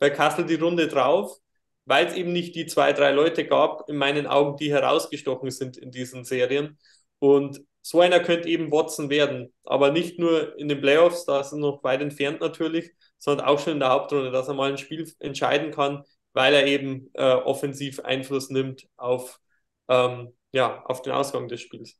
Bei 0.00 0.10
Kassel 0.10 0.46
die 0.46 0.56
Runde 0.56 0.88
drauf, 0.88 1.38
weil 1.84 2.06
es 2.06 2.14
eben 2.14 2.32
nicht 2.32 2.56
die 2.56 2.66
zwei, 2.66 2.92
drei 2.92 3.12
Leute 3.12 3.46
gab, 3.46 3.88
in 3.88 3.96
meinen 3.96 4.26
Augen, 4.26 4.56
die 4.56 4.72
herausgestochen 4.72 5.50
sind 5.52 5.76
in 5.76 5.92
diesen 5.92 6.24
Serien. 6.24 6.78
Und 7.20 7.62
so 7.82 8.00
einer 8.00 8.20
könnte 8.20 8.48
eben 8.48 8.72
Watson 8.72 9.10
werden. 9.10 9.52
Aber 9.64 9.92
nicht 9.92 10.18
nur 10.18 10.58
in 10.58 10.68
den 10.68 10.80
Playoffs, 10.80 11.24
da 11.24 11.40
ist 11.40 11.52
er 11.52 11.58
noch 11.58 11.84
weit 11.84 12.02
entfernt 12.02 12.40
natürlich, 12.40 12.90
sondern 13.18 13.46
auch 13.46 13.60
schon 13.60 13.74
in 13.74 13.80
der 13.80 13.90
Hauptrunde, 13.90 14.32
dass 14.32 14.48
er 14.48 14.54
mal 14.54 14.70
ein 14.70 14.78
Spiel 14.78 15.10
entscheiden 15.20 15.70
kann, 15.70 16.02
weil 16.32 16.54
er 16.54 16.66
eben 16.66 17.10
äh, 17.14 17.34
offensiv 17.34 18.00
Einfluss 18.00 18.50
nimmt 18.50 18.88
auf, 18.96 19.40
ähm, 19.88 20.32
ja, 20.52 20.82
auf 20.84 21.02
den 21.02 21.12
Ausgang 21.12 21.48
des 21.48 21.60
Spiels. 21.60 21.98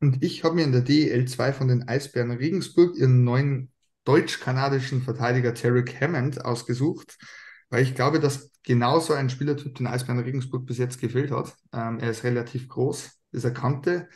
Und 0.00 0.22
ich 0.22 0.44
habe 0.44 0.54
mir 0.54 0.64
in 0.64 0.72
der 0.72 0.82
DEL 0.82 1.26
2 1.26 1.52
von 1.52 1.68
den 1.68 1.88
Eisbären 1.88 2.30
Regensburg 2.30 2.96
ihren 2.96 3.24
neuen 3.24 3.72
deutsch-kanadischen 4.08 5.02
Verteidiger 5.02 5.54
Tarek 5.54 6.00
Hammond 6.00 6.44
ausgesucht, 6.44 7.18
weil 7.70 7.82
ich 7.82 7.94
glaube, 7.94 8.20
dass 8.20 8.50
genauso 8.62 9.12
ein 9.14 9.30
Spielertyp 9.30 9.74
den 9.76 9.86
Eisbären 9.86 10.20
Regensburg 10.20 10.66
bis 10.66 10.78
jetzt 10.78 11.00
gefehlt 11.00 11.30
hat. 11.30 11.54
Ähm, 11.72 11.98
er 12.00 12.10
ist 12.10 12.24
relativ 12.24 12.68
groß, 12.68 13.10
ist 13.32 13.44
er 13.44 13.52
kannte, 13.52 14.08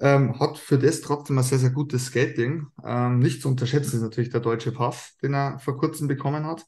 ähm, 0.00 0.38
hat 0.40 0.58
für 0.58 0.78
das 0.78 1.00
trotzdem 1.00 1.38
ein 1.38 1.44
sehr, 1.44 1.58
sehr 1.58 1.70
gutes 1.70 2.06
Skating. 2.06 2.66
Ähm, 2.84 3.18
nicht 3.18 3.42
zu 3.42 3.48
unterschätzen 3.48 3.96
ist 3.96 4.02
natürlich 4.02 4.30
der 4.30 4.40
deutsche 4.40 4.72
Pass, 4.72 5.16
den 5.22 5.34
er 5.34 5.58
vor 5.58 5.78
kurzem 5.78 6.08
bekommen 6.08 6.46
hat 6.46 6.66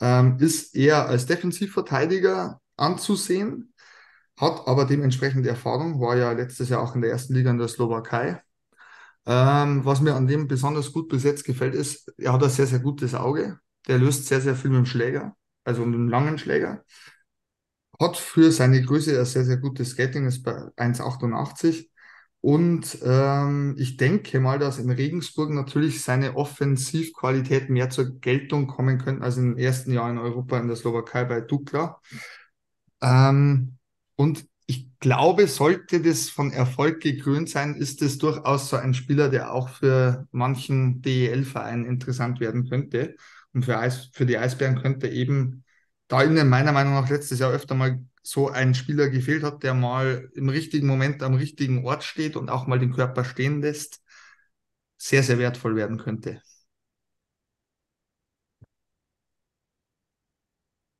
ähm, 0.00 0.36
ist 0.40 0.74
eher 0.74 1.06
als 1.08 1.26
Defensivverteidiger 1.26 2.60
anzusehen, 2.76 3.72
hat 4.36 4.66
aber 4.66 4.84
dementsprechend 4.84 5.46
Erfahrung, 5.46 6.00
war 6.00 6.16
ja 6.16 6.32
letztes 6.32 6.68
Jahr 6.68 6.82
auch 6.82 6.94
in 6.94 7.02
der 7.02 7.10
ersten 7.10 7.34
Liga 7.34 7.50
in 7.50 7.58
der 7.58 7.68
Slowakei. 7.68 8.42
Ähm, 9.26 9.84
was 9.84 10.00
mir 10.00 10.14
an 10.14 10.26
dem 10.26 10.48
besonders 10.48 10.92
gut 10.92 11.08
bis 11.08 11.24
jetzt 11.24 11.44
gefällt, 11.44 11.74
ist, 11.74 12.12
er 12.18 12.32
hat 12.32 12.42
ein 12.42 12.50
sehr, 12.50 12.66
sehr 12.66 12.80
gutes 12.80 13.14
Auge. 13.14 13.58
Der 13.88 13.98
löst 13.98 14.26
sehr, 14.26 14.40
sehr 14.40 14.54
viel 14.54 14.70
mit 14.70 14.78
dem 14.78 14.86
Schläger, 14.86 15.36
also 15.64 15.84
mit 15.84 15.94
dem 15.94 16.08
langen 16.08 16.38
Schläger. 16.38 16.84
Hat 18.00 18.16
für 18.16 18.50
seine 18.50 18.82
Größe 18.82 19.18
ein 19.18 19.24
sehr, 19.24 19.44
sehr 19.44 19.56
gutes 19.58 19.90
Skating, 19.90 20.26
ist 20.26 20.42
bei 20.42 20.52
1,88. 20.76 21.90
Und 22.40 22.98
ähm, 23.02 23.74
ich 23.78 23.96
denke 23.96 24.38
mal, 24.38 24.58
dass 24.58 24.78
in 24.78 24.90
Regensburg 24.90 25.50
natürlich 25.50 26.02
seine 26.02 26.36
Offensivqualität 26.36 27.70
mehr 27.70 27.88
zur 27.88 28.20
Geltung 28.20 28.66
kommen 28.66 28.98
könnten 28.98 29.22
als 29.22 29.38
im 29.38 29.56
ersten 29.56 29.92
Jahr 29.92 30.10
in 30.10 30.18
Europa 30.18 30.58
in 30.58 30.66
der 30.66 30.76
Slowakei 30.76 31.24
bei 31.24 31.40
Dukla. 31.40 32.00
Ähm, 33.00 33.78
und 34.16 34.46
glaube, 35.04 35.48
sollte 35.48 36.00
das 36.00 36.30
von 36.30 36.50
Erfolg 36.50 37.02
gekrönt 37.02 37.50
sein, 37.50 37.74
ist 37.74 38.00
es 38.00 38.16
durchaus 38.16 38.70
so 38.70 38.76
ein 38.76 38.94
Spieler, 38.94 39.28
der 39.28 39.52
auch 39.52 39.68
für 39.68 40.26
manchen 40.32 41.02
DEL-Verein 41.02 41.84
interessant 41.84 42.40
werden 42.40 42.70
könnte. 42.70 43.14
Und 43.52 43.66
für, 43.66 43.78
Eis, 43.78 44.08
für 44.14 44.24
die 44.24 44.38
Eisbären 44.38 44.80
könnte 44.80 45.08
eben 45.08 45.62
da 46.08 46.22
ihnen 46.22 46.48
meiner 46.48 46.72
Meinung 46.72 46.94
nach 46.94 47.10
letztes 47.10 47.38
Jahr 47.38 47.52
öfter 47.52 47.74
mal 47.74 48.02
so 48.22 48.48
ein 48.48 48.74
Spieler 48.74 49.10
gefehlt 49.10 49.42
hat, 49.42 49.62
der 49.62 49.74
mal 49.74 50.30
im 50.32 50.48
richtigen 50.48 50.86
Moment 50.86 51.22
am 51.22 51.34
richtigen 51.34 51.84
Ort 51.84 52.02
steht 52.02 52.34
und 52.34 52.48
auch 52.48 52.66
mal 52.66 52.78
den 52.78 52.94
Körper 52.94 53.24
stehen 53.26 53.60
lässt, 53.60 54.00
sehr, 54.96 55.22
sehr 55.22 55.38
wertvoll 55.38 55.76
werden 55.76 55.98
könnte. 55.98 56.40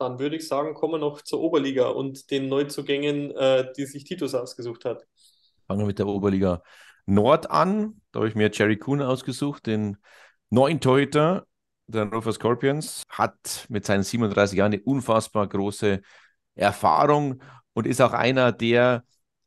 Dann 0.04 0.18
würde 0.18 0.36
ich 0.36 0.46
sagen, 0.46 0.74
kommen 0.74 0.94
wir 0.94 0.98
noch 0.98 1.22
zur 1.22 1.40
Oberliga 1.40 1.88
und 1.88 2.30
den 2.30 2.48
Neuzugängen, 2.48 3.30
äh, 3.32 3.72
die 3.76 3.86
sich 3.86 4.04
Titus 4.04 4.34
ausgesucht 4.34 4.84
hat. 4.84 5.06
Fangen 5.66 5.80
wir 5.80 5.86
mit 5.86 5.98
der 5.98 6.06
Oberliga 6.06 6.62
Nord 7.06 7.50
an. 7.50 8.00
Da 8.12 8.20
habe 8.20 8.28
ich 8.28 8.34
mir 8.34 8.50
Jerry 8.52 8.76
Kuhn 8.76 9.00
ausgesucht, 9.00 9.66
den 9.66 9.96
neuen 10.50 10.80
Torhüter 10.80 11.46
der 11.86 12.02
Hannover 12.02 12.32
Scorpions. 12.32 13.02
Hat 13.08 13.66
mit 13.68 13.86
seinen 13.86 14.02
37 14.02 14.58
Jahren 14.58 14.74
eine 14.74 14.82
unfassbar 14.82 15.46
große 15.46 16.02
Erfahrung 16.54 17.42
und 17.72 17.86
ist 17.86 18.00
auch 18.00 18.12
einer, 18.12 18.52
der 18.52 19.04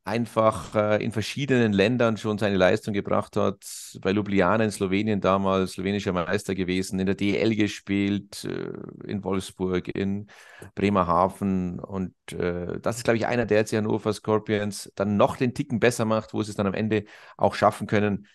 einfach 0.08 0.74
äh, 0.74 1.04
in 1.04 1.12
verschiedenen 1.12 1.74
Ländern 1.74 2.18
schon 2.18 2.38
seine 2.38 2.56
Leistung 2.56 2.94
gebracht 2.94 3.36
hat. 3.36 3.66
Bei 4.02 4.12
Ljubljana 4.12 4.64
in 4.64 4.72
Slowenien 4.72 5.20
damals 5.20 5.74
slowenischer 5.74 6.14
Meister 6.14 6.56
gewesen, 6.56 7.00
in 7.00 7.06
der 7.06 7.16
DL 7.16 7.56
gespielt, 7.56 8.46
äh, 8.46 8.72
in 9.10 9.24
Wolfsburg, 9.24 9.90
in 9.90 10.28
Bremerhaven. 10.76 11.80
Und 11.80 12.14
äh, 12.32 12.80
das 12.80 12.98
ist, 12.98 13.04
glaube 13.04 13.18
ich, 13.18 13.28
einer, 13.28 13.46
der 13.46 13.58
jetzt 13.60 13.72
die 13.74 13.78
Hannover 13.78 14.14
Scorpions 14.14 14.92
dann 14.96 15.18
noch 15.18 15.36
den 15.36 15.54
Ticken 15.54 15.80
besser 15.80 16.06
macht, 16.06 16.34
wo 16.34 16.42
sie 16.42 16.52
es 16.52 16.58
dann 16.58 16.68
am 16.68 16.74
Ende 16.74 17.04
auch 17.36 17.54
schaffen 17.54 17.86
können, 17.86 18.28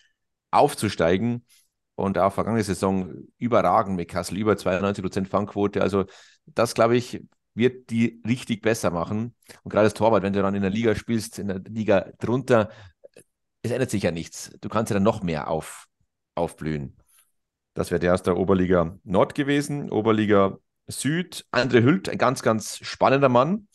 aufzusteigen. 0.51 1.45
Und 1.95 2.17
auch 2.17 2.33
vergangene 2.33 2.63
Saison 2.63 3.13
überragend 3.37 3.95
mit 3.95 4.09
Kassel, 4.09 4.37
über 4.37 4.57
92% 4.57 5.27
Fangquote. 5.27 5.81
Also 5.81 6.05
das, 6.45 6.73
glaube 6.73 6.97
ich, 6.97 7.21
wird 7.55 7.89
die 7.89 8.21
richtig 8.27 8.61
besser 8.61 8.91
machen. 8.91 9.35
Und 9.63 9.71
gerade 9.71 9.85
als 9.85 9.93
Torwart, 9.93 10.23
wenn 10.23 10.33
du 10.33 10.41
dann 10.41 10.55
in 10.55 10.61
der 10.61 10.71
Liga 10.71 10.95
spielst, 10.95 11.39
in 11.39 11.47
der 11.47 11.59
Liga 11.59 12.11
drunter, 12.19 12.69
es 13.61 13.71
ändert 13.71 13.91
sich 13.91 14.03
ja 14.03 14.11
nichts. 14.11 14.51
Du 14.61 14.69
kannst 14.69 14.89
ja 14.89 14.95
dann 14.95 15.03
noch 15.03 15.23
mehr 15.23 15.47
auf, 15.47 15.87
aufblühen. 16.35 16.97
Das 17.73 17.91
wäre 17.91 17.99
der 17.99 18.13
aus 18.13 18.23
der 18.23 18.37
Oberliga 18.37 18.97
Nord 19.03 19.35
gewesen. 19.35 19.89
Oberliga 19.89 20.57
Süd, 20.87 21.45
André 21.51 21.81
Hült, 21.83 22.09
ein 22.09 22.17
ganz, 22.17 22.41
ganz 22.41 22.77
spannender 22.81 23.29
Mann. 23.29 23.67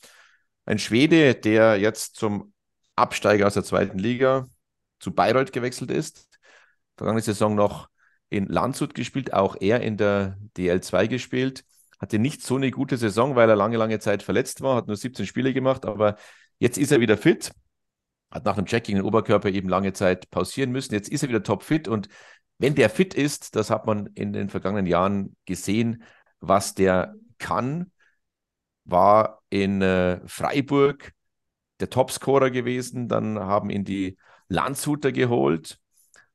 Ein 0.66 0.78
Schwede, 0.78 1.34
der 1.34 1.78
jetzt 1.78 2.16
zum 2.16 2.52
Absteiger 2.96 3.46
aus 3.46 3.54
der 3.54 3.64
zweiten 3.64 3.98
Liga 3.98 4.48
zu 5.00 5.12
Bayreuth 5.12 5.52
gewechselt 5.52 5.90
ist. 5.90 6.28
Vergangene 6.96 7.22
Saison 7.22 7.54
noch 7.54 7.88
in 8.28 8.46
Landshut 8.46 8.94
gespielt, 8.94 9.32
auch 9.32 9.56
er 9.58 9.80
in 9.80 9.96
der 9.96 10.36
DL2 10.56 11.08
gespielt 11.08 11.64
hatte 11.98 12.18
nicht 12.18 12.42
so 12.42 12.56
eine 12.56 12.70
gute 12.70 12.96
Saison, 12.96 13.36
weil 13.36 13.50
er 13.50 13.56
lange, 13.56 13.76
lange 13.76 13.98
Zeit 13.98 14.22
verletzt 14.22 14.60
war, 14.60 14.76
hat 14.76 14.86
nur 14.86 14.96
17 14.96 15.26
Spiele 15.26 15.52
gemacht, 15.52 15.86
aber 15.86 16.16
jetzt 16.58 16.78
ist 16.78 16.92
er 16.92 17.00
wieder 17.00 17.16
fit, 17.16 17.52
hat 18.30 18.44
nach 18.44 18.56
dem 18.56 18.66
Checking 18.66 18.96
den 18.96 19.04
Oberkörper 19.04 19.48
eben 19.48 19.68
lange 19.68 19.92
Zeit 19.92 20.30
pausieren 20.30 20.70
müssen. 20.70 20.94
Jetzt 20.94 21.08
ist 21.08 21.22
er 21.22 21.28
wieder 21.28 21.42
topfit 21.42 21.88
und 21.88 22.08
wenn 22.58 22.74
der 22.74 22.90
fit 22.90 23.14
ist, 23.14 23.56
das 23.56 23.70
hat 23.70 23.86
man 23.86 24.06
in 24.14 24.32
den 24.32 24.48
vergangenen 24.48 24.86
Jahren 24.86 25.36
gesehen, 25.46 26.02
was 26.40 26.74
der 26.74 27.14
kann, 27.38 27.92
war 28.84 29.42
in 29.50 29.82
äh, 29.82 30.20
Freiburg 30.26 31.12
der 31.80 31.90
Topscorer 31.90 32.50
gewesen. 32.50 33.08
Dann 33.08 33.38
haben 33.38 33.70
ihn 33.70 33.84
die 33.84 34.18
Landshuter 34.48 35.12
geholt. 35.12 35.78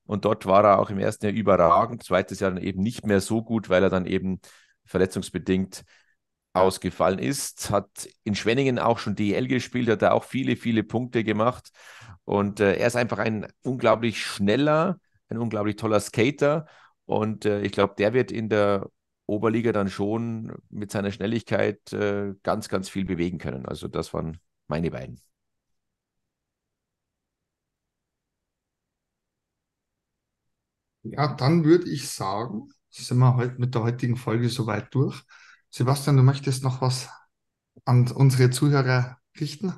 Und 0.05 0.25
dort 0.25 0.45
war 0.45 0.63
er 0.63 0.79
auch 0.79 0.89
im 0.89 0.99
ersten 0.99 1.25
Jahr 1.25 1.33
überragend. 1.33 2.03
Zweites 2.03 2.39
Jahr 2.39 2.51
dann 2.51 2.63
eben 2.63 2.81
nicht 2.81 3.05
mehr 3.05 3.21
so 3.21 3.41
gut, 3.41 3.69
weil 3.69 3.83
er 3.83 3.89
dann 3.89 4.05
eben 4.05 4.39
verletzungsbedingt 4.85 5.83
ausgefallen 6.53 7.19
ist. 7.19 7.69
Hat 7.71 8.07
in 8.23 8.35
Schwenningen 8.35 8.79
auch 8.79 8.99
schon 8.99 9.15
DL 9.15 9.47
gespielt, 9.47 9.89
hat 9.89 10.01
da 10.01 10.11
auch 10.11 10.23
viele, 10.23 10.55
viele 10.55 10.83
Punkte 10.83 11.23
gemacht. 11.23 11.71
Und 12.25 12.59
äh, 12.59 12.75
er 12.75 12.87
ist 12.87 12.95
einfach 12.95 13.19
ein 13.19 13.47
unglaublich 13.63 14.23
schneller, 14.25 14.99
ein 15.29 15.37
unglaublich 15.37 15.75
toller 15.75 15.99
Skater. 15.99 16.67
Und 17.05 17.45
äh, 17.45 17.61
ich 17.61 17.71
glaube, 17.71 17.95
der 17.97 18.13
wird 18.13 18.31
in 18.31 18.49
der 18.49 18.89
Oberliga 19.25 19.71
dann 19.71 19.89
schon 19.89 20.53
mit 20.69 20.91
seiner 20.91 21.11
Schnelligkeit 21.11 21.91
äh, 21.93 22.33
ganz, 22.43 22.69
ganz 22.69 22.89
viel 22.89 23.05
bewegen 23.05 23.37
können. 23.39 23.65
Also 23.65 23.87
das 23.87 24.13
waren 24.13 24.37
meine 24.67 24.91
beiden. 24.91 25.19
Ja, 31.03 31.33
dann 31.35 31.63
würde 31.65 31.89
ich 31.89 32.09
sagen, 32.09 32.69
sind 33.01 33.17
wir 33.17 33.35
heute 33.35 33.55
mit 33.57 33.73
der 33.73 33.83
heutigen 33.83 34.15
Folge 34.15 34.49
soweit 34.49 34.93
durch. 34.93 35.21
Sebastian, 35.69 36.17
du 36.17 36.23
möchtest 36.23 36.63
noch 36.63 36.81
was 36.81 37.09
an 37.85 38.11
unsere 38.11 38.49
Zuhörer 38.51 39.17
richten? 39.39 39.73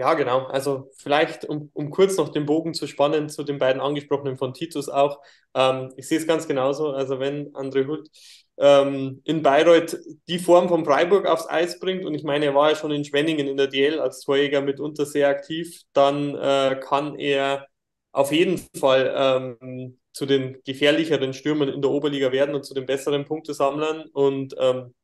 Ja, 0.00 0.14
genau. 0.14 0.46
Also 0.46 0.90
vielleicht, 0.96 1.44
um, 1.44 1.70
um 1.74 1.90
kurz 1.90 2.16
noch 2.16 2.30
den 2.30 2.46
Bogen 2.46 2.72
zu 2.72 2.86
spannen 2.86 3.28
zu 3.28 3.44
den 3.44 3.58
beiden 3.58 3.82
angesprochenen 3.82 4.38
von 4.38 4.54
Titus 4.54 4.88
auch. 4.88 5.20
Ähm, 5.54 5.92
ich 5.96 6.08
sehe 6.08 6.16
es 6.18 6.26
ganz 6.26 6.48
genauso. 6.48 6.92
Also 6.92 7.20
wenn 7.20 7.52
André 7.52 7.86
Hult 7.86 8.08
ähm, 8.56 9.20
in 9.24 9.42
Bayreuth 9.42 9.98
die 10.26 10.38
Form 10.38 10.70
von 10.70 10.86
Freiburg 10.86 11.26
aufs 11.26 11.46
Eis 11.50 11.78
bringt, 11.78 12.06
und 12.06 12.14
ich 12.14 12.24
meine, 12.24 12.46
er 12.46 12.54
war 12.54 12.70
ja 12.70 12.76
schon 12.76 12.92
in 12.92 13.04
Schwenningen 13.04 13.46
in 13.46 13.58
der 13.58 13.66
DL 13.66 14.00
als 14.00 14.20
Torjäger 14.20 14.62
mitunter 14.62 15.04
sehr 15.04 15.28
aktiv, 15.28 15.82
dann 15.92 16.34
äh, 16.34 16.80
kann 16.82 17.18
er 17.18 17.66
auf 18.12 18.32
jeden 18.32 18.58
Fall 18.78 19.12
ähm, 19.14 19.99
zu 20.12 20.26
den 20.26 20.60
gefährlicheren 20.64 21.32
Stürmern 21.32 21.68
in 21.68 21.82
der 21.82 21.90
Oberliga 21.90 22.32
werden 22.32 22.54
und 22.54 22.64
zu 22.64 22.74
den 22.74 22.86
besseren 22.86 23.24
Punktesammlern. 23.24 24.06
Und 24.12 24.54
ähm, 24.58 24.94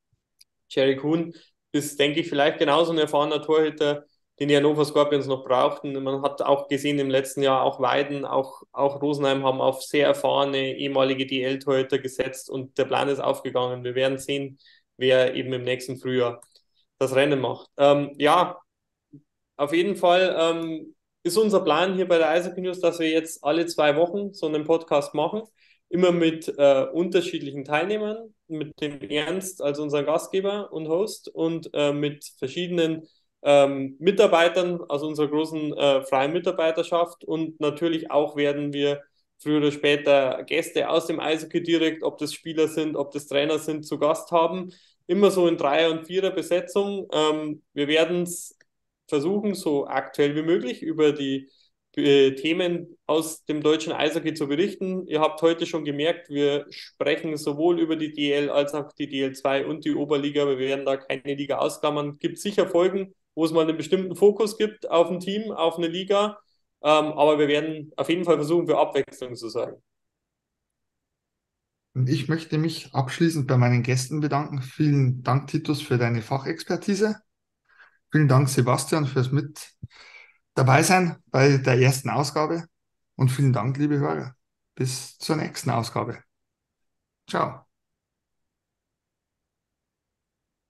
Jerry 0.69 0.97
Kuhn 0.97 1.35
ist, 1.73 1.99
denke 2.01 2.21
ich, 2.21 2.29
vielleicht 2.29 2.59
genauso 2.59 2.93
ein 2.93 2.99
erfahrener 2.99 3.43
Torhüter, 3.43 4.05
den 4.39 4.49
die 4.49 4.57
Hannover 4.57 4.85
Scorpions 4.85 5.27
noch 5.27 5.45
brauchten. 5.45 6.03
Man 6.03 6.23
hat 6.23 6.43
auch 6.43 6.69
gesehen 6.69 6.99
im 6.99 7.09
letzten 7.11 7.43
Jahr, 7.43 7.63
auch 7.63 7.81
Weiden, 7.81 8.25
auch, 8.25 8.63
auch 8.73 9.01
Rosenheim 9.01 9.45
haben 9.45 9.61
auf 9.61 9.83
sehr 9.83 10.07
erfahrene 10.07 10.77
ehemalige 10.77 11.27
DL-Torhüter 11.27 11.99
gesetzt 11.99 12.51
und 12.51 12.77
der 12.77 12.85
Plan 12.85 13.09
ist 13.09 13.21
aufgegangen. 13.21 13.85
Wir 13.85 13.95
werden 13.95 14.19
sehen, 14.19 14.59
wer 14.97 15.35
eben 15.35 15.53
im 15.53 15.63
nächsten 15.63 15.97
Frühjahr 15.99 16.41
das 16.99 17.15
Rennen 17.15 17.41
macht. 17.41 17.71
Ähm, 17.79 18.13
ja, 18.19 18.59
auf 19.57 19.73
jeden 19.73 19.97
Fall 19.97 20.37
ähm, 20.39 20.96
ist 21.27 21.37
unser 21.37 21.61
Plan 21.61 21.95
hier 21.97 22.07
bei 22.07 22.19
der 22.19 22.31
Eishockey 22.31 22.61
News, 22.61 22.81
dass 22.81 23.01
wir 23.01 23.11
jetzt 23.11 23.43
alle 23.43 23.67
zwei 23.67 23.97
Wochen 23.97 24.33
so 24.33 24.47
einen 24.47 24.65
Podcast 24.65 25.13
machen, 25.13 25.43
immer 25.89 26.13
mit 26.13 26.49
äh, 26.57 26.87
unterschiedlichen 26.93 27.65
Teilnehmern, 27.65 28.33
mit 28.47 28.81
dem 28.81 29.01
Ernst 29.01 29.61
als 29.61 29.81
unser 29.81 30.05
Gastgeber 30.05 30.73
und 30.73 30.89
Host 30.89 31.29
und 31.29 31.69
äh, 31.75 31.93
mit 31.93 32.25
verschiedenen 32.39 33.09
ähm, 33.43 33.97
Mitarbeitern 33.99 34.81
aus 34.89 35.03
unserer 35.03 35.27
großen 35.27 35.77
äh, 35.77 36.03
freien 36.05 36.33
Mitarbeiterschaft 36.33 37.25
und 37.25 37.61
natürlich 37.61 38.11
auch 38.11 38.37
werden 38.37 38.73
wir 38.73 39.03
früher 39.39 39.59
oder 39.59 39.73
später 39.73 40.45
Gäste 40.45 40.89
aus 40.89 41.07
dem 41.07 41.19
Eishockey 41.19 41.61
direkt, 41.63 42.05
ob 42.05 42.19
das 42.19 42.33
Spieler 42.33 42.69
sind, 42.69 42.97
ob 42.97 43.11
das 43.11 43.27
Trainer 43.27 43.59
sind, 43.59 43.85
zu 43.85 43.99
Gast 43.99 44.31
haben. 44.31 44.73
Immer 45.09 45.31
so 45.31 45.47
in 45.49 45.57
Dreier- 45.57 45.91
und 45.91 46.07
Vierer-Besetzung. 46.07 47.09
Ähm, 47.13 47.63
wir 47.75 47.89
werden 47.89 48.23
es 48.23 48.56
versuchen, 49.09 49.55
so 49.55 49.87
aktuell 49.87 50.35
wie 50.37 50.43
möglich 50.43 50.83
über 50.83 51.13
die 51.13 51.49
äh, 51.97 52.33
Themen 52.35 52.99
aus 53.07 53.45
dem 53.47 53.63
deutschen 53.63 53.93
Eishockey 53.93 54.35
zu 54.35 54.49
berichten. 54.49 55.07
Ihr 55.07 55.21
habt 55.21 55.41
heute 55.43 55.65
schon 55.65 55.85
gemerkt, 55.85 56.29
wir 56.29 56.67
sprechen 56.71 57.37
sowohl 57.39 57.81
über 57.81 57.97
die 57.97 58.13
DL 58.13 58.51
als 58.51 58.75
auch 58.75 58.93
die 58.93 59.09
DL2 59.09 59.65
und 59.65 59.85
die 59.85 59.95
Oberliga. 59.95 60.47
Wir 60.47 60.59
werden 60.59 60.85
da 60.85 60.99
keine 60.99 61.35
Liga 61.35 61.59
ausklammern. 61.59 62.11
Es 62.11 62.19
gibt 62.19 62.39
sicher 62.39 62.69
Folgen, 62.69 63.15
wo 63.35 63.45
es 63.45 63.53
mal 63.53 63.63
einen 63.67 63.77
bestimmten 63.79 64.15
Fokus 64.15 64.59
gibt 64.59 64.91
auf 64.91 65.11
ein 65.11 65.21
Team, 65.21 65.53
auf 65.53 65.79
eine 65.79 65.89
Liga. 65.89 66.39
Ähm, 66.83 67.07
aber 67.07 67.39
wir 67.39 67.49
werden 67.49 67.93
auf 67.97 68.09
jeden 68.11 68.25
Fall 68.25 68.37
versuchen, 68.37 68.67
für 68.67 68.79
Abwechslung 68.79 69.35
zu 69.35 69.49
sorgen. 69.49 69.83
Und 71.95 72.11
ich 72.11 72.29
möchte 72.29 72.59
mich 72.59 72.93
abschließend 72.93 73.47
bei 73.47 73.57
meinen 73.57 73.83
Gästen 73.83 74.21
bedanken. 74.21 74.61
Vielen 74.61 75.23
Dank, 75.23 75.47
Titus, 75.47 75.81
für 75.81 75.97
deine 75.97 76.21
Fachexpertise. 76.21 77.17
Vielen 78.17 78.29
Dank, 78.29 78.49
Sebastian, 78.49 79.07
fürs 79.07 79.31
Mit 79.31 79.75
dabei 80.55 80.83
sein 80.83 81.17
bei 81.27 81.59
der 81.59 81.79
ersten 81.79 82.09
Ausgabe. 82.09 82.65
Und 83.15 83.29
vielen 83.29 83.53
Dank, 83.53 83.77
liebe 83.77 83.99
Hörer. 83.99 84.35
Bis 84.75 85.19
zur 85.19 85.37
nächsten 85.37 85.69
Ausgabe. 85.69 86.23
Ciao. 87.29 87.66